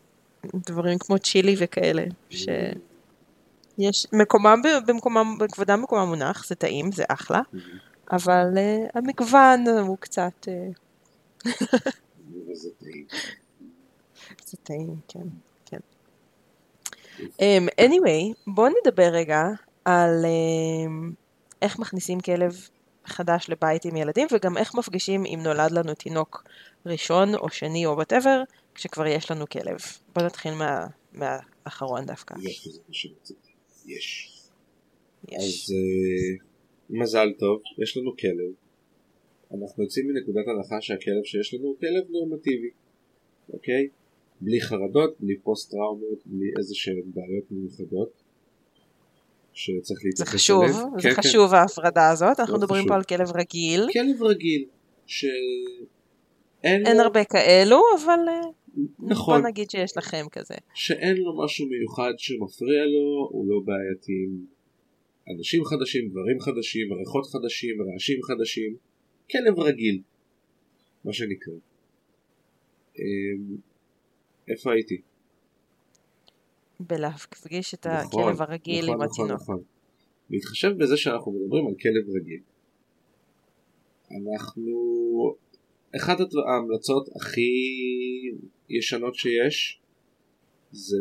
דברים 0.54 0.98
כמו 1.00 1.20
צ'ילי 1.20 1.56
וכאלה, 1.60 2.04
שיש 2.30 4.08
מקומם 4.14 4.62
ב- 4.64 4.92
במקומם, 4.92 5.38
בכבודם 5.40 5.80
במקומם 5.80 6.08
מונח, 6.10 6.48
זה 6.48 6.56
טעים, 6.56 6.92
זה 6.92 7.04
אחלה, 7.08 7.42
אבל 8.12 8.58
אה, 8.58 8.86
המגוון 8.94 9.68
הוא 9.68 9.98
קצת, 9.98 10.48
וזה 12.52 12.70
טעים. 12.80 13.06
זה 14.46 14.58
טעים, 14.64 14.96
כן. 15.08 15.28
Um, 17.20 17.82
anyway, 17.82 18.34
בואו 18.48 18.68
נדבר 18.82 19.10
רגע 19.14 19.44
על 19.86 20.26
um, 20.26 21.14
איך 21.62 21.80
מכניסים 21.80 22.20
כלב 22.20 22.70
חדש 23.06 23.50
לבית 23.50 23.86
עם 23.86 23.96
ילדים, 23.96 24.28
וגם 24.32 24.58
איך 24.58 24.76
מפגישים 24.76 25.26
אם 25.26 25.40
נולד 25.44 25.72
לנו 25.72 25.94
תינוק 25.94 26.44
ראשון 26.86 27.36
או 27.36 27.50
שני 27.50 27.86
או 27.86 27.92
וואטאבר, 27.92 28.44
כשכבר 28.76 29.08
יש 29.08 29.32
לנו 29.32 29.46
כלב. 29.48 29.78
בואו 30.16 30.26
נתחיל 30.26 30.54
מה, 30.54 30.88
מהאחרון 31.14 32.06
דווקא. 32.06 32.36
שרציתי. 32.92 33.50
יש. 33.86 34.40
יש. 35.30 35.36
אז 35.38 35.74
אה, 35.76 36.46
מזל 36.90 37.28
טוב, 37.40 37.62
יש 37.84 37.98
לנו 37.98 38.12
כלב. 38.18 38.54
אנחנו 39.52 39.84
יוצאים 39.84 40.08
מנקודת 40.08 40.46
הנחה 40.48 40.82
שהכלב 40.82 41.24
שיש 41.24 41.54
לנו 41.54 41.64
הוא 41.64 41.78
כלב 41.80 42.10
נורמטיבי, 42.10 42.70
אוקיי? 43.54 43.88
בלי 44.42 44.62
חרדות, 44.62 45.16
בלי 45.20 45.38
פוסט 45.38 45.72
טראומות, 45.72 46.20
בלי 46.26 46.52
איזה 46.58 46.76
שהן 46.76 47.02
בעיות 47.06 47.52
מיוחדות 47.52 48.24
שצריך 49.54 50.00
זה 50.02 50.08
להתייחס 50.08 50.34
חשוב, 50.34 50.64
אליהן. 50.64 51.00
זה 51.00 51.10
כן, 51.10 51.16
כן. 51.16 51.22
חשוב 51.22 51.54
ההפרדה 51.54 52.10
הזאת, 52.10 52.40
אנחנו 52.40 52.54
מאוד 52.54 52.64
מדברים 52.64 52.82
חשוב. 52.82 52.90
פה 52.90 52.96
על 52.96 53.04
כלב 53.04 53.32
רגיל, 53.36 53.88
כלב 53.94 54.24
רגיל, 54.24 54.66
שאין 55.06 55.36
אין 56.64 56.98
לו, 56.98 57.04
הרבה 57.04 57.24
כאלו, 57.24 57.82
אבל 57.98 58.20
אה, 58.28 58.42
נכון, 59.00 59.42
בוא 59.42 59.50
נגיד 59.50 59.70
שיש 59.70 59.98
לכם 59.98 60.26
כזה. 60.32 60.56
שאין 60.74 61.18
לו 61.18 61.44
משהו 61.44 61.68
מיוחד 61.68 62.14
שמפריע 62.18 62.86
לו, 62.86 63.30
הוא 63.32 63.48
לא 63.50 63.60
בעייתי 63.66 64.14
עם 64.26 64.46
אנשים 65.36 65.66
חדשים, 65.66 66.10
דברים 66.10 66.40
חדשים, 66.40 66.94
ריחות 66.94 67.26
חדשים, 67.26 67.76
רעשים 67.82 68.24
חדשים, 68.24 68.76
כלב 69.32 69.60
רגיל, 69.60 70.02
מה 71.06 71.14
שנקרא. 71.14 71.54
איפה 74.50 74.72
הייתי? 74.72 75.02
בלהפגיש 76.80 77.74
את 77.74 77.88
נכון, 77.88 78.24
הכלב 78.24 78.42
הרגיל 78.42 78.86
נכון, 78.86 78.94
עם 78.96 79.04
נכון, 79.04 79.26
התינוק. 79.26 79.42
נכון. 79.42 79.64
בהתחשב 80.30 80.72
בזה 80.78 80.98
שאנחנו 80.98 81.32
מדברים 81.32 81.68
על 81.68 81.74
כלב 81.74 82.16
רגיל. 82.16 82.42
אנחנו... 84.12 84.80
אחת 85.96 86.18
ההמלצות 86.20 87.10
הכי 87.16 87.52
ישנות 88.70 89.16
שיש 89.16 89.82
זה 90.72 90.98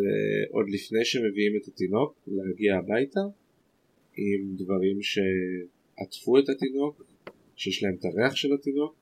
עוד 0.50 0.66
לפני 0.68 1.04
שמביאים 1.04 1.52
את 1.62 1.68
התינוק 1.68 2.14
להגיע 2.26 2.76
הביתה 2.76 3.20
עם 4.16 4.56
דברים 4.56 4.98
שעטפו 5.02 6.38
את 6.38 6.48
התינוק, 6.48 7.02
שיש 7.56 7.82
להם 7.82 7.94
את 7.94 8.04
הריח 8.04 8.36
של 8.36 8.54
התינוק 8.54 8.94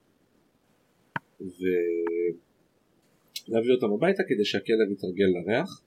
ולהביא 3.49 3.73
אותם 3.75 3.93
הביתה 3.93 4.23
כדי 4.29 4.45
שהכלב 4.45 4.93
יתרגל 4.93 5.25
לריח. 5.25 5.83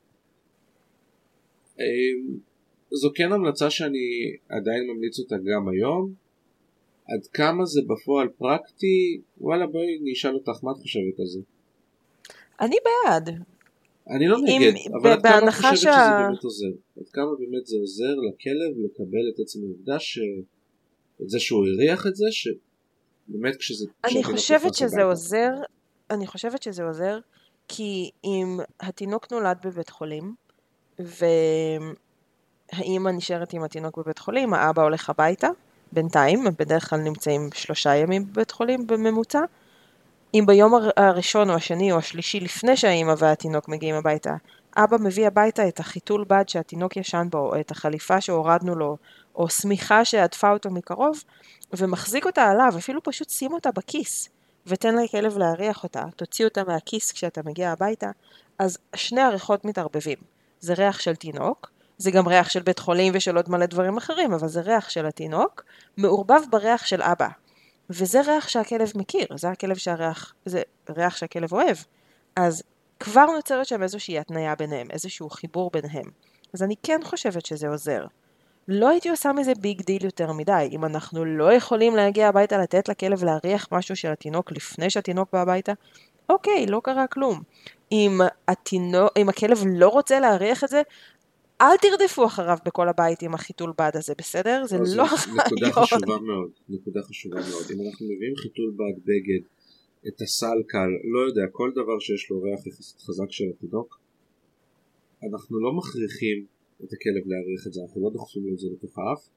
אמ, 1.80 2.38
זו 2.92 3.12
כן 3.16 3.32
המלצה 3.32 3.70
שאני 3.70 4.36
עדיין 4.50 4.88
ממליץ 4.88 5.20
אותה 5.20 5.36
גם 5.36 5.70
היום. 5.70 6.14
עד 7.08 7.28
כמה 7.34 7.66
זה 7.66 7.82
בפועל 7.88 8.28
פרקטי, 8.30 9.22
וואלה 9.38 9.68
בואי 9.68 10.00
נשאל 10.02 10.34
אותך 10.34 10.64
מה 10.64 10.72
את 10.72 10.78
חושבת 10.78 11.20
על 11.20 11.26
זה. 11.26 11.40
אני 12.62 12.76
בעד. 12.86 13.30
אני 14.10 14.28
לא 14.28 14.38
נגד, 14.44 14.74
אבל 15.02 15.12
עד 15.12 15.22
כמה 15.24 15.50
את 15.50 15.54
חושבת 15.54 15.76
שזה 15.76 15.84
שה- 15.92 16.28
באמת 16.28 16.44
עוזר? 16.44 16.68
עד 17.00 17.10
כמה 17.14 17.36
באמת 17.40 17.66
זה 17.66 17.78
עוזר 17.78 18.16
לכלב 18.16 18.86
לקבל 18.86 19.30
את 19.34 19.40
עצם 19.40 19.60
העובדה 19.64 20.00
ש... 20.00 20.20
את 21.22 21.30
זה 21.30 21.40
שהוא 21.40 21.66
הריח 21.68 22.08
את 22.08 22.16
זה, 22.16 22.26
שבאמת 22.32 23.56
כשזה... 23.56 23.86
אני 24.06 24.24
חושבת 24.24 24.74
שזה. 24.74 25.04
עוזר, 25.04 25.52
אני 26.10 26.28
חושבת 26.28 26.64
שזה 26.64 26.84
עוזר, 26.84 27.20
כי 27.72 28.12
אם 28.24 28.60
התינוק 28.80 29.32
נולד 29.32 29.58
בבית 29.64 29.90
חולים, 29.90 30.36
והאימא 32.74 33.10
נשארת 33.10 33.54
עם 33.54 33.64
התינוק 33.64 33.98
בבית 33.98 34.20
חולים, 34.20 34.54
האבא 34.54 34.84
הולך 34.84 35.10
הביתה, 35.10 35.48
בינתיים, 35.92 36.48
הם 36.48 36.54
בדרך 36.60 36.90
כלל 36.90 37.00
נמצאים 37.00 37.50
שלושה 37.54 37.96
ימים 37.96 38.26
בבית 38.26 38.52
חולים 38.52 38.88
בממוצע. 38.88 39.42
אם 40.34 40.44
ביום 40.48 40.76
הר- 40.76 40.90
הראשון 40.98 41.50
או 41.50 41.56
השני 41.56 41.92
או 41.92 41.98
השלישי 41.98 42.40
לפני 42.40 42.78
שהאימא 42.78 43.14
והתינוק 43.18 43.68
מגיעים 43.68 43.96
הביתה, 43.96 44.36
אבא 44.78 44.98
מביא 44.98 45.28
הביתה 45.28 45.68
את 45.68 45.80
החיתול 45.80 46.26
בד 46.28 46.50
שהתינוק 46.50 46.98
ישן 46.98 47.28
בו, 47.32 47.38
או 47.38 47.60
את 47.60 47.72
החליפה 47.72 48.22
שהורדנו 48.22 48.76
לו, 48.76 48.98
או 49.36 49.50
שמיכה 49.50 50.06
שעטפה 50.06 50.52
אותו 50.52 50.70
מקרוב, 50.70 51.24
ומחזיק 51.74 52.26
אותה 52.26 52.44
עליו, 52.44 52.74
אפילו 52.78 53.04
פשוט 53.04 53.30
שים 53.30 53.54
אותה 53.54 53.72
בכיס, 53.72 54.30
ותן 54.68 54.96
לכלב 54.96 55.38
להריח 55.38 55.84
אותה, 55.84 56.04
תוציא 56.16 56.46
אותה 56.46 56.64
מהכיס 56.64 57.12
כשאתה 57.12 57.42
מגיע 57.46 57.72
הביתה, 57.72 58.12
אז 58.60 58.78
שני 58.96 59.22
הריחות 59.22 59.66
מתערבבים. 59.66 60.18
זה 60.60 60.74
ריח 60.74 61.00
של 61.00 61.16
תינוק, 61.16 61.72
זה 61.98 62.12
גם 62.12 62.28
ריח 62.28 62.50
של 62.50 62.62
בית 62.62 62.80
חולים 62.80 63.14
ושל 63.16 63.36
עוד 63.36 63.50
מלא 63.50 63.66
דברים 63.66 63.98
אחרים, 63.98 64.34
אבל 64.34 64.48
זה 64.48 64.62
ריח 64.62 64.90
של 64.90 65.06
התינוק, 65.06 65.64
מעורבב 65.98 66.42
בריח 66.50 66.86
של 66.86 67.02
אבא. 67.02 67.28
וזה 67.90 68.22
ריח 68.22 68.48
שהכלב 68.48 68.92
מכיר, 68.96 69.28
זה 69.36 69.50
הכלב 69.50 69.76
שהריח, 69.76 70.34
זה 70.46 70.62
ריח 70.90 71.18
שהכלב 71.18 71.54
אוהב. 71.54 71.78
אז 72.36 72.64
כבר 73.00 73.26
נוצרת 73.26 73.66
שם 73.66 73.84
איזושהי 73.84 74.20
התניה 74.20 74.56
ביניהם, 74.56 74.88
איזשהו 74.92 75.30
חיבור 75.30 75.72
ביניהם. 75.74 76.10
אז 76.54 76.64
אני 76.64 76.76
כן 76.84 77.00
חושבת 77.04 77.46
שזה 77.46 77.68
עוזר. 77.68 78.06
לא 78.68 78.90
הייתי 78.90 79.10
עושה 79.10 79.34
מזה 79.34 79.52
big 79.62 79.82
deal 79.82 80.06
יותר 80.06 80.32
מדי. 80.32 80.70
אם 80.72 80.86
אנחנו 80.86 81.26
לא 81.26 81.54
יכולים 81.54 81.96
להגיע 81.96 82.28
הביתה 82.28 82.58
לתת 82.58 82.90
לכלב 82.90 83.24
להריח 83.24 83.68
משהו 83.72 83.96
של 83.96 84.12
התינוק 84.12 84.52
לפני 84.52 84.90
שהתינוק 84.90 85.30
בא 85.34 85.42
הביתה, 85.42 85.74
אוקיי, 86.30 86.66
לא 86.66 86.82
קרה 86.84 87.08
כלום. 87.08 87.42
אם, 87.92 88.20
התינוק, 88.48 89.12
אם 89.18 89.30
הכלב 89.30 89.64
לא 89.66 89.88
רוצה 89.88 90.20
להריח 90.20 90.64
את 90.64 90.70
זה, 90.70 90.82
אל 91.62 91.78
תרדפו 91.78 92.26
אחריו 92.26 92.58
בכל 92.66 92.90
הבית 92.90 93.22
עם 93.22 93.34
החיתול 93.34 93.74
בד 93.78 93.92
הזה, 93.94 94.14
בסדר? 94.18 94.66
זה 94.66 94.78
אז 94.78 94.96
לא 94.96 95.04
נקודה 95.04 95.68
הרעיון. 95.68 95.86
חשובה 95.86 96.18
מאוד, 96.18 96.50
נקודה 96.70 97.02
חשובה 97.02 97.36
מאוד. 97.36 97.64
אם 97.74 97.88
אנחנו 97.88 98.06
מביאים 98.06 98.36
חיתול 98.36 98.72
בד, 98.76 99.00
בגד, 99.04 99.48
את 100.08 100.22
הסלקל, 100.22 100.90
לא 101.14 101.20
יודע, 101.28 101.42
כל 101.52 101.72
דבר 101.72 102.00
שיש 102.00 102.32
לו 102.32 102.42
ריח 102.42 102.68
יחסית 102.68 103.02
חזק 103.02 103.32
של 103.32 103.44
התינוק, 103.56 104.00
אנחנו 105.24 105.60
לא 105.60 105.74
מכריחים 105.74 106.46
את 106.84 106.94
הכלב 106.94 107.24
להריח 107.32 107.68
את 107.68 107.74
זה, 107.74 107.82
אנחנו 107.82 108.04
לא 108.04 108.10
דוחפים 108.10 108.44
לו 108.48 108.54
את 108.54 108.60
זה 108.60 108.68
לתוך 108.74 108.94
האף. 109.00 109.30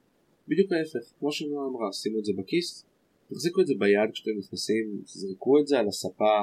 בדיוק 0.47 0.71
ההפך, 0.71 1.05
כמו 1.19 1.31
שנועה 1.31 1.67
אמרה, 1.67 1.93
שימו 1.93 2.19
את 2.19 2.25
זה 2.25 2.33
בכיס, 2.37 2.85
תחזיקו 3.29 3.61
את 3.61 3.67
זה 3.67 3.73
ביד 3.79 4.09
כשאתם 4.13 4.31
נכנסים, 4.37 5.01
תזרקו 5.05 5.59
את 5.59 5.67
זה 5.67 5.79
על 5.79 5.87
הספה, 5.87 6.35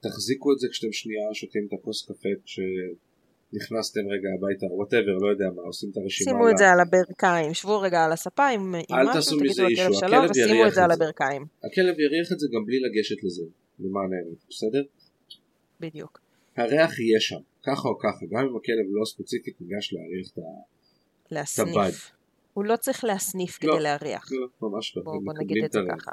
תחזיקו 0.00 0.52
את 0.52 0.58
זה 0.58 0.68
כשאתם 0.70 0.92
שנייה 0.92 1.28
שותים 1.32 1.66
את 1.68 1.72
הכוס 1.72 2.08
קפה 2.08 2.28
כשנכנסתם 2.44 4.00
רגע 4.00 4.28
הביתה, 4.38 4.66
whatever, 4.66 5.14
לא 5.24 5.30
יודע 5.30 5.44
מה, 5.56 5.62
עושים 5.62 5.90
את 5.90 5.96
הרשימה. 5.96 6.30
שימו 6.30 6.50
את 6.50 6.58
זה 6.58 6.70
על 6.70 6.80
הברכיים, 6.80 7.54
שבו 7.54 7.80
רגע 7.80 8.04
על 8.04 8.12
הספה 8.12 8.48
עם, 8.48 8.72
משהו, 8.72 9.12
תעשו 9.12 9.36
מזה 9.36 9.62
תגידו 9.62 9.82
לכלב 9.82 9.88
אישו, 9.88 10.00
שלום 10.00 10.14
הכלב 10.14 10.30
ושימו 10.30 10.54
יריח 10.54 10.68
את 10.68 10.74
זה 10.74 10.84
על. 10.84 10.90
הברכיים. 10.90 11.42
הכלב 11.64 12.00
יריח 12.00 12.32
את 12.32 12.38
זה 12.40 12.46
גם 12.54 12.66
בלי 12.66 12.78
לגשת 12.80 13.24
לזה, 13.24 13.44
למען 13.80 14.10
האמת, 14.12 14.44
בסדר? 14.50 14.82
בדיוק. 15.80 16.20
הריח 16.56 17.00
יהיה 17.00 17.20
שם, 17.20 17.40
ככה 17.62 17.88
או 17.88 17.98
ככה, 17.98 18.26
גם 18.30 18.48
אם 18.48 18.56
הכלב 18.56 18.86
לא 18.90 19.04
ספציפית 19.04 19.60
ניגש 19.60 19.92
להריח 19.92 20.30
את 20.32 20.38
ה... 20.38 20.40
הבד. 20.40 21.36
להסניף. 21.36 22.12
הוא 22.54 22.64
לא 22.64 22.76
צריך 22.76 23.04
להסניף 23.04 23.64
לא. 23.64 23.72
כדי 23.72 23.82
להריח. 23.82 24.28
לא, 24.32 24.68
ממש 24.68 24.96
לא, 24.96 25.02
בוא, 25.02 25.20
בוא 25.24 25.34
נגיד 25.40 25.64
את 25.64 25.72
זה. 25.72 25.80
ככה. 25.90 26.10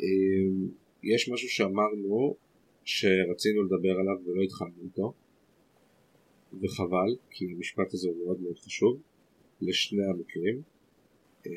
אמ, 0.00 0.68
יש 1.02 1.30
משהו 1.32 1.48
שאמרנו 1.48 2.36
שרצינו 2.84 3.62
לדבר 3.62 3.94
עליו 4.00 4.16
ולא 4.26 4.42
התחלנו 4.42 4.84
איתו 4.84 5.12
וחבל 6.62 7.16
כי 7.30 7.44
המשפט 7.52 7.94
הזה 7.94 8.08
הוא 8.08 8.24
מאוד 8.24 8.40
מאוד 8.40 8.58
חשוב 8.58 9.00
לשני 9.60 10.04
המקרים 10.04 10.62
אמ, 11.46 11.52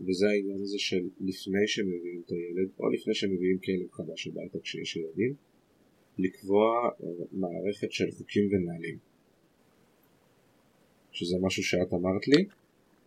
וזה 0.00 0.26
העניין 0.26 0.62
הזה 0.62 0.78
של 0.78 1.08
לפני 1.20 1.66
שמביאים 1.66 2.22
את 2.24 2.30
הילד 2.30 2.68
או 2.80 2.90
לפני 2.90 3.14
שמביאים 3.14 3.58
כלב 3.58 3.90
חדש 3.92 4.26
הביתה 4.26 4.58
כשיש 4.62 4.96
ילדים 4.96 5.34
לקבוע 6.18 6.88
אה, 6.88 7.08
מערכת 7.32 7.92
של 7.92 8.10
חוקים 8.18 8.48
ונהלים 8.52 8.98
שזה 11.12 11.36
משהו 11.42 11.62
שאת 11.62 11.92
אמרת 11.92 12.28
לי 12.28 12.46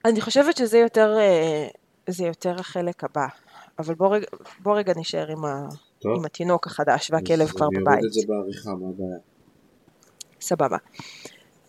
אני 0.06 0.22
חושבת 0.22 0.58
שזה 0.58 0.78
יותר, 0.78 1.18
אה, 1.20 1.68
זה 2.10 2.26
יותר 2.26 2.60
החלק 2.60 3.04
הבא. 3.04 3.28
אבל 3.80 3.96
בוא 3.96 4.16
רגע, 4.16 4.28
בוא 4.60 4.78
רגע 4.78 4.94
נשאר 4.98 5.32
עם, 5.32 5.46
ה? 5.46 5.68
עם 6.16 6.26
התינוק 6.26 6.68
החדש 6.68 7.12
והכלב 7.12 7.48
כבר 7.48 7.68
אני 7.74 7.82
בבית. 7.82 7.88
אוריד 7.88 8.06
את 8.06 8.14
זה 8.14 8.22
בעריכה, 8.28 8.70
מה 8.70 8.90
הבעיה? 8.90 9.18
סבבה. 10.42 10.78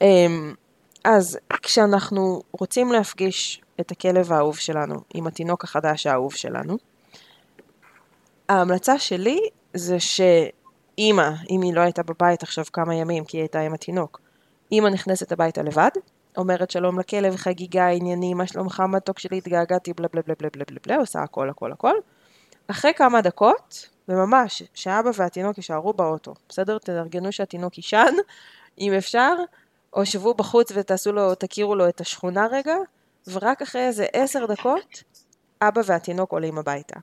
אמ, 0.00 0.54
אז 1.04 1.38
כשאנחנו 1.62 2.42
רוצים 2.52 2.92
להפגיש 2.92 3.60
את 3.80 3.90
הכלב 3.90 4.32
האהוב 4.32 4.56
שלנו 4.56 4.94
עם 5.14 5.26
התינוק 5.26 5.64
החדש 5.64 6.06
האהוב 6.06 6.34
שלנו, 6.34 6.76
ההמלצה 8.48 8.98
שלי 8.98 9.40
זה 9.74 10.00
שאימא, 11.00 11.30
אם 11.50 11.62
היא 11.62 11.74
לא 11.74 11.80
הייתה 11.80 12.02
בבית 12.02 12.42
עכשיו 12.42 12.64
כמה 12.72 12.94
ימים 12.94 13.24
כי 13.24 13.36
היא 13.36 13.42
הייתה 13.42 13.60
עם 13.60 13.74
התינוק, 13.74 14.20
אימא 14.72 14.88
נכנסת 14.88 15.32
הביתה 15.32 15.62
לבד, 15.62 15.90
אומרת 16.36 16.70
שלום 16.70 17.00
לכלב, 17.00 17.36
חגיגה, 17.36 17.88
עניינים, 17.88 18.36
מה 18.36 18.46
שלומך 18.46 18.82
מתוק 18.88 19.18
שלי, 19.18 19.38
התגעגעתי, 19.38 19.92
בלה 19.92 20.08
בלה 20.12 20.22
בלה 20.26 20.34
בלה 20.38 20.48
בלה 20.68 20.78
בלה, 20.86 20.96
עושה 20.96 21.22
הכל 21.22 21.50
הכל 21.50 21.72
הכל. 21.72 21.94
אחרי 22.66 22.94
כמה 22.94 23.20
דקות, 23.20 23.88
וממש, 24.08 24.62
שאבא 24.74 25.10
והתינוק 25.14 25.56
יישארו 25.56 25.92
באוטו, 25.92 26.34
בסדר? 26.48 26.78
תארגנו 26.78 27.32
שהתינוק 27.32 27.76
יישן, 27.76 28.14
אם 28.78 28.92
אפשר, 28.92 29.34
או 29.92 30.06
שבו 30.06 30.34
בחוץ 30.34 30.72
ותעשו 30.74 31.12
לו, 31.12 31.34
תכירו 31.34 31.74
לו 31.74 31.88
את 31.88 32.00
השכונה 32.00 32.46
רגע, 32.50 32.76
ורק 33.32 33.62
אחרי 33.62 33.86
איזה 33.86 34.06
עשר 34.12 34.46
דקות, 34.46 35.02
אבא 35.62 35.80
והתינוק 35.84 36.32
עולים 36.32 36.58
הביתה. 36.58 37.00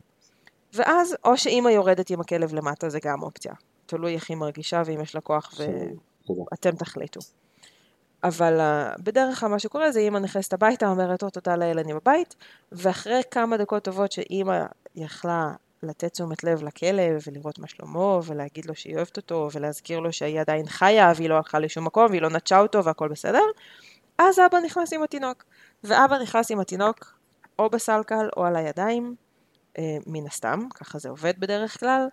ואז, 0.73 1.15
או 1.25 1.37
שאימא 1.37 1.69
יורדת 1.69 2.09
עם 2.09 2.21
הכלב 2.21 2.53
למטה, 2.53 2.89
זה 2.89 2.99
גם 3.03 3.23
אופציה. 3.23 3.53
תלוי 3.87 4.15
איך 4.15 4.29
היא 4.29 4.37
מרגישה 4.37 4.81
ואם 4.85 5.01
יש 5.01 5.15
לה 5.15 5.21
כוח. 5.21 5.53
ואתם 6.51 6.75
תחליטו. 6.75 7.19
אבל 8.23 8.59
uh, 8.59 9.01
בדרך 9.01 9.39
כלל 9.39 9.49
מה 9.49 9.59
שקורה 9.59 9.91
זה 9.91 9.99
אימא 9.99 10.17
נכנסת 10.17 10.53
הביתה, 10.53 10.87
אומרת, 10.87 11.23
או 11.23 11.29
תודה 11.29 11.55
לאל 11.55 11.79
אני 11.79 11.93
בבית, 11.93 12.35
ואחרי 12.71 13.21
כמה 13.31 13.57
דקות 13.57 13.83
טובות 13.83 14.11
שאימא 14.11 14.65
יכלה 14.95 15.53
לתת 15.83 16.11
תשומת 16.11 16.43
לב 16.43 16.63
לכלב 16.63 17.21
ולראות 17.27 17.59
מה 17.59 17.67
שלומו 17.67 18.21
ולהגיד 18.25 18.65
לו 18.65 18.75
שהיא 18.75 18.95
אוהבת 18.95 19.17
אותו 19.17 19.49
ולהזכיר 19.53 19.99
לו 19.99 20.13
שהיא 20.13 20.41
עדיין 20.41 20.65
חיה 20.65 21.11
והיא 21.15 21.29
לא 21.29 21.35
הלכה 21.35 21.59
לשום 21.59 21.85
מקום 21.85 22.05
והיא 22.09 22.21
לא 22.21 22.29
נטשה 22.29 22.59
אותו 22.59 22.83
והכל 22.83 23.07
בסדר, 23.07 23.43
אז 24.17 24.39
אבא 24.39 24.59
נכנס 24.59 24.93
עם 24.93 25.03
התינוק. 25.03 25.43
ואבא 25.83 26.17
נכנס 26.17 26.51
עם 26.51 26.59
התינוק 26.59 27.13
או 27.59 27.69
בסלקל 27.69 28.29
או 28.37 28.45
על 28.45 28.55
הידיים, 28.55 29.15
אה, 29.77 29.97
מן 30.07 30.27
הסתם, 30.27 30.59
ככה 30.75 30.99
זה 30.99 31.09
עובד 31.09 31.39
בדרך 31.39 31.79
כלל. 31.79 32.07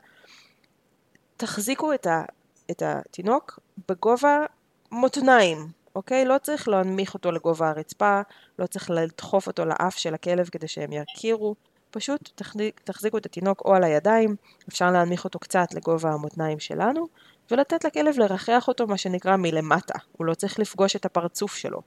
תחזיקו 1.44 1.94
את, 1.94 2.06
ה, 2.06 2.22
את 2.70 2.82
התינוק 2.86 3.58
בגובה 3.88 4.46
מותניים, 4.90 5.68
אוקיי? 5.94 6.24
לא 6.24 6.38
צריך 6.38 6.68
להנמיך 6.68 7.14
אותו 7.14 7.32
לגובה 7.32 7.68
הרצפה, 7.68 8.20
לא 8.58 8.66
צריך 8.66 8.90
לדחוף 8.90 9.46
אותו 9.46 9.64
לאף 9.64 9.98
של 9.98 10.14
הכלב 10.14 10.48
כדי 10.48 10.68
שהם 10.68 10.90
יכירו, 10.92 11.54
פשוט 11.90 12.30
תחזיק, 12.34 12.80
תחזיקו 12.84 13.18
את 13.18 13.26
התינוק 13.26 13.62
או 13.64 13.74
על 13.74 13.84
הידיים, 13.84 14.36
אפשר 14.68 14.90
להנמיך 14.90 15.24
אותו 15.24 15.38
קצת 15.38 15.74
לגובה 15.74 16.12
המותניים 16.12 16.60
שלנו, 16.60 17.06
ולתת 17.50 17.84
לכלב 17.84 18.18
לרחח 18.18 18.68
אותו 18.68 18.86
מה 18.86 18.98
שנקרא 18.98 19.36
מלמטה, 19.36 19.98
הוא 20.12 20.26
לא 20.26 20.34
צריך 20.34 20.58
לפגוש 20.58 20.96
את 20.96 21.04
הפרצוף 21.04 21.56
שלו, 21.56 21.80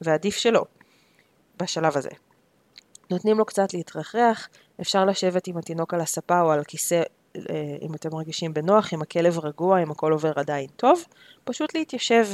ועדיף 0.00 0.36
שלא, 0.36 0.64
בשלב 1.56 1.96
הזה. 1.96 2.10
נותנים 3.10 3.38
לו 3.38 3.44
קצת 3.44 3.74
להתרחח, 3.74 4.48
אפשר 4.80 5.04
לשבת 5.04 5.46
עם 5.46 5.56
התינוק 5.56 5.94
על 5.94 6.00
הספה 6.00 6.40
או 6.40 6.52
על 6.52 6.64
כיסא 6.64 7.02
אם 7.82 7.94
אתם 7.94 8.08
מרגישים 8.12 8.54
בנוח, 8.54 8.94
אם 8.94 9.02
הכלב 9.02 9.38
רגוע, 9.38 9.82
אם 9.82 9.90
הכל 9.90 10.12
עובר 10.12 10.32
עדיין 10.36 10.66
טוב, 10.76 11.04
פשוט 11.44 11.74
להתיישב 11.74 12.26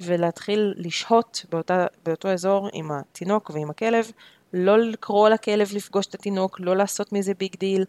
ולהתחיל 0.00 0.74
לשהות 0.76 1.44
באותה, 1.50 1.86
באותו 2.04 2.28
אזור 2.28 2.68
עם 2.72 2.92
התינוק 2.92 3.50
ועם 3.54 3.70
הכלב, 3.70 4.10
לא 4.52 4.78
לקרוא 4.78 5.28
לכלב 5.28 5.68
לפגוש 5.74 6.06
את 6.06 6.14
התינוק, 6.14 6.60
לא 6.60 6.76
לעשות 6.76 7.12
מזה 7.12 7.34
big 7.34 7.56
deal, 7.56 7.84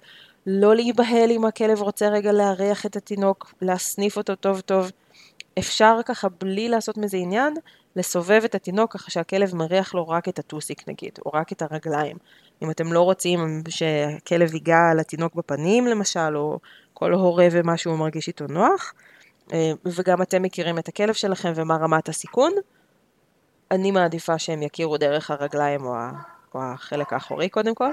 לא 0.45 0.75
להיבהל 0.75 1.31
אם 1.31 1.45
הכלב 1.45 1.81
רוצה 1.81 2.09
רגע 2.09 2.31
להריח 2.31 2.85
את 2.85 2.95
התינוק, 2.95 3.53
להסניף 3.61 4.17
אותו 4.17 4.35
טוב 4.35 4.61
טוב. 4.61 4.91
אפשר 5.59 5.99
ככה 6.05 6.27
בלי 6.29 6.69
לעשות 6.69 6.97
מזה 6.97 7.17
עניין, 7.17 7.53
לסובב 7.95 8.41
את 8.45 8.55
התינוק 8.55 8.93
ככה 8.93 9.11
שהכלב 9.11 9.55
מריח 9.55 9.93
לו 9.93 10.09
רק 10.09 10.29
את 10.29 10.39
הטוסיק 10.39 10.87
נגיד, 10.87 11.19
או 11.25 11.31
רק 11.33 11.51
את 11.51 11.61
הרגליים. 11.61 12.17
אם 12.63 12.71
אתם 12.71 12.93
לא 12.93 13.01
רוצים 13.01 13.63
שהכלב 13.69 14.53
ייגע 14.53 14.93
לתינוק 14.97 15.35
בפנים 15.35 15.87
למשל, 15.87 16.37
או 16.37 16.59
כל 16.93 17.13
הורה 17.13 17.47
ומה 17.51 17.77
שהוא 17.77 17.97
מרגיש 17.97 18.27
איתו 18.27 18.45
נוח, 18.47 18.93
אה, 19.53 19.71
וגם 19.85 20.21
אתם 20.21 20.41
מכירים 20.41 20.77
את 20.77 20.87
הכלב 20.87 21.13
שלכם 21.13 21.53
ומה 21.55 21.77
רמת 21.77 22.09
הסיכון, 22.09 22.51
אני 23.71 23.91
מעדיפה 23.91 24.37
שהם 24.37 24.61
יכירו 24.63 24.97
דרך 24.97 25.31
הרגליים 25.31 25.85
או, 25.85 25.95
ה, 25.95 26.11
או 26.55 26.59
החלק 26.63 27.13
האחורי 27.13 27.49
קודם 27.49 27.75
כל, 27.75 27.91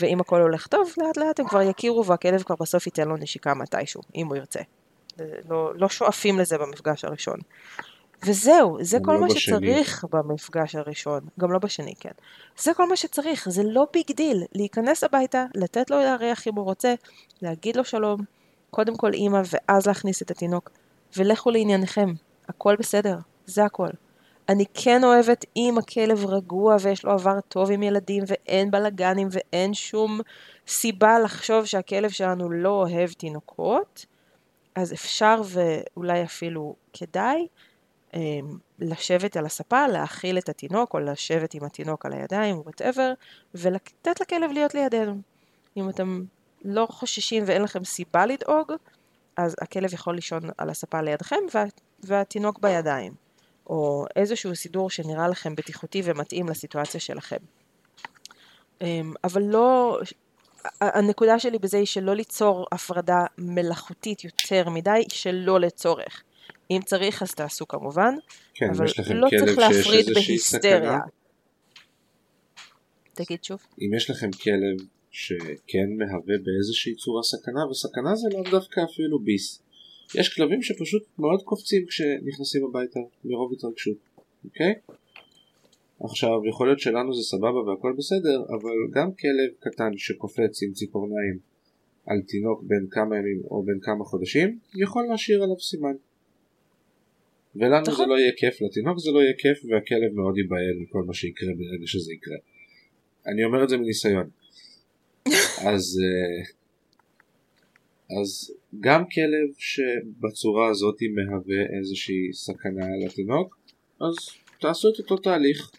ואם 0.00 0.20
הכל 0.20 0.40
הולך 0.40 0.66
טוב, 0.66 0.92
לאט 0.98 1.16
לאט 1.16 1.40
הם 1.40 1.48
כבר 1.48 1.62
יכירו 1.62 2.06
והכלב 2.06 2.42
כבר 2.42 2.56
בסוף 2.60 2.86
ייתן 2.86 3.08
לו 3.08 3.16
נשיקה 3.16 3.54
מתישהו, 3.54 4.02
אם 4.14 4.26
הוא 4.26 4.36
ירצה. 4.36 4.60
לא, 5.48 5.72
לא 5.74 5.88
שואפים 5.88 6.38
לזה 6.38 6.58
במפגש 6.58 7.04
הראשון. 7.04 7.38
וזהו, 8.24 8.76
זה 8.80 8.98
כל 9.04 9.12
לא 9.12 9.20
מה 9.20 9.26
בשני. 9.26 9.40
שצריך 9.40 10.04
במפגש 10.10 10.74
הראשון, 10.74 11.20
גם 11.40 11.52
לא 11.52 11.58
בשני, 11.58 11.94
כן. 12.00 12.10
זה 12.58 12.74
כל 12.74 12.88
מה 12.88 12.96
שצריך, 12.96 13.48
זה 13.48 13.62
לא 13.64 13.86
big 13.92 14.12
deal, 14.16 14.42
להיכנס 14.52 15.04
הביתה, 15.04 15.44
לתת 15.54 15.90
לו 15.90 15.98
להריח 15.98 16.48
אם 16.48 16.54
הוא 16.54 16.64
רוצה, 16.64 16.94
להגיד 17.42 17.76
לו 17.76 17.84
שלום, 17.84 18.20
קודם 18.70 18.96
כל 18.96 19.12
אימא 19.12 19.40
ואז 19.50 19.86
להכניס 19.86 20.22
את 20.22 20.30
התינוק, 20.30 20.70
ולכו 21.16 21.50
לענייניכם, 21.50 22.12
הכל 22.48 22.76
בסדר, 22.76 23.16
זה 23.46 23.64
הכל. 23.64 23.88
אני 24.48 24.64
כן 24.74 25.04
אוהבת 25.04 25.44
אם 25.56 25.74
הכלב 25.78 26.26
רגוע 26.26 26.76
ויש 26.80 27.04
לו 27.04 27.12
עבר 27.12 27.40
טוב 27.48 27.70
עם 27.70 27.82
ילדים 27.82 28.22
ואין 28.26 28.70
בלאגנים 28.70 29.28
ואין 29.30 29.74
שום 29.74 30.20
סיבה 30.66 31.18
לחשוב 31.18 31.64
שהכלב 31.64 32.10
שלנו 32.10 32.50
לא 32.50 32.68
אוהב 32.68 33.10
תינוקות, 33.10 34.06
אז 34.74 34.92
אפשר 34.92 35.40
ואולי 35.44 36.24
אפילו 36.24 36.74
כדאי 36.92 37.46
לשבת 38.78 39.36
על 39.36 39.46
הספה, 39.46 39.86
להאכיל 39.86 40.38
את 40.38 40.48
התינוק, 40.48 40.94
או 40.94 40.98
לשבת 40.98 41.54
עם 41.54 41.64
התינוק 41.64 42.06
על 42.06 42.12
הידיים, 42.12 42.56
או 42.56 42.64
וואטאבר, 42.64 43.12
ולתת 43.54 44.20
לכלב 44.20 44.50
להיות 44.52 44.74
לידינו. 44.74 45.16
אם 45.76 45.88
אתם 45.88 46.24
לא 46.64 46.86
חוששים 46.90 47.42
ואין 47.46 47.62
לכם 47.62 47.84
סיבה 47.84 48.26
לדאוג, 48.26 48.72
אז 49.36 49.56
הכלב 49.60 49.94
יכול 49.94 50.14
לישון 50.14 50.42
על 50.58 50.70
הספה 50.70 51.00
לידכם, 51.00 51.36
וה, 51.54 51.64
והתינוק 52.00 52.58
בידיים. 52.58 53.12
או 53.66 54.04
איזשהו 54.16 54.56
סידור 54.56 54.90
שנראה 54.90 55.28
לכם 55.28 55.54
בטיחותי 55.54 56.02
ומתאים 56.04 56.48
לסיטואציה 56.48 57.00
שלכם. 57.00 57.36
אמ, 58.80 59.14
אבל 59.24 59.42
לא, 59.42 59.98
הנקודה 60.80 61.38
שלי 61.38 61.58
בזה 61.58 61.76
היא 61.76 61.86
שלא 61.86 62.14
ליצור 62.14 62.66
הפרדה 62.72 63.24
מלאכותית 63.38 64.24
יותר 64.24 64.68
מדי, 64.68 65.04
שלא 65.08 65.60
לצורך. 65.60 66.22
אם 66.70 66.80
צריך 66.84 67.22
אז 67.22 67.34
תעשו 67.34 67.68
כמובן, 67.68 68.14
כן, 68.54 68.70
אבל 68.70 68.86
לא 69.14 69.28
צריך 69.38 69.58
להפריד 69.58 70.06
בהיסטריה. 70.14 70.98
תגיד 73.14 73.44
שוב. 73.44 73.60
אם 73.80 73.94
יש 73.96 74.10
לכם 74.10 74.30
כלב 74.30 74.86
שכן 75.10 75.88
מהווה 75.98 76.34
באיזושהי 76.44 76.94
צורה 76.94 77.22
סכנה, 77.22 77.66
וסכנה 77.70 78.14
זה 78.14 78.28
לאו 78.32 78.42
דווקא 78.50 78.80
אפילו 78.92 79.18
ביס. 79.18 79.62
יש 80.14 80.34
כלבים 80.34 80.62
שפשוט 80.62 81.02
מאוד 81.18 81.42
קופצים 81.42 81.86
כשנכנסים 81.86 82.64
הביתה 82.64 83.00
מרוב 83.24 83.52
התרגשות, 83.52 83.96
אוקיי? 84.44 84.74
עכשיו, 86.04 86.46
יכול 86.48 86.66
להיות 86.66 86.80
שלנו 86.80 87.14
זה 87.14 87.22
סבבה 87.22 87.60
והכל 87.60 87.94
בסדר, 87.98 88.42
אבל 88.48 88.76
גם 88.92 89.12
כלב 89.12 89.50
קטן 89.60 89.90
שקופץ 89.96 90.62
עם 90.62 90.72
ציפורניים 90.72 91.38
על 92.06 92.20
תינוק 92.28 92.62
בן 92.62 92.86
כמה 92.90 93.16
ימים 93.16 93.42
או 93.50 93.62
בן 93.62 93.80
כמה 93.82 94.04
חודשים, 94.04 94.58
יכול 94.74 95.06
להשאיר 95.10 95.42
עליו 95.42 95.60
סימן. 95.60 95.94
ולנו 97.56 97.84
זה 97.84 97.90
נכון. 97.92 98.08
לא 98.08 98.18
יהיה 98.18 98.32
כיף, 98.36 98.62
לתינוק 98.62 98.98
זה 98.98 99.10
לא 99.10 99.20
יהיה 99.20 99.34
כיף 99.38 99.64
והכלב 99.64 100.12
מאוד 100.14 100.38
ייבהל 100.38 100.76
מכל 100.80 101.02
מה 101.06 101.14
שיקרה 101.14 101.48
ברגע 101.54 101.86
שזה 101.86 102.12
יקרה. 102.12 102.36
אני 103.26 103.44
אומר 103.44 103.64
את 103.64 103.68
זה 103.68 103.76
מניסיון. 103.76 104.30
אז, 105.70 106.00
אה, 106.02 106.42
אז 108.20 108.52
גם 108.80 109.04
כלב 109.04 109.54
שבצורה 109.58 110.68
הזאת 110.70 110.96
מהווה 111.14 111.78
איזושהי 111.78 112.32
סכנה 112.32 112.86
לתינוק, 113.06 113.58
אז 114.00 114.14
תעשו 114.60 114.88
את 114.88 114.98
אותו 114.98 115.16
תהליך 115.16 115.70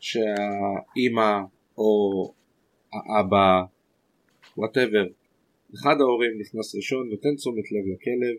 שהאימא 0.00 1.38
או 1.78 2.32
האבא, 2.92 3.62
וואטאבר, 4.56 5.06
אחד 5.74 5.96
ההורים 6.00 6.30
נכנס 6.40 6.74
ראשון, 6.74 7.08
נותן 7.10 7.34
תשומת 7.36 7.72
לב 7.72 7.84
לכלב, 7.92 8.36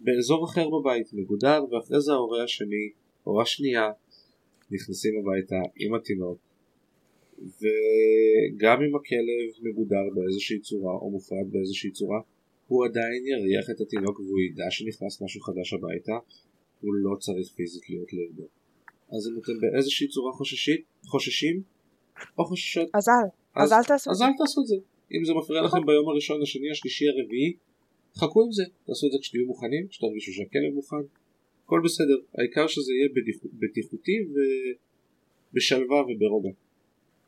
באזור 0.00 0.44
אחר 0.44 0.68
בבית, 0.70 1.12
מגודר, 1.12 1.64
ואחרי 1.70 2.00
זה 2.00 2.12
ההורה 2.12 2.44
השני, 2.44 2.90
הורה 3.22 3.46
שנייה, 3.46 3.90
נכנסים 4.70 5.14
הביתה 5.18 5.56
עם 5.76 5.94
התינוק, 5.94 6.38
וגם 7.38 8.82
אם 8.82 8.96
הכלב 8.96 9.48
מגודר 9.62 10.06
באיזושהי 10.14 10.60
צורה 10.60 10.92
או 10.92 11.10
מופרד 11.10 11.46
באיזושהי 11.50 11.90
צורה, 11.90 12.20
הוא 12.66 12.84
עדיין 12.84 13.26
יריח 13.26 13.70
את 13.70 13.80
התינוק 13.80 14.20
והוא 14.20 14.40
ידע 14.40 14.70
שנכנס 14.70 15.22
משהו 15.22 15.40
חדש 15.40 15.72
הביתה, 15.72 16.12
הוא 16.80 16.94
לא 16.94 17.16
צריך 17.16 17.48
פיזית 17.56 17.90
להיות 17.90 18.12
לידו. 18.12 18.46
אז 19.12 19.28
אם 19.28 19.38
אתם 19.42 19.52
באיזושהי 19.60 20.08
צורה 20.08 20.32
חוששית, 20.32 20.84
חוששים 21.06 21.62
או 22.38 22.44
חוששות, 22.44 22.88
אז 22.94 23.08
אל, 23.08 23.28
אז, 23.54 23.68
אז 23.68 23.72
אל 23.72 23.84
תעשו. 23.84 24.10
אז 24.10 24.22
אל 24.22 24.28
תעשו 24.38 24.60
את 24.60 24.66
זה. 24.66 24.76
אם 25.12 25.24
זה 25.24 25.32
מפריע 25.34 25.62
לכם 25.62 25.86
ביום 25.86 26.08
הראשון, 26.08 26.42
השני, 26.42 26.70
השלישי, 26.70 27.04
הרביעי, 27.08 27.52
חכו 28.16 28.42
עם 28.42 28.52
זה, 28.52 28.62
תעשו 28.86 29.06
את 29.06 29.12
זה 29.12 29.18
כשתהיו 29.20 29.46
מוכנים, 29.46 29.88
כשתרגישו 29.88 30.32
שהכלב 30.32 30.74
מוכן, 30.74 30.96
הכל 31.64 31.80
בסדר, 31.84 32.14
העיקר 32.38 32.66
שזה 32.66 32.92
יהיה 32.92 33.08
בטיחותי 33.52 34.18
ובשלווה 35.52 36.00
וברוגע. 36.00 36.50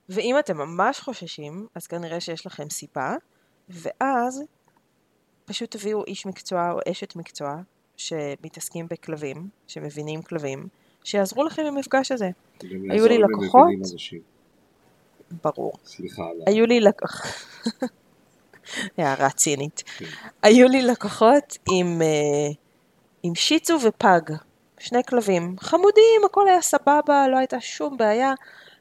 ואם 0.09 0.35
אתם 0.39 0.57
ממש 0.57 1.01
חוששים, 1.01 1.66
אז 1.74 1.87
כנראה 1.87 2.20
שיש 2.20 2.47
לכם 2.47 2.70
סיבה, 2.70 3.14
ואז 3.68 4.43
פשוט 5.45 5.70
תביאו 5.70 6.05
איש 6.05 6.26
מקצוע 6.26 6.72
או 6.72 6.78
אשת 6.93 7.16
מקצוע 7.16 7.62
שמתעסקים 7.97 8.87
בכלבים, 8.91 9.49
שמבינים 9.66 10.22
כלבים, 10.22 10.68
שיעזרו 11.05 11.45
לכם 11.45 11.62
במפגש 11.66 12.12
הזה. 12.12 12.30
היו 12.91 13.07
לי 13.07 13.18
לקוחות... 13.18 13.68
ברור. 15.43 15.72
סליחה. 15.85 16.22
היו 16.47 16.66
לי 16.66 16.80
לקוחות... 16.80 17.30
הערה 18.98 19.30
צינית. 19.30 19.82
כן. 19.98 20.04
היו 20.42 20.68
לי 20.68 20.82
לקוחות 20.82 21.58
עם, 21.70 22.00
uh, 22.00 22.54
עם 23.22 23.34
שיצו 23.34 23.78
ופג, 23.82 24.20
שני 24.78 25.04
כלבים, 25.04 25.56
חמודים, 25.60 26.20
הכל 26.24 26.48
היה 26.48 26.62
סבבה, 26.62 27.28
לא 27.28 27.36
הייתה 27.36 27.60
שום 27.60 27.96
בעיה. 27.96 28.34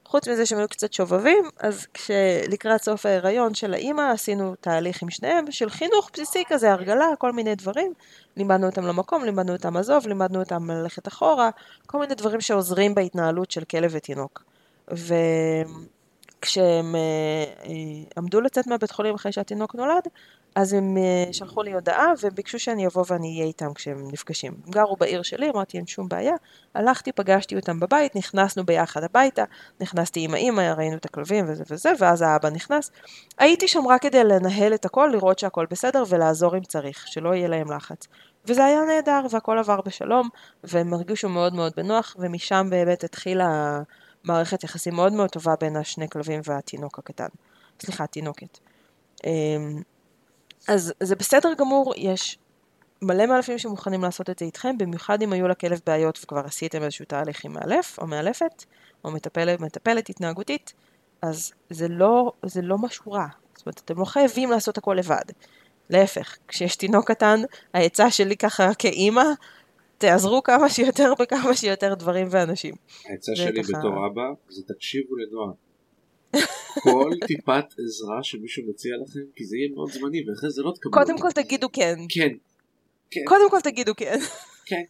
חוץ 0.06 0.28
מזה 0.28 0.46
שהם 0.46 0.60
היו 0.60 0.68
קצת 0.68 0.94
שובבים, 0.94 1.44
אז 1.60 1.88
כשלקראת 1.94 2.84
סוף 2.84 3.06
ההיריון 3.06 3.54
של 3.54 3.74
האימא 3.74 4.02
עשינו 4.02 4.56
תהליך 4.62 5.04
עם 5.04 5.10
שניהם 5.10 5.52
של 5.52 5.70
חינוך 5.70 6.10
בסיסי 6.14 6.44
כזה, 6.48 6.72
הרגלה, 6.72 7.06
כל 7.18 7.32
מיני 7.32 7.56
דברים. 7.56 7.94
לימדנו 8.38 8.66
אותם 8.66 8.86
למקום, 8.86 9.26
לימדנו 9.26 9.54
אותם 9.54 9.78
עזוב, 9.78 10.08
לימדנו 10.08 10.40
אותם 10.40 10.72
ללכת 10.72 11.08
אחורה, 11.08 11.50
כל 11.86 12.00
מיני 12.00 12.16
דברים 12.16 12.42
שעוזרים 12.42 12.96
בהתנהלות 12.96 13.52
של 13.52 13.64
כלב 13.64 13.92
ותינוק. 13.94 14.44
ו... 14.94 15.14
כשהם 16.42 16.96
אה, 16.96 17.44
אה, 17.66 17.74
עמדו 18.18 18.42
לצאת 18.42 18.68
מהבית 18.68 18.92
חולים 18.92 19.16
אחרי 19.16 19.32
שהתינוק 19.32 19.76
נולד, 19.76 20.08
אז 20.56 20.74
הם 20.74 20.98
אה, 20.98 21.34
שלחו 21.34 21.64
לי 21.64 21.74
הודעה 21.74 22.14
וביקשו 22.22 22.60
שאני 22.60 22.88
אבוא 22.88 23.04
ואני 23.08 23.34
אהיה 23.34 23.46
איתם 23.46 23.74
כשהם 23.74 24.08
נפגשים. 24.12 24.54
הם 24.66 24.72
גרו 24.72 24.96
בעיר 24.96 25.22
שלי, 25.22 25.50
אמרתי 25.50 25.78
אין 25.78 25.88
שום 25.88 26.10
בעיה, 26.10 26.34
הלכתי, 26.76 27.12
פגשתי 27.12 27.56
אותם 27.56 27.80
בבית, 27.80 28.16
נכנסנו 28.16 28.66
ביחד 28.66 29.04
הביתה, 29.04 29.44
נכנסתי 29.82 30.24
עם 30.24 30.34
האמא, 30.34 30.74
ראינו 30.78 30.96
את 30.96 31.06
הכלבים 31.06 31.46
וזה 31.48 31.64
וזה, 31.70 31.92
ואז 32.00 32.22
האבא 32.22 32.50
נכנס. 32.50 32.92
הייתי 33.38 33.68
שם 33.68 33.88
רק 33.88 34.02
כדי 34.02 34.24
לנהל 34.24 34.74
את 34.74 34.86
הכל, 34.86 35.10
לראות 35.14 35.40
שהכל 35.40 35.66
בסדר 35.70 36.04
ולעזור 36.10 36.58
אם 36.58 36.64
צריך, 36.64 37.08
שלא 37.08 37.36
יהיה 37.36 37.48
להם 37.48 37.72
לחץ. 37.72 38.08
וזה 38.46 38.66
היה 38.66 38.82
נהדר 38.82 39.22
והכל 39.30 39.58
עבר 39.58 39.82
בשלום, 39.82 40.30
והם 40.64 40.94
הרגישו 40.94 41.30
מאוד 41.30 41.54
מאוד 41.54 41.74
בנוח, 41.78 42.16
ומשם 42.20 42.68
באמת 42.70 43.04
התחילה... 43.04 43.82
מערכת 44.24 44.64
יחסים 44.64 44.96
מאוד 44.96 45.14
מאוד 45.14 45.30
טובה 45.30 45.54
בין 45.60 45.76
השני 45.76 46.10
כלבים 46.10 46.42
והתינוק 46.44 47.00
הקטן. 47.00 47.28
סליחה, 47.82 48.04
התינוקת. 48.04 48.60
אמ, 49.26 49.82
אז 50.68 50.94
זה 51.04 51.16
בסדר 51.16 51.54
גמור, 51.58 51.94
יש 51.98 52.38
מלא 53.02 53.26
מאלפים 53.26 53.58
שמוכנים 53.58 54.04
לעשות 54.04 54.30
את 54.30 54.40
זה 54.40 54.46
איתכם, 54.46 54.78
במיוחד 54.78 55.22
אם 55.22 55.34
היו 55.34 55.48
לכלב 55.48 55.80
בעיות 55.86 56.20
וכבר 56.24 56.46
עשיתם 56.46 56.84
איזשהו 56.84 57.06
תהליך 57.06 57.46
עם 57.46 57.54
מאלף 57.54 58.00
או 58.00 58.08
מאלפת, 58.08 58.64
או 59.06 59.12
מטפלת, 59.12 59.60
מטפלת 59.60 60.10
התנהגותית, 60.10 60.74
אז 61.22 61.52
זה 61.70 61.88
לא, 61.88 62.32
זה 62.46 62.62
לא 62.62 62.78
משהו 62.78 63.12
רע. 63.12 63.26
זאת 63.56 63.66
אומרת, 63.66 63.82
אתם 63.86 64.00
לא 64.00 64.06
חייבים 64.06 64.52
לעשות 64.52 64.78
הכל 64.78 64.96
לבד. 65.00 65.24
להפך, 65.90 66.38
כשיש 66.48 66.76
תינוק 66.76 67.12
קטן, 67.12 67.42
העצה 67.74 68.12
שלי 68.12 68.38
ככה 68.38 68.74
כאימא, 68.74 69.24
תעזרו 70.02 70.44
כמה 70.44 70.70
שיותר 70.70 71.14
בכמה 71.20 71.56
שיותר 71.56 71.94
דברים 71.94 72.28
ואנשים. 72.32 72.76
העצה 73.06 73.32
שלי 73.36 73.64
ככה- 73.64 73.80
בתור 73.80 74.08
אבא 74.08 74.22
זה 74.50 74.62
תקשיבו 74.74 75.16
לנועה. 75.16 75.52
כל 76.84 77.12
טיפת 77.28 77.66
עזרה 77.86 78.24
שמישהו 78.24 78.64
מציע 78.70 78.92
לכם, 79.06 79.20
כי 79.36 79.46
זה 79.46 79.58
יהיה 79.58 79.70
מאוד 79.76 79.92
זמני, 79.92 80.30
ואחרי 80.30 80.50
זה 80.50 80.62
לא 80.62 80.72
תקבלו. 80.76 80.92
קודם. 81.06 81.18
כל 81.18 81.32
תגידו 81.32 81.68
כן. 81.74 81.96
כן, 82.10 82.30
כן, 83.12 83.22
קודם 83.26 83.50
כל 83.50 83.62
תגידו 83.62 83.96
כן. 83.96 84.20
כן. 84.66 84.82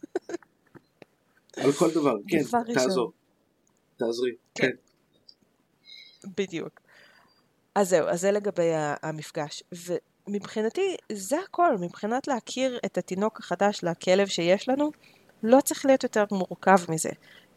על 1.56 1.72
כל 1.72 1.90
דבר, 1.90 2.14
כן. 2.28 2.42
תעזור. 2.74 3.12
תעזרי, 3.96 4.30
כן. 4.54 4.66
כן. 6.22 6.28
בדיוק. 6.36 6.80
אז 7.74 7.88
זהו, 7.88 8.06
אז 8.08 8.20
זה 8.20 8.30
לגבי 8.30 8.70
המפגש. 9.02 9.62
ומבחינתי, 10.26 10.96
זה 11.12 11.36
הכל. 11.40 11.76
מבחינת 11.80 12.28
להכיר 12.28 12.78
את 12.84 12.98
התינוק 12.98 13.40
החדש 13.40 13.84
לכלב 13.84 14.26
שיש 14.26 14.68
לנו, 14.68 14.90
לא 15.42 15.60
צריך 15.60 15.86
להיות 15.86 16.02
יותר 16.02 16.24
מורכב 16.32 16.76
מזה. 16.88 17.10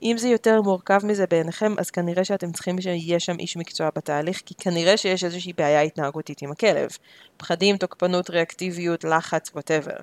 אם 0.04 0.16
זה 0.18 0.28
יותר 0.28 0.62
מורכב 0.62 1.00
מזה 1.04 1.26
בעיניכם, 1.28 1.80
אז 1.80 1.92
כנראה 1.92 2.24
שאתם 2.24 2.52
צריכים 2.52 2.82
שיהיה 2.82 3.20
שם 3.20 3.40
איש 3.40 3.58
מקצוע 3.58 3.90
בתהליך, 3.96 4.42
כי 4.46 4.54
כנראה 4.56 4.98
שיש 4.98 5.24
איזושהי 5.24 5.54
בעיה 5.54 5.82
התנהגותית 5.82 6.42
עם 6.42 6.52
הכלב. 6.52 6.90
פחדים, 7.38 7.78
תוקפנות, 7.78 8.30
ריאקטיביות, 8.30 9.04
לחץ, 9.04 9.52
ווטאבר. 9.56 9.98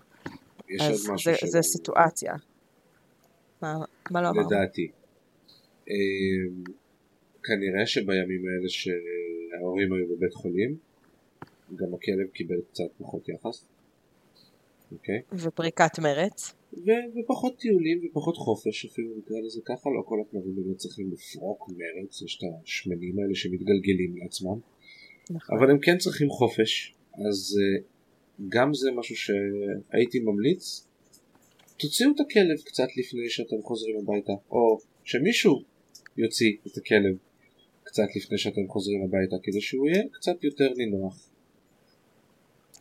אז 0.80 1.08
זה, 1.24 1.34
זה 1.44 1.62
סיטואציה. 1.62 2.34
מה, 3.62 3.74
מה 4.10 4.22
לא 4.22 4.28
אמרנו? 4.28 4.46
לדעתי. 4.46 4.90
אמ, 5.88 6.62
כנראה 7.44 7.86
שבימים 7.86 8.42
האלה 8.48 8.68
שההורים 8.68 9.92
היו 9.92 10.16
בבית 10.16 10.34
חולים, 10.34 10.76
גם 11.76 11.94
הכלב 11.94 12.30
קיבל 12.32 12.60
קצת 12.70 12.84
פחות 12.98 13.28
יחס. 13.28 13.64
אוקיי? 14.92 15.22
ופריקת 15.32 15.98
מרץ. 15.98 16.54
ו- 16.74 17.20
ופחות 17.20 17.58
טיולים 17.58 18.00
ופחות 18.04 18.36
חופש 18.36 18.86
אפילו 18.86 19.08
נקרא 19.16 19.36
לזה 19.46 19.60
ככה, 19.64 19.90
לא 19.90 20.02
כל 20.06 20.20
הכלבים 20.20 20.56
באמת 20.56 20.76
צריכים 20.76 21.10
לפרוק 21.12 21.68
מרץ, 21.68 22.22
יש 22.22 22.38
את 22.38 22.48
השמנים 22.62 23.18
האלה 23.18 23.34
שמתגלגלים 23.34 24.16
לעצמם, 24.16 24.58
נכון. 25.30 25.58
אבל 25.58 25.70
הם 25.70 25.78
כן 25.78 25.98
צריכים 25.98 26.28
חופש, 26.30 26.94
אז 27.14 27.58
אה, 27.60 27.82
גם 28.48 28.74
זה 28.74 28.90
משהו 28.90 29.16
שהייתי 29.16 30.18
ממליץ, 30.20 30.86
תוציאו 31.76 32.10
את 32.14 32.20
הכלב 32.20 32.58
קצת 32.64 32.88
לפני 32.96 33.28
שאתם 33.28 33.62
חוזרים 33.62 33.96
הביתה, 34.02 34.32
או 34.50 34.78
שמישהו 35.04 35.62
יוציא 36.16 36.56
את 36.66 36.76
הכלב 36.76 37.16
קצת 37.84 38.08
לפני 38.16 38.38
שאתם 38.38 38.68
חוזרים 38.68 39.02
הביתה, 39.02 39.36
כדי 39.42 39.60
שהוא 39.60 39.88
יהיה 39.88 40.02
קצת 40.12 40.44
יותר 40.44 40.72
נינוח. 40.76 41.31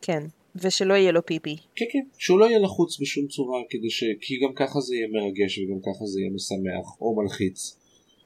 כן. 0.02 0.22
ושלא 0.56 0.94
יהיה 0.94 1.12
לו 1.12 1.26
פיפי. 1.26 1.56
כן 1.76 1.84
כן, 1.92 2.04
שהוא 2.18 2.38
לא 2.38 2.44
יהיה 2.44 2.58
לחוץ 2.58 3.00
בשום 3.00 3.26
צורה, 3.26 3.60
כדי 3.70 3.90
ש... 3.90 4.04
כי 4.20 4.34
גם 4.44 4.54
ככה 4.54 4.80
זה 4.80 4.94
יהיה 4.96 5.08
מרגש 5.08 5.58
וגם 5.58 5.80
ככה 5.80 6.04
זה 6.06 6.20
יהיה 6.20 6.30
משמח 6.30 7.00
או 7.00 7.22
מלחיץ, 7.22 7.76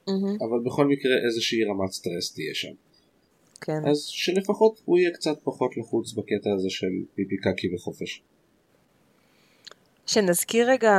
מהמם. 0.09 0.37
אבל 0.41 0.59
בכל 0.65 0.87
מקרה 0.87 1.13
איזושהי 1.27 1.65
רמת 1.65 1.91
סטרס 1.91 2.35
תהיה 2.35 2.55
שם. 2.55 2.73
כן. 3.61 3.89
אז 3.91 4.03
שלפחות 4.07 4.81
הוא 4.85 4.99
יהיה 4.99 5.11
קצת 5.11 5.39
פחות 5.45 5.77
לחוץ 5.77 6.13
בקטע 6.13 6.51
הזה 6.57 6.71
של 6.71 6.87
פיפי 7.15 7.37
קקי 7.37 7.75
וחופש. 7.75 8.23
שנזכיר 10.07 10.71
רגע 10.71 10.93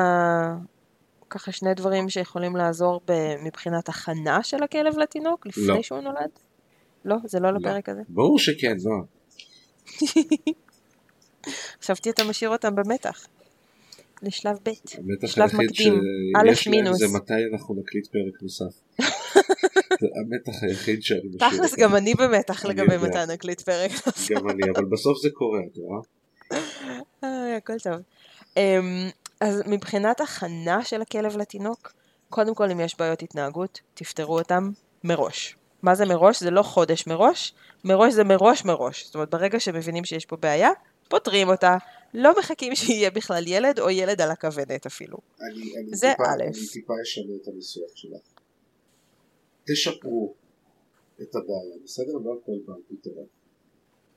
ככה 1.29 1.51
שני 1.51 1.73
דברים 1.73 2.09
שיכולים 2.09 2.55
לעזור 2.55 3.01
ב- 3.07 3.35
מבחינת 3.45 3.89
הכנה 3.89 4.43
של 4.43 4.63
הכלב 4.63 4.97
לתינוק 4.97 5.47
לפני 5.47 5.67
לא. 5.67 5.81
שהוא 5.81 5.99
נולד? 5.99 6.29
לא? 7.05 7.15
זה 7.25 7.39
לא 7.39 7.51
לפרק 7.51 7.89
הזה? 7.89 8.01
ברור 8.09 8.39
שכן, 8.39 8.77
לא. 8.83 8.95
חשבתי 11.81 12.09
אתה 12.09 12.23
משאיר 12.23 12.49
אותם 12.49 12.75
במתח. 12.75 13.27
לשלב 14.21 14.57
ב'. 14.63 14.71
שלב 15.27 15.49
מקדים. 15.55 16.01
א' 16.37 16.69
מינוס. 16.69 16.97
זה 16.97 17.05
מתי 17.07 17.33
אנחנו 17.53 17.75
נקליט 17.75 18.07
פרק 18.07 18.41
נוסף. 18.41 18.79
זה 20.01 20.07
המתח 20.15 20.63
היחיד 20.63 21.03
שאני 21.03 21.19
משאיר. 21.35 21.49
תכלס. 21.49 21.75
גם 21.75 21.95
אני 21.95 22.13
במתח 22.13 22.65
לגבי. 22.65 22.97
מתי 22.97 23.33
נקליט 23.33 23.61
פרק. 23.61 23.91
גם 24.31 24.49
אני, 24.49 24.63
אבל 24.75 24.85
בסוף 24.85 25.17
זה 25.21 25.29
קורה, 25.33 25.59
את 25.71 25.77
רואה? 25.77 26.01
איי, 27.23 27.55
הכל 27.55 27.79
טוב. 27.79 27.95
אמ, 28.57 29.09
אז 29.41 29.61
מבחינת 29.67 30.21
הכנה 30.21 30.83
של 30.83 31.01
הכלב 31.01 31.37
לתינוק, 31.37 31.93
קודם 32.29 32.55
כל 32.55 32.71
אם 32.71 32.79
יש 32.79 32.97
בעיות 32.99 33.21
התנהגות, 33.21 33.81
תפתרו 33.93 34.39
אותם 34.39 34.71
מראש. 35.03 35.55
מה 35.81 35.95
זה 35.95 36.05
מראש? 36.05 36.39
זה 36.39 36.51
לא 36.51 36.61
חודש 36.61 37.07
מראש, 37.07 37.53
מראש 37.85 38.13
זה 38.13 38.23
מראש 38.23 38.65
מראש. 38.65 39.05
זאת 39.05 39.15
אומרת, 39.15 39.29
ברגע 39.29 39.59
שמבינים 39.59 40.05
שיש 40.05 40.25
פה 40.25 40.35
בעיה, 40.35 40.69
פותרים 41.09 41.47
אותה, 41.47 41.77
לא 42.13 42.39
מחכים 42.39 42.75
שיהיה 42.75 43.11
בכלל 43.11 43.43
ילד 43.47 43.79
או 43.79 43.89
ילד 43.89 44.21
על 44.21 44.31
הכוונת 44.31 44.85
אפילו. 44.85 45.17
אני, 45.41 45.77
אני 45.77 45.95
זה 45.95 46.11
טיפה, 46.11 46.23
א'. 46.23 46.43
אני 46.43 46.67
טיפה 46.73 46.93
אשנה 47.03 47.35
את 47.41 47.47
הניסוח 47.47 47.91
שלך. 47.95 48.21
תשפרו 49.67 50.33
את 51.21 51.35
הבעיה, 51.35 51.75
בסדר? 51.83 52.13
לא 52.23 52.37
הכל 52.41 52.51
בר 52.65 52.73
פתרון. 52.87 53.25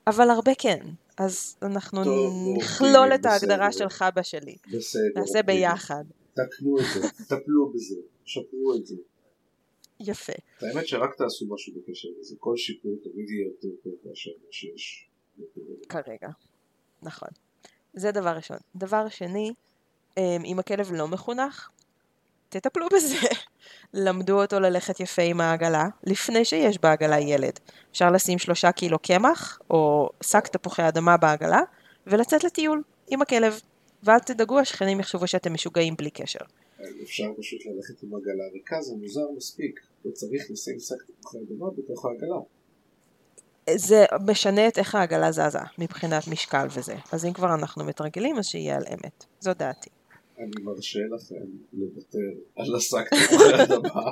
אבל 0.07 0.31
הרבה 0.31 0.53
כן, 0.59 0.87
אז 1.19 1.57
אנחנו 1.63 2.05
טוב, 2.05 2.57
נכלול 2.57 2.97
אוקיי, 2.97 3.15
את 3.15 3.27
ההגדרה 3.27 3.69
בסדר. 3.69 3.89
שלך 3.89 4.05
בשלי. 4.17 4.57
בסדר. 4.73 5.03
נעשה 5.17 5.39
אוקיי. 5.41 5.43
ביחד. 5.43 6.05
תקנו 6.35 6.79
את 6.79 6.85
זה, 6.95 7.09
תטפלו 7.09 7.73
בזה, 7.75 7.95
שפרו 8.25 8.75
את 8.77 8.87
זה. 8.87 8.97
יפה. 10.01 10.33
האמת 10.61 10.87
שרק 10.87 11.15
תעשו 11.19 11.47
משהו 11.55 11.73
בקשר 11.77 12.09
לזה, 12.21 12.37
כל 12.39 12.57
שיפור 12.57 12.97
תמיד 13.03 13.31
יהיה 13.31 13.47
יותר 13.47 13.69
טוב 13.83 13.93
מאשר 14.05 14.31
מה 14.45 14.53
שיש. 14.53 15.11
כרגע. 15.89 16.29
נכון. 17.03 17.29
זה 17.95 18.13
דבר 18.13 18.31
ראשון. 18.31 18.57
דבר 18.77 19.09
שני, 19.09 19.53
אמ, 20.17 20.43
אם 20.45 20.59
הכלב 20.59 20.93
לא 20.93 21.09
מחונך, 21.09 21.69
תטפלו 22.49 22.87
בזה. 22.95 23.29
למדו 23.95 24.43
אותו 24.43 24.61
ללכת 24.61 25.01
יפה 25.01 25.23
עם 25.23 25.41
העגלה, 25.41 25.89
לפני 26.05 26.45
שיש 26.45 26.79
בעגלה 26.79 27.21
ילד. 27.21 27.59
אפשר 27.91 28.11
לשים 28.11 28.39
שלושה 28.39 28.73
קילו 28.73 28.99
קמח, 28.99 29.59
או 29.71 30.11
שק 30.23 30.47
תפוחי 30.49 30.89
אדמה 30.89 31.17
בעגלה, 31.17 31.61
ולצאת 32.07 32.45
לטיול 32.45 32.83
עם 33.09 33.23
הכלב. 33.23 33.61
ואל 34.03 34.19
תדאגו, 34.19 34.59
השכנים 34.59 35.01
יחשבו 35.01 35.27
שאתם 35.27 35.55
משוגעים 35.55 35.97
בלי 35.97 36.11
קשר. 36.11 36.39
אפשר 37.03 37.25
פשוט 37.39 37.61
ללכת 37.67 38.03
עם 38.03 38.15
עגלה 38.15 38.45
ריקה, 38.53 38.83
זה 38.83 38.95
מוזר 38.95 39.27
מספיק. 39.37 39.81
לא 40.05 40.11
צריך 40.11 40.43
לשים 40.51 40.81
שק 40.81 40.97
תפוחי 41.07 41.39
אדמה 41.39 41.67
בתוך 41.71 42.05
העגלה. 42.05 42.37
זה 43.77 44.05
משנה 44.27 44.69
את 44.69 44.79
איך 44.79 44.95
העגלה 44.95 45.33
זזה, 45.33 45.59
מבחינת 45.79 46.29
משקל 46.29 46.67
וזה. 46.71 46.95
אז 47.13 47.25
אם 47.25 47.33
כבר 47.33 47.55
אנחנו 47.55 47.85
מתרגלים, 47.85 48.39
אז 48.39 48.47
שיהיה 48.47 48.77
על 48.77 48.85
אמת. 48.93 49.25
זו 49.41 49.55
דעתי. 49.55 49.91
אני 50.39 50.65
מרשה 50.65 50.99
לכם 51.15 51.35
לוותר 51.73 52.19
על 52.57 52.77
השק 52.77 53.15
תפוחי 53.15 53.63
אדמה. 53.63 54.11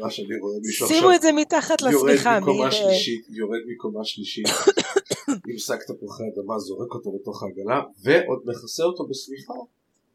מה 0.00 0.10
שאני 0.10 0.38
רואה 0.40 0.58
מישהו 0.64 0.86
עכשיו 0.86 0.98
שימו 0.98 1.12
את 1.14 1.22
זה 1.22 1.32
מתחת 1.32 1.82
לשמיכה. 1.82 2.38
יורד 3.28 3.60
מקומה 3.66 4.04
שלישית 4.04 4.46
עם 5.28 5.58
שק 5.58 5.82
תפוחי 5.82 6.22
אדמה, 6.34 6.58
זורק 6.58 6.94
אותו 6.94 7.12
לתוך 7.20 7.42
העגלה 7.42 7.80
ועוד 8.02 8.42
מכסה 8.44 8.82
אותו 8.84 9.06
בשמיכה 9.08 9.54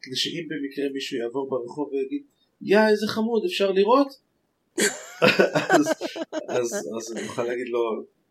כדי 0.01 0.15
שאם 0.15 0.43
במקרה 0.49 0.85
מישהו 0.93 1.17
יעבור 1.17 1.49
ברחוב 1.49 1.89
ויגיד 1.91 2.23
יא 2.61 2.87
איזה 2.89 3.07
חמוד 3.07 3.43
אפשר 3.45 3.71
לראות? 3.71 4.26
אז, 6.49 7.11
אני 7.17 7.27
אוכל 7.27 7.43
להגיד 7.43 7.67
לו 7.67 7.79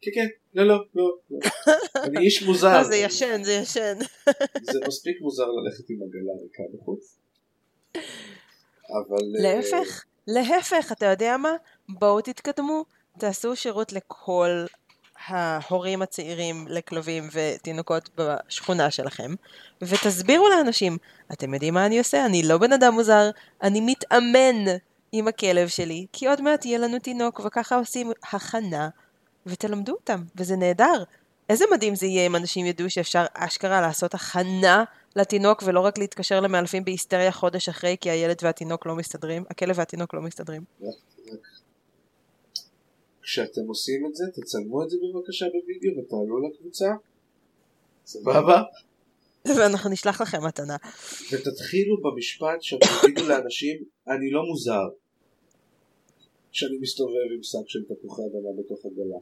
כן 0.01 0.11
כן 0.15 0.27
לא 0.55 0.67
לא 0.67 0.85
לא, 0.95 1.17
לא. 1.31 1.39
אני 2.05 2.25
איש 2.25 2.43
מוזר 2.43 2.79
לא, 2.79 2.85
זה 2.85 2.97
ישן, 2.97 3.45
זה 3.45 3.53
ישן. 3.53 3.99
זה 4.63 4.81
מספיק 4.87 5.21
מוזר 5.21 5.47
ללכת 5.47 5.91
עם 5.91 5.97
עגלה 6.03 6.33
ריקה 6.43 6.63
בחוץ 6.75 7.17
אבל 8.91 9.37
אה, 9.37 9.43
להפך, 9.43 10.05
להפך, 10.27 10.93
אתה 10.93 11.07
יודע 11.07 11.37
מה? 11.37 11.53
בואו 11.89 12.21
תתקדמו, 12.21 12.85
תעשו 13.19 13.57
שירות 13.57 13.93
לכל 13.93 14.67
ההורים 15.27 16.03
הצעירים 16.03 16.67
לכלבים 16.69 17.29
ותינוקות 17.33 18.11
בשכונה 18.17 18.91
שלכם, 18.91 19.35
ותסבירו 19.83 20.49
לאנשים, 20.49 20.97
אתם 21.33 21.55
יודעים 21.55 21.75
מה 21.75 21.87
אני 21.87 21.99
עושה? 21.99 22.27
אני 22.27 22.43
לא 22.43 22.59
בן 22.59 22.73
אדם 22.73 22.95
מוזר, 22.95 23.31
אני 23.63 23.81
מתאמן 23.81 24.65
עם 25.19 25.29
הכלב 25.29 25.69
שלי, 25.69 26.07
כי 26.13 26.29
עוד 26.29 26.41
מעט 26.41 26.65
יהיה 26.65 26.79
לנו 26.79 26.99
תינוק, 26.99 27.41
וככה 27.45 27.77
עושים 27.77 28.11
הכנה, 28.33 28.89
ותלמדו 29.47 29.93
אותם, 29.93 30.23
וזה 30.37 30.57
נהדר. 30.57 31.03
איזה 31.49 31.65
מדהים 31.73 31.95
זה 31.95 32.07
יהיה 32.07 32.27
אם 32.27 32.37
אנשים 32.37 32.67
ידעו 32.67 32.91
שאפשר 32.91 33.25
אשכרה 33.35 33.81
לעשות 33.81 34.15
הכנה 34.15 34.85
לתינוק 35.17 35.63
ולא 35.67 35.81
רק 35.81 35.99
להתקשר 35.99 36.41
למאלפים 36.41 36.85
בהיסטריה 36.85 37.33
חודש 37.33 37.69
אחרי 37.69 37.97
כי 38.01 38.11
הילד 38.11 38.37
והתינוק 38.43 38.87
לא 38.87 38.97
מסתדרים, 38.97 39.45
הכלב 39.51 39.79
והתינוק 39.79 40.15
לא 40.15 40.23
מסתדרים. 40.23 40.63
כשאתם 43.23 43.61
עושים 43.69 44.07
את 44.07 44.15
זה, 44.15 44.25
תצלמו 44.35 44.83
את 44.83 44.91
זה 44.91 44.97
בבקשה 44.97 45.47
בווידאו 45.47 46.05
ותעלו 46.05 46.49
לקבוצה. 46.49 46.89
סבבה? 48.07 48.63
ואנחנו 49.57 49.91
נשלח 49.91 50.21
לכם 50.21 50.45
מתנה. 50.47 50.77
ותתחילו 51.33 51.97
במשפט 52.03 52.63
שאתם 52.63 52.87
תגידו 53.03 53.29
לאנשים, 53.29 53.77
אני 54.09 54.31
לא 54.31 54.43
מוזר. 54.43 54.89
כשאני 56.57 56.79
מסתובב 56.81 57.29
עם 57.37 57.43
שק 57.43 57.69
של 57.69 57.85
תפוחי 57.85 58.23
אדמה 58.23 58.51
בתוך 58.59 58.79
עגלה. 58.85 59.19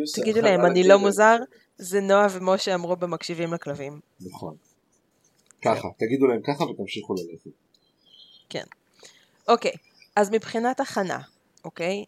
עושה 0.00 0.22
תגידו 0.22 0.40
להם, 0.40 0.66
אני 0.66 0.80
לקבר." 0.80 0.94
לא 0.94 1.00
מוזר, 1.00 1.36
זה 1.78 2.00
נועה 2.00 2.26
ומשה 2.30 2.74
אמרו 2.74 2.96
במקשיבים 2.96 3.54
לכלבים. 3.54 4.00
נכון. 4.20 4.56
ככה, 5.62 5.88
תגידו 5.98 6.26
להם 6.26 6.40
ככה 6.42 6.64
ותמשיכו 6.64 7.14
ללכת. 7.14 7.50
אוקיי, 9.48 9.72
אז 10.16 10.30
מבחינת 10.30 10.80
הכנה, 10.80 11.18
אוקיי? 11.64 12.04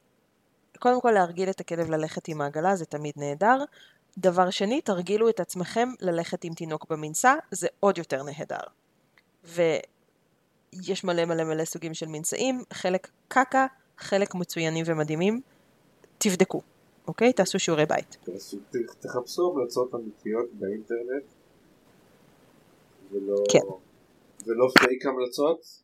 קודם 0.78 1.00
כל 1.00 1.10
להרגיל 1.10 1.50
את 1.50 1.60
הכלב 1.60 1.90
ללכת 1.90 2.28
עם 2.28 2.40
העגלה, 2.40 2.76
זה 2.76 2.84
תמיד 2.84 3.14
נהדר. 3.16 3.64
דבר 4.18 4.50
שני, 4.50 4.80
תרגילו 4.80 5.28
את 5.28 5.40
עצמכם 5.40 5.88
ללכת 6.00 6.44
עם 6.44 6.54
תינוק 6.54 6.86
במנסה, 6.90 7.34
זה 7.50 7.68
עוד 7.80 7.98
יותר 7.98 8.22
נהדר. 8.22 8.60
ויש 9.44 11.04
מלא 11.04 11.24
מלא 11.24 11.44
מלא 11.44 11.64
סוגים 11.64 11.94
של 11.94 12.06
מנסאים, 12.06 12.64
חלק 12.72 13.10
קקה, 13.28 13.66
חלק 14.00 14.34
מצוינים 14.34 14.84
ומדהימים. 14.88 15.40
תבדקו, 16.18 16.62
אוקיי? 17.08 17.32
תעשו 17.32 17.58
שיעורי 17.58 17.86
בית. 17.86 18.16
תחפשו 19.00 19.52
המלצות 19.54 19.94
אמיתיות 19.94 20.48
באינטרנט 20.52 21.24
ולא, 23.12 23.36
כן. 23.52 23.58
ולא 24.46 24.68
פייק 24.78 25.06
המלצות 25.06 25.80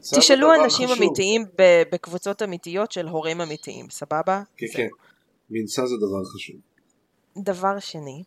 זה 0.00 0.16
תשאלו 0.20 0.54
אנשים 0.54 0.88
חשוב. 0.88 1.02
אמיתיים 1.02 1.44
בקבוצות 1.92 2.42
אמיתיות 2.42 2.92
של 2.92 3.08
הורים 3.08 3.40
אמיתיים, 3.40 3.90
סבבה? 3.90 4.42
כן 4.56 4.66
זהו. 4.66 4.76
כן, 4.76 4.88
מנסה 5.50 5.86
זה 5.86 5.94
דבר 5.96 6.24
חשוב. 6.24 6.56
דבר 7.38 7.78
שני, 7.78 8.22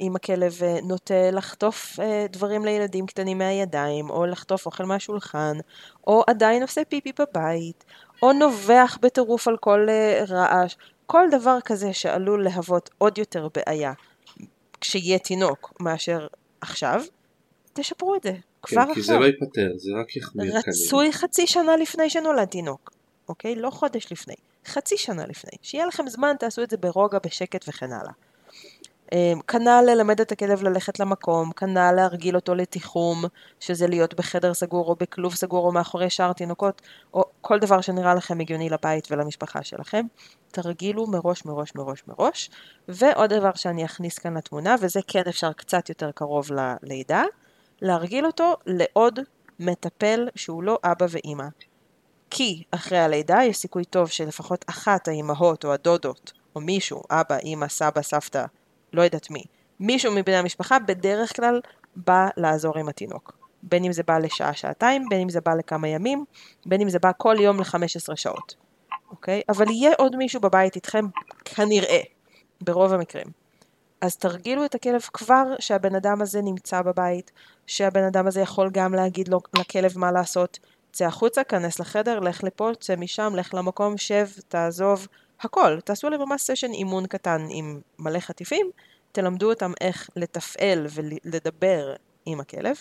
אם 0.00 0.16
הכלב 0.16 0.58
אה, 0.62 0.78
נוטה 0.82 1.30
לחטוף 1.32 2.00
אה, 2.00 2.26
דברים 2.30 2.64
לילדים 2.64 3.06
קטנים 3.06 3.38
מהידיים, 3.38 4.10
או 4.10 4.26
לחטוף 4.26 4.66
אוכל 4.66 4.84
מהשולחן, 4.84 5.56
או 6.06 6.22
עדיין 6.26 6.62
עושה 6.62 6.84
פיפי 6.84 7.12
בבית, 7.18 7.84
או 8.22 8.32
נובח 8.32 8.98
בטירוף 9.02 9.48
על 9.48 9.56
כל 9.56 9.86
אה, 9.88 10.24
רעש, 10.28 10.76
כל 11.06 11.28
דבר 11.30 11.58
כזה 11.64 11.92
שעלול 11.92 12.44
להוות 12.44 12.90
עוד 12.98 13.18
יותר 13.18 13.48
בעיה 13.54 13.92
כשיהיה 14.80 15.18
תינוק 15.18 15.72
מאשר 15.80 16.26
עכשיו, 16.60 17.02
תשפרו 17.72 18.14
את 18.14 18.22
זה. 18.22 18.32
כבר 18.62 18.86
כן, 18.86 18.94
כי 18.94 19.02
זה 19.02 19.12
עכשיו. 19.12 19.20
לא 19.20 19.26
ייפתר, 19.26 19.72
זה 19.76 19.90
רק 20.00 20.16
יחמיר 20.16 20.46
כנראה. 20.46 20.60
רצוי 20.68 21.12
חצי 21.12 21.46
שנה 21.46 21.76
לפני 21.76 22.10
שנולד 22.10 22.44
תינוק, 22.44 22.90
אוקיי? 23.28 23.54
לא 23.54 23.70
חודש 23.70 24.12
לפני, 24.12 24.34
חצי 24.66 24.96
שנה 24.96 25.26
לפני. 25.26 25.52
שיהיה 25.62 25.86
לכם 25.86 26.08
זמן, 26.08 26.34
תעשו 26.38 26.62
את 26.62 26.70
זה 26.70 26.76
ברוגע, 26.76 27.18
בשקט 27.26 27.64
וכן 27.68 27.92
הלאה. 27.92 28.12
אמ, 29.12 29.40
כנ"ל 29.48 29.84
ללמד 29.86 30.20
את 30.20 30.32
הכלב 30.32 30.62
ללכת 30.62 31.00
למקום, 31.00 31.52
כנ"ל 31.52 31.92
להרגיל 31.92 32.36
אותו 32.36 32.54
לתיחום, 32.54 33.24
שזה 33.60 33.86
להיות 33.86 34.14
בחדר 34.14 34.54
סגור 34.54 34.88
או 34.88 34.96
בכלוב 34.96 35.34
סגור 35.34 35.66
או 35.66 35.72
מאחורי 35.72 36.10
שאר 36.10 36.32
תינוקות, 36.32 36.82
או 37.14 37.24
כל 37.40 37.58
דבר 37.58 37.80
שנראה 37.80 38.14
לכם 38.14 38.40
הגיוני 38.40 38.70
לבית 38.70 39.08
ולמשפחה 39.10 39.62
שלכם. 39.62 40.06
תרגילו 40.50 41.06
מראש 41.06 41.44
מראש 41.44 41.74
מראש 41.74 42.02
מראש. 42.08 42.50
ועוד 42.88 43.32
דבר 43.32 43.50
שאני 43.54 43.84
אכניס 43.84 44.18
כאן 44.18 44.36
לתמונה, 44.36 44.74
וזה 44.80 45.00
כן 45.06 45.22
אפשר 45.28 45.52
קצת 45.52 45.88
יותר 45.88 46.10
קרוב 46.10 46.48
ללידה, 46.52 47.24
להרגיל 47.82 48.26
אותו 48.26 48.56
לעוד 48.66 49.20
מטפל 49.60 50.28
שהוא 50.34 50.62
לא 50.62 50.78
אבא 50.84 51.06
ואימא. 51.10 51.46
כי 52.30 52.62
אחרי 52.70 52.98
הלידה 52.98 53.44
יש 53.44 53.56
סיכוי 53.56 53.84
טוב 53.84 54.08
שלפחות 54.08 54.64
אחת 54.68 55.08
האימהות 55.08 55.64
או 55.64 55.72
הדודות, 55.72 56.32
או 56.56 56.60
מישהו, 56.60 57.02
אבא, 57.10 57.36
אימא, 57.36 57.68
סבא, 57.68 58.02
סבתא, 58.02 58.44
לא 58.92 59.02
יודעת 59.02 59.30
מי, 59.30 59.44
מישהו 59.80 60.12
מבני 60.12 60.36
המשפחה 60.36 60.78
בדרך 60.78 61.36
כלל 61.36 61.60
בא 61.96 62.28
לעזור 62.36 62.78
עם 62.78 62.88
התינוק. 62.88 63.42
בין 63.62 63.84
אם 63.84 63.92
זה 63.92 64.02
בא 64.02 64.18
לשעה, 64.18 64.54
שעתיים, 64.54 65.04
בין 65.10 65.20
אם 65.20 65.28
זה 65.28 65.40
בא 65.40 65.54
לכמה 65.54 65.88
ימים, 65.88 66.24
בין 66.66 66.80
אם 66.80 66.88
זה 66.88 66.98
בא 66.98 67.10
כל 67.16 67.36
יום 67.40 67.60
ל-15 67.60 68.16
שעות, 68.16 68.54
אוקיי? 69.10 69.42
אבל 69.48 69.70
יהיה 69.70 69.92
עוד 69.98 70.16
מישהו 70.16 70.40
בבית 70.40 70.76
איתכם, 70.76 71.04
כנראה, 71.44 72.00
ברוב 72.60 72.92
המקרים. 72.92 73.26
אז 74.00 74.16
תרגילו 74.16 74.64
את 74.64 74.74
הכלב 74.74 75.00
כבר 75.12 75.44
שהבן 75.58 75.94
אדם 75.94 76.22
הזה 76.22 76.42
נמצא 76.42 76.82
בבית, 76.82 77.32
שהבן 77.66 78.04
אדם 78.04 78.26
הזה 78.26 78.40
יכול 78.40 78.70
גם 78.72 78.94
להגיד 78.94 79.28
לו, 79.28 79.40
לכלב 79.58 79.98
מה 79.98 80.12
לעשות. 80.12 80.58
צא 80.92 81.06
החוצה, 81.06 81.44
כנס 81.44 81.78
לחדר, 81.78 82.20
לך 82.20 82.44
לפה, 82.44 82.70
צא 82.80 82.96
משם, 82.96 83.32
לך 83.36 83.54
למקום, 83.54 83.98
שב, 83.98 84.26
תעזוב, 84.48 85.08
הכל. 85.44 85.80
תעשו 85.80 86.06
עליהם 86.06 86.22
ממש 86.22 86.42
סשן 86.42 86.72
אימון 86.72 87.06
קטן 87.06 87.46
עם 87.50 87.80
מלא 87.98 88.18
חטיפים, 88.18 88.70
תלמדו 89.12 89.50
אותם 89.50 89.72
איך 89.80 90.10
לתפעל 90.16 90.86
ולדבר 90.90 91.94
עם 92.26 92.40
הכלב, 92.40 92.76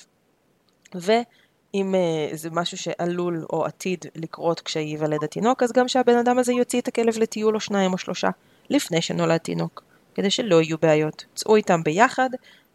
ואם 0.95 1.95
uh, 1.95 2.35
זה 2.35 2.49
משהו 2.51 2.77
שעלול 2.77 3.45
או 3.53 3.65
עתיד 3.65 4.05
לקרות 4.15 4.59
כשייוולד 4.59 5.23
התינוק, 5.23 5.63
אז 5.63 5.71
גם 5.71 5.87
שהבן 5.87 6.17
אדם 6.17 6.37
הזה 6.37 6.53
יוציא 6.53 6.81
את 6.81 6.87
הכלב 6.87 7.17
לטיול 7.17 7.55
או 7.55 7.59
שניים 7.59 7.93
או 7.93 7.97
שלושה 7.97 8.29
לפני 8.69 9.01
שנולד 9.01 9.37
תינוק, 9.37 9.83
כדי 10.15 10.29
שלא 10.29 10.61
יהיו 10.61 10.77
בעיות. 10.77 11.25
צאו 11.35 11.55
איתם 11.55 11.83
ביחד, 11.83 12.29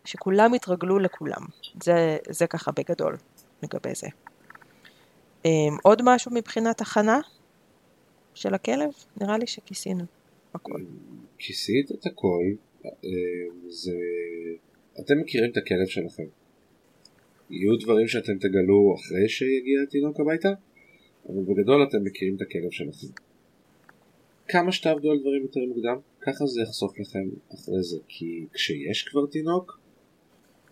שכולם 0.04 0.54
יתרגלו 0.54 0.98
לכולם. 0.98 1.46
זה, 1.82 2.16
זה 2.28 2.46
ככה 2.46 2.70
בגדול 2.72 3.16
לגבי 3.62 3.94
זה. 3.94 4.06
Um, 5.42 5.48
עוד 5.82 6.02
משהו 6.04 6.30
מבחינת 6.34 6.80
הכנה 6.80 7.20
של 8.36 8.54
הכלב? 8.54 8.90
נראה 9.20 9.38
לי 9.38 9.46
שכיסינו 9.46 10.04
הכל. 10.54 10.80
כיסית 11.38 11.92
את 11.92 12.06
הכל, 12.06 12.44
אה, 12.84 12.90
זה... 13.68 13.92
אתם 15.00 15.20
מכירים 15.20 15.50
את 15.50 15.56
הכלב 15.56 15.86
שלכם. 15.86 16.24
יהיו 17.50 17.76
דברים 17.76 18.08
שאתם 18.08 18.38
תגלו 18.38 18.94
אחרי 18.94 19.28
שיגיע 19.28 19.82
התינוק 19.82 20.20
הביתה, 20.20 20.48
אבל 21.28 21.42
בגדול 21.42 21.86
אתם 21.88 22.04
מכירים 22.04 22.36
את 22.36 22.40
הכלב 22.40 22.70
שלכם. 22.70 23.06
כמה 24.48 24.72
שתעבדו 24.72 25.10
על 25.10 25.18
דברים 25.20 25.42
יותר 25.42 25.60
מוקדם, 25.68 25.96
ככה 26.20 26.46
זה 26.46 26.60
יחסוך 26.62 27.00
לכם 27.00 27.28
אחרי 27.54 27.82
זה, 27.82 27.98
כי 28.08 28.46
כשיש 28.52 29.02
כבר 29.02 29.26
תינוק, 29.26 29.80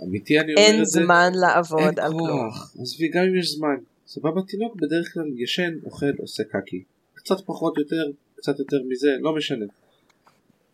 אמיתי 0.02 0.40
אני 0.40 0.54
אומר 0.54 0.66
אין 0.66 0.80
את 0.80 0.86
זה, 0.86 1.00
זמן 1.02 1.30
לעבוד 1.34 1.80
אין 1.80 1.98
על 1.98 2.12
כלום. 2.12 2.50
עזבי 2.80 3.08
גם 3.08 3.22
אם 3.22 3.38
יש 3.38 3.50
זמן. 3.50 3.76
סבבה, 4.06 4.40
תינוק 4.48 4.76
בדרך 4.76 5.14
כלל 5.14 5.24
ישן, 5.36 5.74
אוכל, 5.84 6.12
עושה 6.18 6.42
קקי. 6.44 6.82
קצת 7.24 7.40
פחות 7.46 7.78
יותר, 7.78 8.10
קצת 8.36 8.58
יותר 8.58 8.76
מזה, 8.88 9.08
לא 9.20 9.34
משנה. 9.34 9.66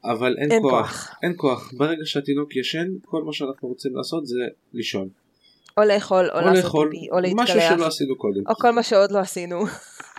אבל 0.04 0.36
אין, 0.38 0.52
אין 0.52 0.62
כוח. 0.62 0.72
כוח. 0.72 1.18
אין 1.22 1.32
כוח. 1.36 1.72
ברגע 1.76 2.02
שהתינוק 2.04 2.56
ישן, 2.56 2.88
כל 3.04 3.22
מה 3.22 3.32
שאנחנו 3.32 3.68
רוצים 3.68 3.96
לעשות 3.96 4.26
זה 4.26 4.38
לישון. 4.72 5.08
או 5.76 5.82
לאכול, 5.82 6.30
או, 6.30 6.38
או 6.38 6.40
לעשות 6.40 6.64
לאכול 6.64 6.90
פיפי, 6.90 7.10
או 7.10 7.16
משהו 7.16 7.56
להתקלח, 7.56 7.76
שלא 7.76 7.86
עשינו 7.86 8.16
קודם. 8.16 8.46
או 8.48 8.54
כל 8.54 8.70
מה 8.70 8.82
שעוד 8.82 9.10
לא 9.10 9.18
עשינו. 9.18 9.56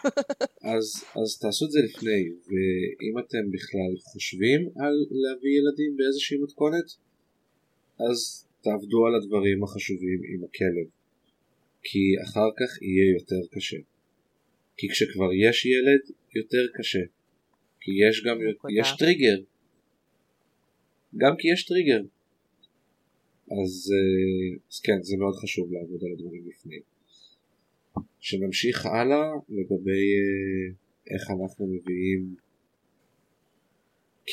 אז, 0.76 1.04
אז 1.16 1.40
תעשו 1.42 1.66
את 1.66 1.72
זה 1.72 1.80
לפני, 1.90 2.30
ואם 2.48 3.20
אתם 3.20 3.52
בכלל 3.52 3.92
חושבים 4.04 4.70
על 4.80 4.94
להביא 5.12 5.52
ילדים 5.60 5.98
באיזושהי 5.98 6.38
מתכונת, 6.38 6.86
אז 8.10 8.46
תעבדו 8.62 9.06
על 9.08 9.16
הדברים 9.16 9.64
החשובים 9.64 10.20
עם 10.34 10.44
הכלב. 10.44 10.88
כי 11.84 12.00
אחר 12.24 12.50
כך 12.60 12.82
יהיה 12.82 13.14
יותר 13.14 13.48
קשה. 13.56 13.78
כי 14.82 14.90
כשכבר 14.90 15.34
יש 15.34 15.66
ילד, 15.66 16.16
יותר 16.36 16.78
קשה. 16.78 17.00
כי 17.82 17.92
יש 18.08 18.24
גם. 18.26 18.38
יש 18.70 18.94
טריגר. 19.00 19.38
גם 21.18 21.36
כי 21.38 21.48
יש 21.54 21.66
טריגר. 21.66 22.02
אז, 23.52 23.92
אה, 23.94 24.58
אז 24.72 24.80
כן, 24.80 25.04
זה 25.04 25.18
מאוד 25.18 25.36
חשוב 25.36 25.74
לעבוד 25.74 26.04
על 26.04 26.12
הדברים 26.12 26.44
לפני. 26.50 26.80
שנמשיך 28.20 28.86
הלאה 28.86 29.26
לגבי 29.50 30.06
אה, 30.20 30.74
איך 31.14 31.30
אנחנו 31.32 31.68
מביאים 31.68 32.36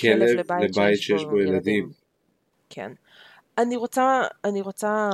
כלב 0.01 0.39
לבית 0.63 1.03
שיש 1.03 1.25
בו 1.25 1.41
ילדים. 1.41 1.91
כן. 2.71 2.93
אני 3.59 3.77
רוצה, 3.77 4.23
אני 4.45 4.61
רוצה 4.61 5.11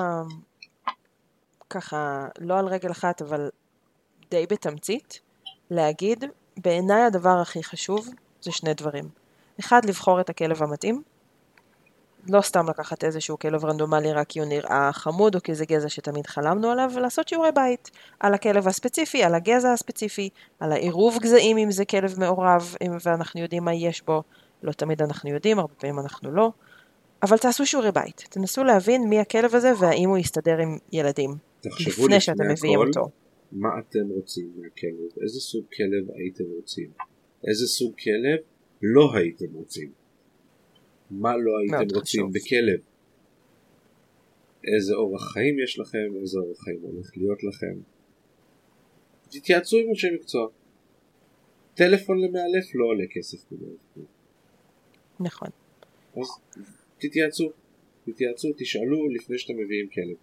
ככה, 1.70 2.28
לא 2.40 2.58
על 2.58 2.66
רגל 2.66 2.90
אחת, 2.90 3.22
אבל 3.22 3.50
די 4.30 4.46
בתמצית, 4.50 5.20
להגיד, 5.74 6.24
בעיניי 6.56 7.02
הדבר 7.02 7.38
הכי 7.40 7.64
חשוב 7.64 8.08
זה 8.42 8.52
שני 8.52 8.74
דברים. 8.74 9.04
אחד, 9.60 9.84
לבחור 9.84 10.20
את 10.20 10.30
הכלב 10.30 10.62
המתאים. 10.62 11.02
לא 12.28 12.40
סתם 12.40 12.68
לקחת 12.68 13.04
איזשהו 13.04 13.38
כלב 13.38 13.64
רנדומלי 13.64 14.12
רק 14.12 14.28
כי 14.28 14.38
הוא 14.38 14.48
נראה 14.48 14.90
חמוד 14.92 15.34
או 15.34 15.42
כי 15.42 15.54
זה 15.54 15.64
גזע 15.64 15.88
שתמיד 15.88 16.26
חלמנו 16.26 16.70
עליו, 16.70 16.90
ולעשות 16.94 17.28
שיעורי 17.28 17.52
בית 17.52 17.90
על 18.20 18.34
הכלב 18.34 18.68
הספציפי, 18.68 19.24
על 19.24 19.34
הגזע 19.34 19.72
הספציפי, 19.72 20.28
על 20.60 20.72
העירוב 20.72 21.18
גזעים 21.20 21.58
אם 21.58 21.70
זה 21.70 21.84
כלב 21.84 22.14
מעורב 22.20 22.74
אם- 22.82 22.96
ואנחנו 23.04 23.40
יודעים 23.40 23.64
מה 23.64 23.74
יש 23.74 24.02
בו, 24.02 24.22
לא 24.62 24.72
תמיד 24.72 25.02
אנחנו 25.02 25.30
יודעים, 25.30 25.58
הרבה 25.58 25.74
פעמים 25.78 25.98
אנחנו 25.98 26.30
לא, 26.30 26.50
אבל 27.22 27.38
תעשו 27.38 27.66
שיעורי 27.66 27.92
בית, 27.92 28.24
תנסו 28.30 28.64
להבין 28.64 29.08
מי 29.08 29.20
הכלב 29.20 29.54
הזה 29.54 29.72
והאם 29.78 30.08
הוא 30.08 30.18
יסתדר 30.18 30.58
עם 30.58 30.78
ילדים, 30.92 31.36
לפני 31.86 32.20
שאתם 32.20 32.48
מביאים 32.50 32.78
אותו. 32.88 33.08
מה 33.54 33.68
אתם 33.78 34.08
רוצים 34.08 34.52
מהכלב, 34.56 35.22
איזה 35.22 35.40
סוג 35.40 35.64
כלב 35.76 36.10
הייתם 36.10 36.44
רוצים, 36.56 36.90
איזה 37.48 37.66
סוג 37.66 37.94
כלב 38.00 38.40
לא 38.82 39.16
הייתם 39.16 39.52
רוצים, 39.52 39.92
מה 41.10 41.36
לא 41.36 41.52
הייתם 41.58 41.94
רוצים 41.94 42.22
חשוב. 42.22 42.32
בכלב. 42.32 42.80
איזה 44.74 44.94
אורח 44.94 45.32
חיים 45.32 45.58
יש 45.58 45.78
לכם, 45.78 45.98
איזה 46.20 46.38
אורח 46.38 46.58
חיים 46.58 46.80
הולך 46.82 47.16
להיות 47.16 47.44
לכם. 47.44 47.78
תתייעצו 49.28 49.76
עם 49.76 49.88
אנשי 49.88 50.06
מקצוע. 50.14 50.48
טלפון 51.74 52.18
למאלף 52.18 52.74
לא 52.74 52.84
עולה 52.84 53.04
כסף 53.10 53.38
בדרך 53.52 53.80
כלל. 53.94 54.04
נכון. 55.20 55.48
אז 56.16 56.28
תתייעצו, 56.98 57.50
תתייעצו, 58.04 58.48
תשאלו 58.56 59.08
לפני 59.08 59.38
שאתם 59.38 59.56
מביאים 59.58 59.88
כלב. 59.88 60.16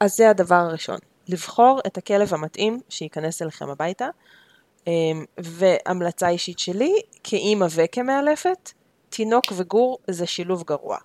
אז 0.00 0.16
זה 0.16 0.30
הדבר 0.30 0.54
הראשון, 0.54 0.98
לבחור 1.28 1.80
את 1.86 1.98
הכלב 1.98 2.34
המתאים 2.34 2.80
שייכנס 2.88 3.42
אליכם 3.42 3.68
הביתה, 3.70 4.08
אמ, 4.86 5.24
והמלצה 5.38 6.28
אישית 6.28 6.58
שלי, 6.58 6.92
כאימא 7.24 7.66
וכמאלפת, 7.76 8.70
תינוק 9.08 9.44
וגור 9.56 9.98
זה 10.10 10.26
שילוב 10.26 10.62
גרוע. 10.62 10.98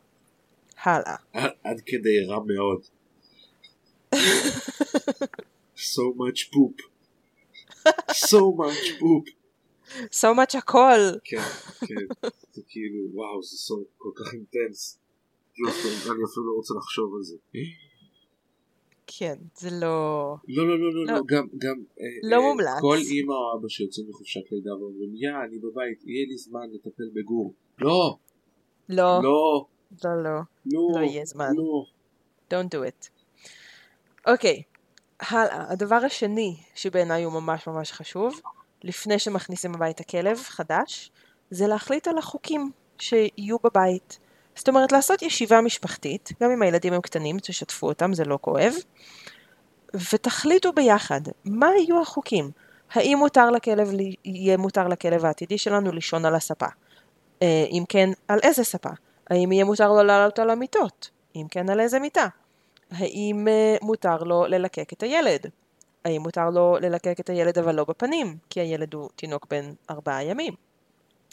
הלאה. 0.84 1.16
עד- 1.34 1.52
עד 1.64 1.82
כדי 1.86 2.26
רע 2.28 2.38
מאוד. 2.48 2.82
so 5.76 6.04
much 6.18 6.50
poop. 6.54 6.82
so 8.12 8.38
much 8.60 9.00
poop. 9.00 9.26
so 10.12 10.28
much 10.38 10.58
הכל. 10.58 11.00
כן, 11.24 11.42
כן. 11.88 12.30
זה 12.54 12.62
כאילו, 12.68 13.00
וואו, 13.14 13.44
זה 13.44 13.76
כל 13.98 14.10
כך 14.16 14.34
אינטנס. 14.34 14.98
אני 15.58 15.72
אפילו 16.26 16.46
לא 16.48 16.54
רוצה 16.58 16.74
לחשוב 16.78 17.16
על 17.16 17.24
זה. 17.24 17.36
כן, 19.18 19.36
זה 19.56 19.70
לא... 19.72 20.36
לא, 20.48 20.68
לא, 20.68 20.80
לא, 20.80 20.94
לא, 20.94 21.06
לא. 21.06 21.14
לא, 21.14 21.22
גם, 21.26 21.48
גם, 21.58 21.76
אה, 22.00 22.30
לא 22.30 22.36
אה, 22.36 22.42
מומלץ. 22.42 22.82
כל 22.82 22.98
אימא 22.98 23.34
או 23.34 23.60
אבא 23.60 23.68
שיוצאים 23.68 24.06
לחופשת 24.10 24.52
לידה 24.52 24.76
ואומרים, 24.76 25.16
יא, 25.16 25.30
אני 25.48 25.60
בבית, 25.60 26.04
יהיה 26.06 26.26
לי 26.28 26.38
זמן 26.38 26.68
לטפל 26.72 27.10
בגור. 27.14 27.54
לא, 27.80 28.18
לא, 28.90 29.20
לא, 29.24 29.66
לא, 30.04 30.24
לא. 30.24 30.40
לא, 30.66 31.02
לא 31.02 31.06
יהיה 31.06 31.26
זמן. 31.26 31.50
לא. 31.56 31.84
Don't 32.54 32.68
do 32.68 32.78
it. 32.78 33.10
אוקיי, 34.28 34.64
הלאה. 35.20 35.72
הדבר 35.72 35.96
השני 35.96 36.56
שבעיניי 36.76 37.24
הוא 37.24 37.34
ממש 37.34 37.68
ממש 37.68 37.92
חשוב, 37.92 38.42
לפני 38.84 39.20
שמכניסים 39.20 39.76
הביתה 39.76 40.04
כלב 40.04 40.38
חדש, 40.38 41.12
זה 41.50 41.68
להחליט 41.68 42.08
על 42.08 42.18
החוקים 42.18 42.72
שיהיו 42.98 43.58
בבית. 43.64 44.20
זאת 44.56 44.70
אומרת, 44.70 44.92
לעשות 44.92 45.22
ישיבה 45.22 45.62
משפחתית, 45.62 46.30
גם 46.42 46.52
אם 46.52 46.62
הילדים 46.62 46.94
הם 46.94 47.02
קטנים, 47.02 47.40
תשתפו 47.40 47.88
אותם, 47.88 48.14
זה 48.14 48.26
לא 48.26 48.38
כואב, 48.42 48.74
ותחליטו 49.94 50.74
ביחד, 50.74 51.22
מה 51.46 51.70
יהיו 51.78 52.02
החוקים? 52.02 52.52
האם 52.94 53.18
מותר 53.18 53.50
לכלב, 53.50 53.92
יהיה 54.26 54.58
מותר 54.58 54.88
לכלב 54.88 55.26
העתידי 55.26 55.58
שלנו 55.58 55.92
לישון 55.92 56.26
על 56.26 56.36
הספה? 56.36 56.66
אה, 57.42 57.66
אם 57.72 57.84
כן, 57.90 58.10
על 58.28 58.40
איזה 58.44 58.64
ספה? 58.64 58.90
האם 59.30 59.52
יהיה 59.52 59.66
מותר 59.66 59.92
לו 59.92 60.04
לעלות 60.04 60.40
על 60.40 60.50
המיטות? 60.50 61.10
אם 61.36 61.46
כן, 61.52 61.70
על 61.70 61.80
איזה 61.80 62.00
מיטה? 62.00 62.28
האם 62.92 63.48
אה, 63.48 63.76
מותר 63.82 64.18
לו 64.18 64.46
ללקק 64.48 64.94
את 64.94 65.04
הילד? 65.04 65.46
האם 66.06 66.22
מותר 66.22 66.50
לו 66.50 66.78
ללקק 66.82 67.20
את 67.20 67.30
הילד 67.30 67.58
אבל 67.58 67.76
לא 67.76 67.86
בפנים? 67.88 68.38
כי 68.50 68.60
הילד 68.60 68.94
הוא 68.94 69.10
תינוק 69.16 69.48
בן 69.50 69.74
ארבעה 69.90 70.24
ימים. 70.24 70.54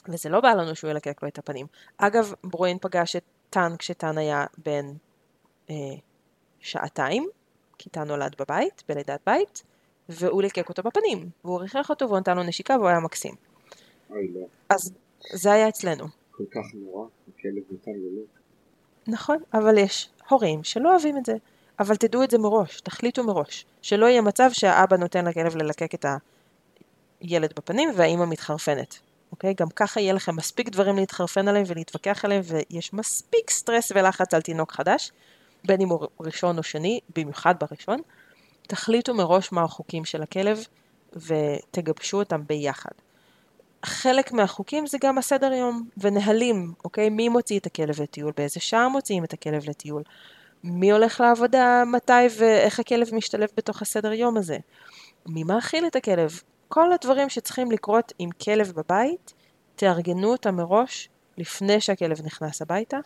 וזה 0.08 0.28
לא 0.28 0.40
בא 0.40 0.48
לנו 0.48 0.76
שהוא 0.76 0.90
ילקק 0.90 1.22
לו 1.22 1.28
את 1.28 1.38
הפנים. 1.38 1.66
אגב, 1.98 2.32
ברואין 2.44 2.78
פגש 2.80 3.16
את 3.16 3.24
טאן 3.50 3.76
כשטאן 3.78 4.18
היה 4.18 4.46
בן 4.58 4.86
אה, 5.70 5.74
שעתיים, 6.60 7.28
כי 7.78 7.90
טאן 7.90 8.08
נולד 8.08 8.34
בבית, 8.38 8.82
בלידת 8.88 9.20
בית, 9.26 9.62
והוא 10.08 10.42
ליקק 10.42 10.68
אותו 10.68 10.82
בפנים, 10.82 11.30
והוא 11.44 11.60
ריחך 11.60 11.86
אותו 11.90 12.08
והוא 12.08 12.18
נתן 12.18 12.36
לו 12.36 12.42
נשיקה 12.42 12.76
והוא 12.76 12.88
היה 12.88 13.00
מקסים. 13.00 13.34
אוי, 14.10 14.28
לא, 14.34 14.46
אז 14.68 14.92
זה 15.32 15.52
היה 15.52 15.68
אצלנו. 15.68 16.04
כל 16.30 16.44
כך 16.50 16.64
נורא, 16.74 17.06
הכלב 17.28 17.62
נתן 17.70 17.90
לו 17.90 18.16
לא. 18.16 18.22
נכון, 19.06 19.36
אבל 19.54 19.78
יש 19.78 20.10
הורים 20.28 20.64
שלא 20.64 20.90
אוהבים 20.92 21.16
את 21.18 21.26
זה. 21.26 21.36
אבל 21.80 21.96
תדעו 21.96 22.22
את 22.22 22.30
זה 22.30 22.38
מראש, 22.38 22.80
תחליטו 22.80 23.24
מראש. 23.24 23.66
שלא 23.82 24.06
יהיה 24.06 24.20
מצב 24.22 24.50
שהאבא 24.52 24.96
נותן 24.96 25.24
לכלב 25.24 25.56
ללקק 25.56 25.94
את 25.94 26.04
הילד 27.20 27.52
בפנים 27.56 27.90
והאימא 27.96 28.26
מתחרפנת. 28.26 28.98
אוקיי? 29.32 29.54
גם 29.54 29.68
ככה 29.76 30.00
יהיה 30.00 30.12
לכם 30.12 30.36
מספיק 30.36 30.68
דברים 30.68 30.96
להתחרפן 30.96 31.48
עליהם 31.48 31.64
ולהתווכח 31.66 32.24
עליהם, 32.24 32.42
ויש 32.44 32.92
מספיק 32.92 33.50
סטרס 33.50 33.92
ולחץ 33.94 34.34
על 34.34 34.42
תינוק 34.42 34.72
חדש, 34.72 35.12
בין 35.64 35.80
אם 35.80 35.88
הוא 35.88 36.06
ראשון 36.20 36.58
או 36.58 36.62
שני, 36.62 37.00
במיוחד 37.16 37.54
בראשון. 37.60 38.00
תחליטו 38.62 39.14
מראש 39.14 39.52
מה 39.52 39.62
החוקים 39.62 40.04
של 40.04 40.22
הכלב 40.22 40.66
ותגבשו 41.12 42.18
אותם 42.18 42.40
ביחד. 42.46 42.90
חלק 43.84 44.32
מהחוקים 44.32 44.86
זה 44.86 44.98
גם 45.00 45.18
הסדר 45.18 45.52
יום 45.52 45.88
ונהלים, 45.96 46.72
אוקיי? 46.84 47.08
מי 47.08 47.28
מוציא 47.28 47.58
את 47.58 47.66
הכלב 47.66 48.02
לטיול, 48.02 48.32
באיזה 48.36 48.60
שעה 48.60 48.88
מוציאים 48.88 49.24
את 49.24 49.32
הכלב 49.32 49.68
לטיול, 49.68 50.02
מי 50.64 50.92
הולך 50.92 51.20
לעבודה, 51.20 51.82
מתי 51.86 52.12
ואיך 52.38 52.80
הכלב 52.80 53.14
משתלב 53.14 53.48
בתוך 53.56 53.82
הסדר 53.82 54.12
יום 54.12 54.36
הזה, 54.36 54.56
מי 55.26 55.44
מאכיל 55.44 55.86
את 55.86 55.96
הכלב. 55.96 56.40
כל 56.68 56.92
הדברים 56.92 57.28
שצריכים 57.28 57.70
לקרות 57.70 58.12
עם 58.18 58.30
כלב 58.30 58.72
בבית, 58.76 59.34
תארגנו 59.76 60.32
אותם 60.32 60.56
מראש 60.56 61.08
לפני 61.38 61.80
שהכלב 61.80 62.20
נכנס 62.24 62.62
הביתה, 62.62 62.96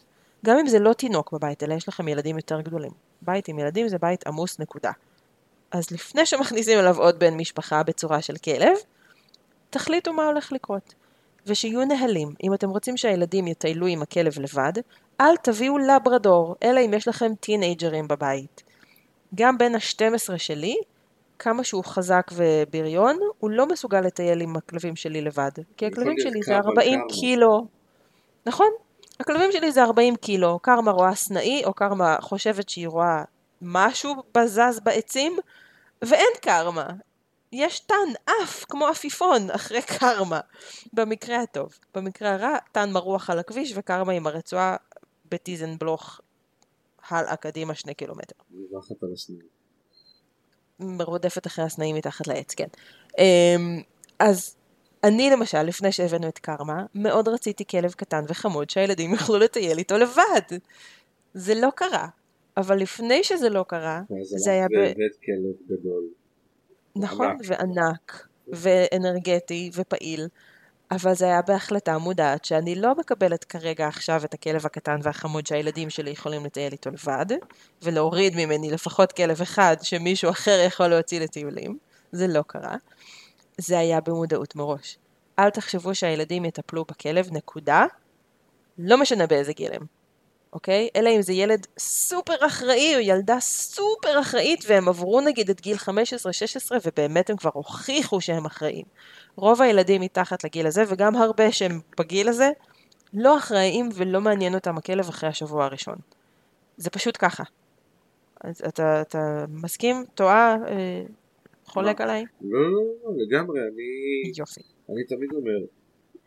גם 0.44 0.58
אם 0.58 0.66
זה 0.66 0.78
לא 0.78 0.92
תינוק 0.92 1.32
בבית, 1.32 1.62
אלא 1.62 1.74
יש 1.74 1.88
לכם 1.88 2.08
ילדים 2.08 2.36
יותר 2.36 2.60
גדולים. 2.60 2.92
בית 3.22 3.48
עם 3.48 3.58
ילדים 3.58 3.88
זה 3.88 3.98
בית 3.98 4.26
עמוס 4.26 4.60
נקודה. 4.60 4.90
אז 5.70 5.90
לפני 5.90 6.26
שמכניסים 6.26 6.78
אליו 6.78 6.98
עוד 6.98 7.18
בן 7.18 7.34
משפחה 7.34 7.82
בצורה 7.82 8.22
של 8.22 8.36
כלב, 8.36 8.76
תחליטו 9.70 10.12
מה 10.12 10.26
הולך 10.26 10.52
לקרות. 10.52 10.94
ושיהיו 11.46 11.84
נהלים. 11.84 12.28
אם 12.44 12.54
אתם 12.54 12.70
רוצים 12.70 12.96
שהילדים 12.96 13.46
יטיילו 13.46 13.86
עם 13.86 14.02
הכלב 14.02 14.32
לבד, 14.38 14.72
אל 15.20 15.36
תביאו 15.36 15.78
לברדור, 15.78 16.56
אלא 16.62 16.80
אם 16.80 16.94
יש 16.94 17.08
לכם 17.08 17.34
טינג'רים 17.40 18.08
בבית. 18.08 18.62
גם 19.34 19.58
בן 19.58 19.74
ה-12 19.74 20.38
שלי, 20.38 20.76
כמה 21.42 21.64
שהוא 21.64 21.84
חזק 21.84 22.30
ובריון, 22.32 23.18
הוא 23.38 23.50
לא 23.50 23.66
מסוגל 23.66 24.00
לטייל 24.00 24.40
עם 24.40 24.56
הכלבים 24.56 24.96
שלי 24.96 25.20
לבד. 25.20 25.50
כי 25.76 25.86
הכלבים 25.86 26.14
שלי 26.18 26.42
זה 26.42 26.52
קרמה, 26.52 26.68
40 26.68 26.98
קרמה. 26.98 27.12
קילו. 27.20 27.66
נכון? 28.46 28.68
הכלבים 29.20 29.52
שלי 29.52 29.72
זה 29.72 29.82
40 29.82 30.16
קילו. 30.16 30.58
קרמה 30.58 30.90
רואה 30.90 31.14
סנאי, 31.14 31.62
או 31.64 31.74
קרמה 31.74 32.16
חושבת 32.20 32.68
שהיא 32.68 32.88
רואה 32.88 33.24
משהו 33.62 34.14
בזז 34.34 34.80
בעצים, 34.82 35.36
ואין 36.02 36.32
קרמה. 36.40 36.86
יש 37.52 37.80
טן 37.80 37.94
עף 38.26 38.64
כמו 38.68 38.86
עפיפון 38.86 39.50
אחרי 39.50 39.82
קרמה, 39.82 40.40
במקרה 40.92 41.42
הטוב. 41.42 41.78
במקרה 41.94 42.34
הרע, 42.34 42.58
טן 42.72 42.92
מרוח 42.92 43.30
על 43.30 43.38
הכביש 43.38 43.72
וקרמה 43.76 44.12
עם 44.12 44.26
הרצועה 44.26 44.76
בטיזנבלוך 45.30 46.20
הלאה 47.08 47.36
קדימה 47.36 47.74
שני 47.74 47.94
קילומטר. 47.94 48.36
מברחת 48.50 49.02
על 49.02 49.12
הסנאים. 49.12 49.61
רודפת 50.80 51.46
אחרי 51.46 51.64
הסנאים 51.64 51.96
מתחת 51.96 52.26
לעץ, 52.26 52.54
כן. 52.54 52.68
אמ, 53.18 53.82
אז 54.18 54.56
אני 55.04 55.30
למשל, 55.30 55.62
לפני 55.62 55.92
שהבאנו 55.92 56.28
את 56.28 56.38
קרמה, 56.38 56.84
מאוד 56.94 57.28
רציתי 57.28 57.64
כלב 57.64 57.92
קטן 57.92 58.24
וחמוד 58.28 58.70
שהילדים 58.70 59.10
יוכלו 59.14 59.38
לטייל 59.38 59.78
איתו 59.78 59.98
לבד. 59.98 60.58
זה 61.34 61.54
לא 61.54 61.68
קרה. 61.74 62.08
אבל 62.56 62.76
לפני 62.76 63.24
שזה 63.24 63.48
לא 63.48 63.64
קרה, 63.68 64.02
ואז 64.10 64.26
זה 64.36 64.50
היה 64.50 64.66
ב... 64.68 64.76
והבאת 64.76 65.16
כלב 65.24 65.78
גדול. 65.78 66.04
נכון, 66.96 67.26
ענק. 67.26 67.40
וענק, 67.44 68.26
ואנרגטי, 68.48 69.70
ופעיל, 69.74 70.28
אבל 70.94 71.14
זה 71.14 71.24
היה 71.24 71.42
בהחלטה 71.42 71.98
מודעת 71.98 72.44
שאני 72.44 72.74
לא 72.74 72.94
מקבלת 72.94 73.44
כרגע 73.44 73.88
עכשיו 73.88 74.24
את 74.24 74.34
הכלב 74.34 74.66
הקטן 74.66 75.00
והחמוד 75.02 75.46
שהילדים 75.46 75.90
שלי 75.90 76.10
יכולים 76.10 76.44
לטייל 76.44 76.72
איתו 76.72 76.90
לבד, 76.90 77.26
ולהוריד 77.82 78.36
ממני 78.36 78.70
לפחות 78.70 79.12
כלב 79.12 79.40
אחד 79.40 79.76
שמישהו 79.82 80.30
אחר 80.30 80.64
יכול 80.66 80.86
להוציא 80.86 81.20
לטיולים. 81.20 81.78
זה 82.12 82.26
לא 82.26 82.42
קרה. 82.46 82.76
זה 83.58 83.78
היה 83.78 84.00
במודעות 84.00 84.56
מראש. 84.56 84.98
אל 85.38 85.50
תחשבו 85.50 85.94
שהילדים 85.94 86.44
יטפלו 86.44 86.84
בכלב, 86.84 87.28
נקודה. 87.32 87.86
לא 88.78 89.00
משנה 89.00 89.26
באיזה 89.26 89.52
גיל 89.52 89.72
הם, 89.72 89.86
אוקיי? 90.52 90.88
אלא 90.96 91.10
אם 91.16 91.22
זה 91.22 91.32
ילד 91.32 91.66
סופר 91.78 92.46
אחראי 92.46 92.94
או 92.94 93.00
ילדה 93.00 93.40
סופר 93.40 94.20
אחראית 94.20 94.64
והם 94.68 94.88
עברו 94.88 95.20
נגיד 95.20 95.50
את 95.50 95.60
גיל 95.60 95.76
15-16 95.76 95.88
ובאמת 96.86 97.30
הם 97.30 97.36
כבר 97.36 97.50
הוכיחו 97.54 98.20
שהם 98.20 98.46
אחראים. 98.46 98.84
רוב 99.36 99.62
הילדים 99.62 100.00
מתחת 100.00 100.44
לגיל 100.44 100.66
הזה 100.66 100.82
וגם 100.88 101.16
הרבה 101.16 101.52
שהם 101.52 101.80
בגיל 101.98 102.28
הזה 102.28 102.50
לא 103.14 103.38
אחראים 103.38 103.88
ולא 103.94 104.20
מעניין 104.20 104.54
אותם 104.54 104.76
הכלב 104.76 105.08
אחרי 105.08 105.28
השבוע 105.28 105.64
הראשון. 105.64 105.96
זה 106.76 106.90
פשוט 106.90 107.16
ככה. 107.18 107.44
אז 108.40 108.62
אתה, 108.68 109.00
אתה 109.00 109.44
מסכים? 109.48 110.04
טועה? 110.14 110.56
אה, 110.68 111.02
חולק 111.64 112.00
לא. 112.00 112.04
עליי? 112.04 112.24
לא, 112.40 112.60
לא, 112.60 112.68
לא, 112.70 112.82
לא, 113.04 113.10
לגמרי, 113.16 113.60
אני... 113.60 114.32
יופי. 114.38 114.60
אני 114.90 115.04
תמיד 115.04 115.30
אומר, 115.34 115.66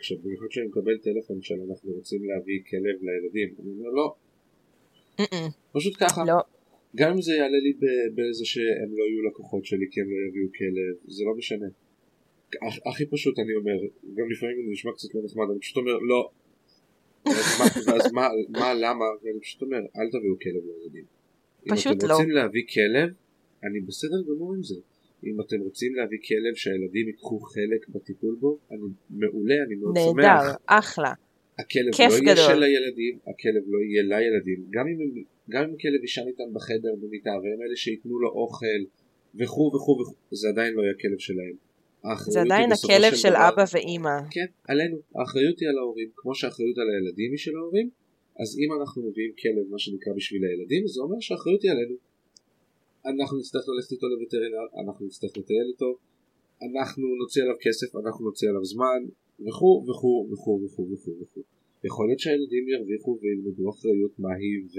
כשבמיוחד 0.06 0.46
כשאני 0.50 0.68
מקבל 0.68 0.98
טלפון 0.98 1.42
של 1.42 1.56
אנחנו 1.70 1.92
רוצים 1.92 2.22
להביא 2.30 2.60
כלב 2.70 2.98
לילדים, 3.08 3.56
אני 3.60 3.72
אומר 3.72 3.90
לא. 3.90 4.16
פשוט 5.72 5.94
ככה. 6.00 6.22
לא. 6.28 6.34
גם 6.96 7.12
אם 7.12 7.22
זה 7.22 7.34
יעלה 7.34 7.58
לי 7.66 7.74
באיזה 8.16 8.46
שהם 8.46 8.90
לא 8.98 9.04
יהיו 9.04 9.22
לקוחות 9.30 9.66
שלי 9.66 9.86
כי 9.92 10.02
הם 10.02 10.08
לא 10.10 10.30
יביאו 10.30 10.48
כלב, 10.58 11.12
זה 11.16 11.24
לא 11.28 11.36
משנה. 11.38 11.66
הכ- 12.54 12.90
הכי 12.90 13.06
פשוט 13.06 13.40
אני 13.40 13.56
אומר, 13.56 13.78
גם 14.18 14.32
לפעמים 14.32 14.56
זה 14.66 14.72
נשמע 14.72 14.92
קצת 14.92 15.16
לא 15.16 15.22
נחמד, 15.26 15.46
אני 15.52 15.60
פשוט 15.60 15.78
אומר 15.78 15.98
לא. 15.98 16.30
ואז 17.88 18.12
מה- 18.12 18.74
למה? 18.74 19.06
ואני 19.24 19.40
פשוט 19.40 19.62
אומר, 19.62 19.78
אל 19.78 20.08
תביאו 20.12 20.36
כלב 20.44 20.64
לילדים. 20.66 21.06
פשוט 21.70 21.92
אם 21.94 21.98
אתם 21.98 22.08
לא. 22.08 22.14
רוצים 22.14 22.30
להביא 22.32 22.64
כלב, 22.74 23.10
אני 23.64 23.80
בסדר 23.80 24.22
גמור 24.30 24.54
עם 24.54 24.64
זה. 24.64 24.76
אם 25.26 25.42
אתם 25.42 25.60
רוצים 25.60 25.96
להביא 25.96 26.18
כלב 26.28 26.56
שהילדים 26.56 27.08
ייקחו 27.08 27.40
חלק 27.40 27.90
בטיפול 27.90 28.36
בו, 28.40 28.60
אני 28.72 28.80
מעולה, 29.10 29.56
אני 29.68 29.76
מאוד 29.76 29.96
שמח. 29.98 30.26
נהדר, 30.26 30.54
אחלה. 30.66 31.14
הכלב 31.60 31.92
כיף 31.98 32.12
לא 32.12 32.16
יהיה 32.16 32.34
גדול. 32.34 32.46
של 32.48 32.64
הילדים, 32.64 33.20
הכלב 33.32 33.64
לא 33.68 33.80
יהיה 33.88 34.04
לילדים, 34.12 34.60
גם 34.70 34.86
אם, 34.88 34.98
גם 35.50 35.64
אם 35.64 35.74
הכלב 35.76 36.02
יישן 36.02 36.28
איתם 36.28 36.54
בחדר 36.54 36.94
במיטה 37.02 37.30
והם 37.30 37.60
אלה 37.68 37.76
שייתנו 37.76 38.20
לו 38.20 38.30
אוכל 38.30 38.82
וכו' 39.40 39.72
וכו' 39.76 39.98
וכו', 40.02 40.16
זה 40.32 40.48
עדיין 40.50 40.74
לא 40.74 40.82
יהיה 40.82 40.94
הכלב 41.00 41.20
שלהם. 41.20 41.56
זה 42.28 42.42
עדיין 42.42 42.72
הכלב 42.72 43.12
של 43.12 43.16
של 43.16 43.30
דבר- 43.30 43.50
אבא 43.50 43.66
ואימא. 43.74 44.18
כן, 44.32 44.46
עלינו. 44.68 44.98
האחריות 45.16 45.60
היא 45.60 45.70
על 45.70 45.78
ההורים. 45.78 46.10
כמו 46.16 46.36
שהאחריות 46.36 46.78
על 46.78 46.88
הילדים 46.94 47.32
היא 47.32 47.38
של 47.38 47.56
ההורים, 47.56 47.90
אז 48.42 48.60
אם 48.62 48.70
אנחנו 48.80 49.10
מביאים 49.10 49.32
כלב, 49.42 49.66
מה 49.72 49.80
שנקרא 49.80 50.14
בשביל 50.14 50.42
הילדים, 50.46 50.88
זה 50.88 51.02
אומר 51.02 51.20
שהאחריות 51.20 51.64
היא 51.64 51.72
עלינו. 51.72 51.96
אנחנו 53.06 53.38
נצטרך 53.38 53.64
ללכת 53.70 53.92
איתו 53.92 54.08
לווטרינר, 54.08 54.66
אנחנו 54.84 55.06
נצטרך 55.06 55.38
לטייל 55.38 55.68
איתו, 55.72 55.92
אנחנו 56.64 57.04
נוציא 57.22 57.42
עליו 57.44 57.56
כסף, 57.62 57.96
אנחנו 57.96 58.26
נוציא 58.26 58.50
עליו 58.50 58.66
זמן, 58.66 59.02
וכו' 59.48 59.86
וכו' 59.90 60.28
וכו' 60.32 60.60
וכו' 60.64 60.88
וכו' 60.92 61.12
וכו'. 61.22 61.42
יכול 61.84 62.08
להיות 62.08 62.20
שהילדים 62.20 62.70
ירוויחו 62.70 63.20
וילמדו 63.22 63.70
אחריות 63.70 64.20
מהי 64.20 64.54
ו... 64.74 64.76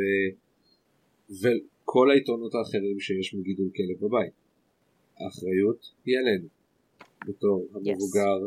וכל 1.40 2.10
היתרונות 2.10 2.54
האחרים 2.54 3.00
שיש 3.00 3.34
מגידול 3.34 3.70
כלב 3.76 4.08
בבית. 4.08 4.32
האחריות 5.20 5.80
היא 6.04 6.14
עלינו, 6.18 6.48
בתור 7.28 7.68
המבוגר 7.74 8.38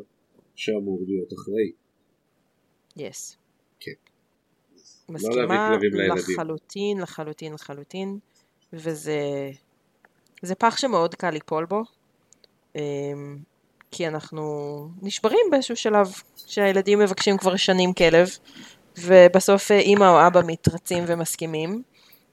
שאמור 0.55 0.99
להיות 1.07 1.33
אחראי. 1.33 1.71
יס. 2.97 3.37
כן. 3.79 3.91
לא 5.09 5.15
מסכימה 5.15 5.77
לילדים. 5.81 6.11
לחלוטין, 6.17 6.97
לחלוטין, 7.01 7.53
לחלוטין, 7.53 8.19
וזה 8.73 9.19
זה 10.41 10.55
פח 10.55 10.77
שמאוד 10.77 11.15
קל 11.15 11.29
ליפול 11.29 11.65
בו, 11.65 11.83
אמ, 12.75 13.37
כי 13.91 14.07
אנחנו 14.07 14.43
נשברים 15.01 15.39
באיזשהו 15.51 15.75
שלב 15.75 16.13
שהילדים 16.35 16.99
מבקשים 16.99 17.37
כבר 17.37 17.55
שנים 17.55 17.93
כלב, 17.93 18.29
ובסוף 18.97 19.71
אה, 19.71 19.79
אימא 19.79 20.03
או 20.03 20.27
אבא 20.27 20.41
מתרצים 20.45 21.03
ומסכימים. 21.07 21.83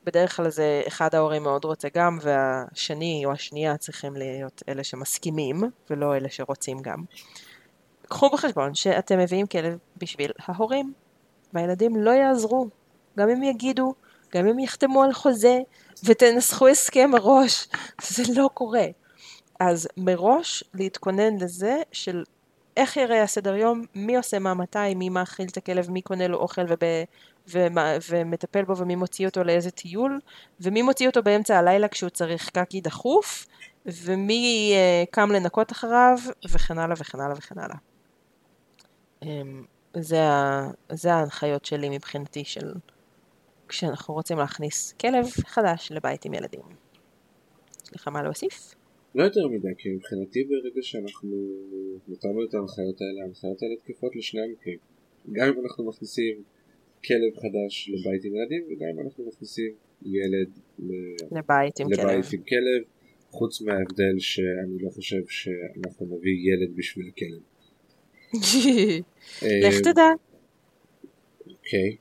בדרך 0.04 0.36
כלל 0.36 0.48
זה 0.48 0.82
אחד 0.88 1.14
ההורים 1.14 1.42
מאוד 1.42 1.64
רוצה 1.64 1.88
גם, 1.94 2.18
והשני 2.22 3.22
או 3.24 3.32
השנייה 3.32 3.76
צריכים 3.76 4.16
להיות 4.16 4.62
אלה 4.68 4.84
שמסכימים, 4.84 5.62
ולא 5.90 6.16
אלה 6.16 6.28
שרוצים 6.30 6.78
גם. 6.82 7.04
קחו 8.08 8.30
בחשבון 8.30 8.74
שאתם 8.74 9.18
מביאים 9.18 9.46
כלב 9.46 9.78
בשביל 9.96 10.30
ההורים, 10.38 10.92
והילדים 11.52 11.96
לא 11.96 12.10
יעזרו. 12.10 12.68
גם 13.18 13.28
אם 13.28 13.42
יגידו, 13.42 13.94
גם 14.34 14.46
אם 14.46 14.58
יחתמו 14.58 15.02
על 15.02 15.12
חוזה, 15.12 15.58
ותנסחו 16.04 16.68
הסכם 16.68 17.10
מראש, 17.10 17.68
זה 18.02 18.22
לא 18.36 18.50
קורה. 18.54 18.86
אז 19.60 19.88
מראש 19.96 20.64
להתכונן 20.74 21.36
לזה 21.40 21.82
של 21.92 22.24
איך 22.76 22.96
יראה 22.96 23.22
הסדר 23.22 23.54
יום, 23.54 23.84
מי 23.94 24.16
עושה 24.16 24.38
מה 24.38 24.54
מתי, 24.54 24.94
מי 24.94 25.08
מאכיל 25.08 25.46
את 25.52 25.56
הכלב, 25.56 25.90
מי 25.90 26.02
קונה 26.02 26.28
לו 26.28 26.38
אוכל 26.38 26.62
וב, 26.68 26.78
ומה, 27.48 27.92
ומטפל 28.10 28.64
בו 28.64 28.76
ומי 28.76 28.94
מוציא 28.94 29.26
אותו 29.26 29.44
לאיזה 29.44 29.70
טיול, 29.70 30.20
ומי 30.60 30.82
מוציא 30.82 31.08
אותו 31.08 31.22
באמצע 31.22 31.58
הלילה 31.58 31.88
כשהוא 31.88 32.10
צריך 32.10 32.50
קקי 32.50 32.80
דחוף, 32.80 33.46
ומי 33.86 34.74
uh, 34.74 35.10
קם 35.10 35.30
לנקות 35.32 35.72
אחריו, 35.72 36.18
וכן 36.50 36.78
הלאה 36.78 36.96
וכן 36.98 37.20
הלאה 37.20 37.36
וכן 37.36 37.58
הלאה. 37.58 37.76
Um, 39.24 39.26
זה, 39.96 40.22
ה, 40.22 40.68
זה 40.92 41.14
ההנחיות 41.14 41.64
שלי 41.64 41.88
מבחינתי 41.88 42.44
של 42.44 42.74
כשאנחנו 43.68 44.14
רוצים 44.14 44.38
להכניס 44.38 44.92
כלב 44.92 45.24
חדש 45.46 45.92
לבית 45.92 46.24
עם 46.24 46.34
ילדים. 46.34 46.60
יש 47.84 47.90
לך 47.94 48.08
מה 48.08 48.22
להוסיף? 48.22 48.74
לא 49.14 49.24
יותר 49.24 49.48
מדי, 49.48 49.68
כי 49.78 49.88
מבחינתי 49.88 50.44
ברגע 50.44 50.82
שאנחנו 50.82 51.36
נתנו 52.08 52.44
את 52.48 52.54
ההנחיות 52.54 53.00
האלה, 53.00 53.22
ההנחיות 53.22 53.62
האלה 53.62 53.74
תקפות 53.84 54.16
לשני 54.16 54.40
המקרים. 54.40 54.78
גם 55.32 55.48
אם 55.48 55.64
אנחנו 55.64 55.88
מכניסים 55.88 56.42
כלב 57.04 57.36
חדש 57.36 57.90
לבית 57.92 58.24
עם 58.24 58.34
ילדים, 58.36 58.62
וגם 58.70 58.88
אם 58.94 59.00
אנחנו 59.06 59.26
מכניסים 59.28 59.72
ילד 60.02 60.50
ל- 60.78 61.38
לבית 61.38 61.80
עם 61.80 61.86
כלב. 61.86 62.00
לבית 62.00 62.32
עם 62.32 62.42
כלב, 62.42 62.82
חוץ 63.30 63.60
מההבדל 63.60 64.18
שאני 64.18 64.78
לא 64.78 64.90
חושב 64.90 65.22
שאנחנו 65.28 66.06
נביא 66.06 66.32
ילד 66.52 66.76
בשביל 66.76 67.08
הכלב. 67.08 67.42
לך 69.42 69.74
אה, 69.74 69.92
תדע. 69.92 70.08
אוקיי. 71.50 71.96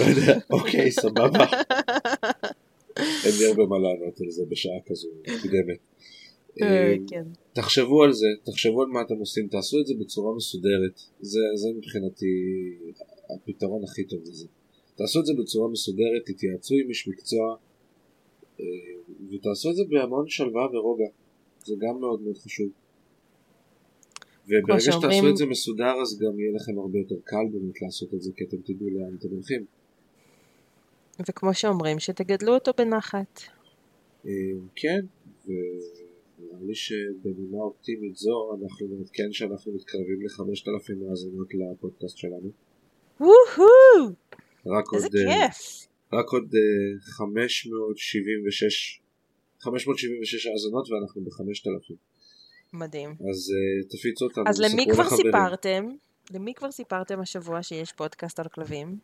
לא 0.00 0.04
יודע, 0.04 0.38
אוקיי, 0.50 0.90
סבבה. 0.90 1.44
אין 3.24 3.32
לי 3.38 3.46
הרבה 3.46 3.66
מה 3.66 3.78
לענות 3.78 4.20
על 4.20 4.30
זה 4.30 4.44
בשעה 4.48 4.80
כזו 4.86 5.08
מוקדמת. 5.18 5.78
אה, 6.62 6.66
אה, 6.66 6.94
כן. 7.06 7.24
תחשבו 7.52 8.02
על 8.02 8.12
זה, 8.12 8.26
תחשבו 8.44 8.82
על 8.82 8.88
מה 8.88 9.02
אתם 9.02 9.14
עושים, 9.14 9.48
תעשו 9.48 9.80
את 9.80 9.86
זה 9.86 9.94
בצורה 10.00 10.34
מסודרת. 10.36 11.00
זה, 11.20 11.38
זה 11.54 11.68
מבחינתי 11.76 12.26
הפתרון 13.34 13.84
הכי 13.84 14.04
טוב 14.04 14.20
לזה. 14.22 14.46
תעשו 14.96 15.20
את 15.20 15.26
זה 15.26 15.32
בצורה 15.42 15.68
מסודרת, 15.70 16.22
תתייעצו 16.26 16.74
עם 16.74 16.88
איש 16.88 17.08
מקצוע, 17.08 17.56
אה, 18.60 18.64
ותעשו 19.30 19.70
את 19.70 19.76
זה 19.76 19.82
בהמון 19.90 20.28
שלווה 20.28 20.66
ורוגע. 20.72 21.08
זה 21.64 21.74
גם 21.78 22.00
מאוד 22.00 22.22
מאוד 22.22 22.38
חשוב. 22.38 22.68
וברגע 24.48 24.80
שאומרים- 24.80 25.12
שתעשו 25.12 25.30
את 25.30 25.36
זה 25.36 25.46
מסודר, 25.46 25.94
אז 26.02 26.18
גם 26.18 26.40
יהיה 26.40 26.52
לכם 26.54 26.78
הרבה 26.78 26.98
יותר 26.98 27.16
קל 27.24 27.46
באמת 27.52 27.82
לעשות 27.82 28.14
את 28.14 28.22
זה, 28.22 28.30
כי 28.36 28.44
אתם 28.44 28.56
תדעו 28.56 28.90
לאן 28.90 29.16
אתם 29.18 29.28
הולכים. 29.30 29.64
וכמו 31.20 31.54
שאומרים, 31.54 31.98
שתגדלו 31.98 32.54
אותו 32.54 32.72
בנחת. 32.78 33.40
אה, 34.26 34.30
כן, 34.76 35.00
ונראה 35.46 36.58
לי 36.66 36.74
שבנימה 36.74 37.58
אופטימית 37.58 38.16
זו 38.16 38.58
אנחנו 38.62 38.86
נעדכן 38.86 39.32
שאנחנו 39.32 39.72
מתקרבים 39.72 40.22
ל-5,000 40.22 40.94
מאזינות 41.08 41.48
לפודקאסט 41.54 42.16
שלנו. 42.16 42.50
וואו, 43.20 43.34
רק 44.66 44.84
עוד, 44.92 45.16
אה. 45.16 45.46
רק 46.12 46.28
עוד 46.32 46.54
אה, 46.54 47.00
576, 47.00 49.00
576 49.60 50.46
האזנות 50.46 50.90
ואנחנו 50.90 51.24
ב-5,000. 51.24 51.94
מדהים. 52.72 53.10
אז 53.10 53.16
אה, 53.20 53.84
תפיצו 53.88 54.24
אותנו, 54.24 54.44
אז 54.46 54.60
למי 54.60 54.86
כבר 54.92 55.02
לחברים. 55.02 55.26
סיפרתם? 55.26 55.88
למי 56.30 56.54
כבר 56.54 56.70
סיפרתם 56.70 57.20
השבוע 57.20 57.62
שיש 57.62 57.92
פודקאסט 57.92 58.40
על 58.40 58.48
כלבים? 58.48 58.98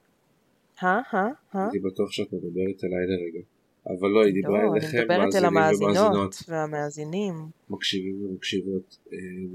אה? 0.82 1.00
אה? 1.14 1.26
אה? 1.54 1.62
הייתי 1.62 1.78
בטוח 1.78 2.10
שאת 2.10 2.32
מדברת 2.32 2.84
אליי 2.84 3.06
לרגע. 3.06 3.44
אבל 3.86 4.08
לא, 4.08 4.24
היא 4.24 4.34
דיברה 4.34 4.62
לא, 4.62 4.68
אני 4.68 4.70
אליכם, 4.72 5.08
מאזינים 5.08 5.52
ומאזינות, 5.52 6.42
והמאזינים. 6.48 7.34
מקשיבים 7.70 8.26
ומקשיבות. 8.26 8.98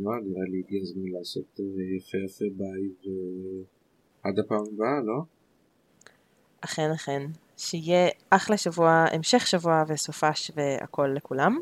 מה, 0.03 0.11
נראה 0.11 0.45
לי 0.51 0.61
הגיע 0.65 0.82
הזמן 0.82 1.17
לעשות 1.17 1.59
יפה 1.97 2.17
יפה 2.26 2.45
ביי 2.57 3.11
ועד 4.23 4.39
הפעם 4.39 4.63
הבאה, 4.73 5.01
לא? 5.05 5.21
אכן 6.61 6.91
אכן. 6.95 7.21
שיהיה 7.57 8.09
אחלה 8.30 8.57
שבוע, 8.57 9.05
המשך 9.11 9.47
שבוע 9.47 9.84
וסופש 9.88 10.51
והכל 10.55 11.07
לכולם. 11.15 11.59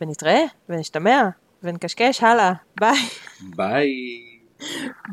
ונתראה 0.00 0.44
ונשתמע 0.68 1.28
ונקשקש 1.62 2.22
הלאה. 2.22 2.52
ביי. 2.80 2.98
ביי! 3.56 3.98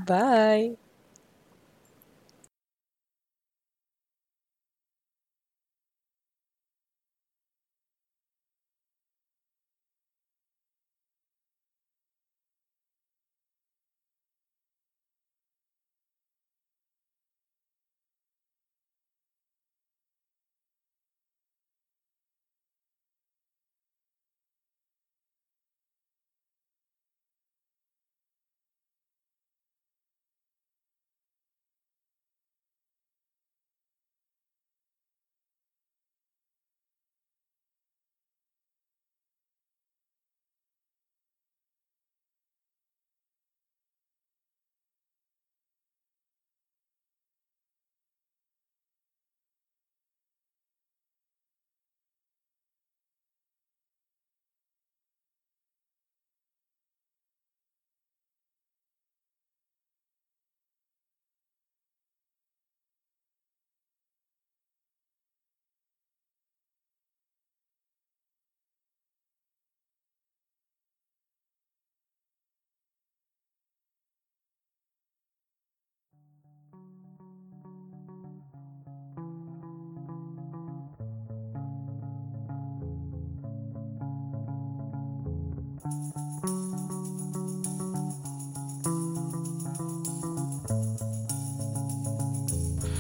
ביי. 0.06 0.76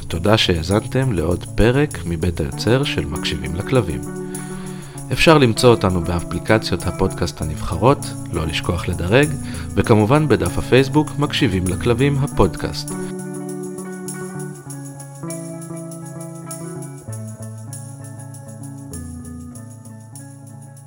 תודה 0.07 0.37
שהאזנתם 0.37 1.11
לעוד 1.11 1.45
פרק 1.55 1.99
מבית 2.05 2.39
היוצר 2.39 2.83
של 2.83 3.05
מקשיבים 3.05 3.55
לכלבים. 3.55 4.01
אפשר 5.11 5.37
למצוא 5.37 5.69
אותנו 5.69 6.01
באפליקציות 6.01 6.87
הפודקאסט 6.87 7.41
הנבחרות, 7.41 8.05
לא 8.33 8.47
לשכוח 8.47 8.87
לדרג, 8.87 9.29
וכמובן 9.75 10.27
בדף 10.27 10.57
הפייסבוק 10.57 11.19
מקשיבים 11.19 11.67
לכלבים 11.67 12.17
הפודקאסט. 12.17 13.16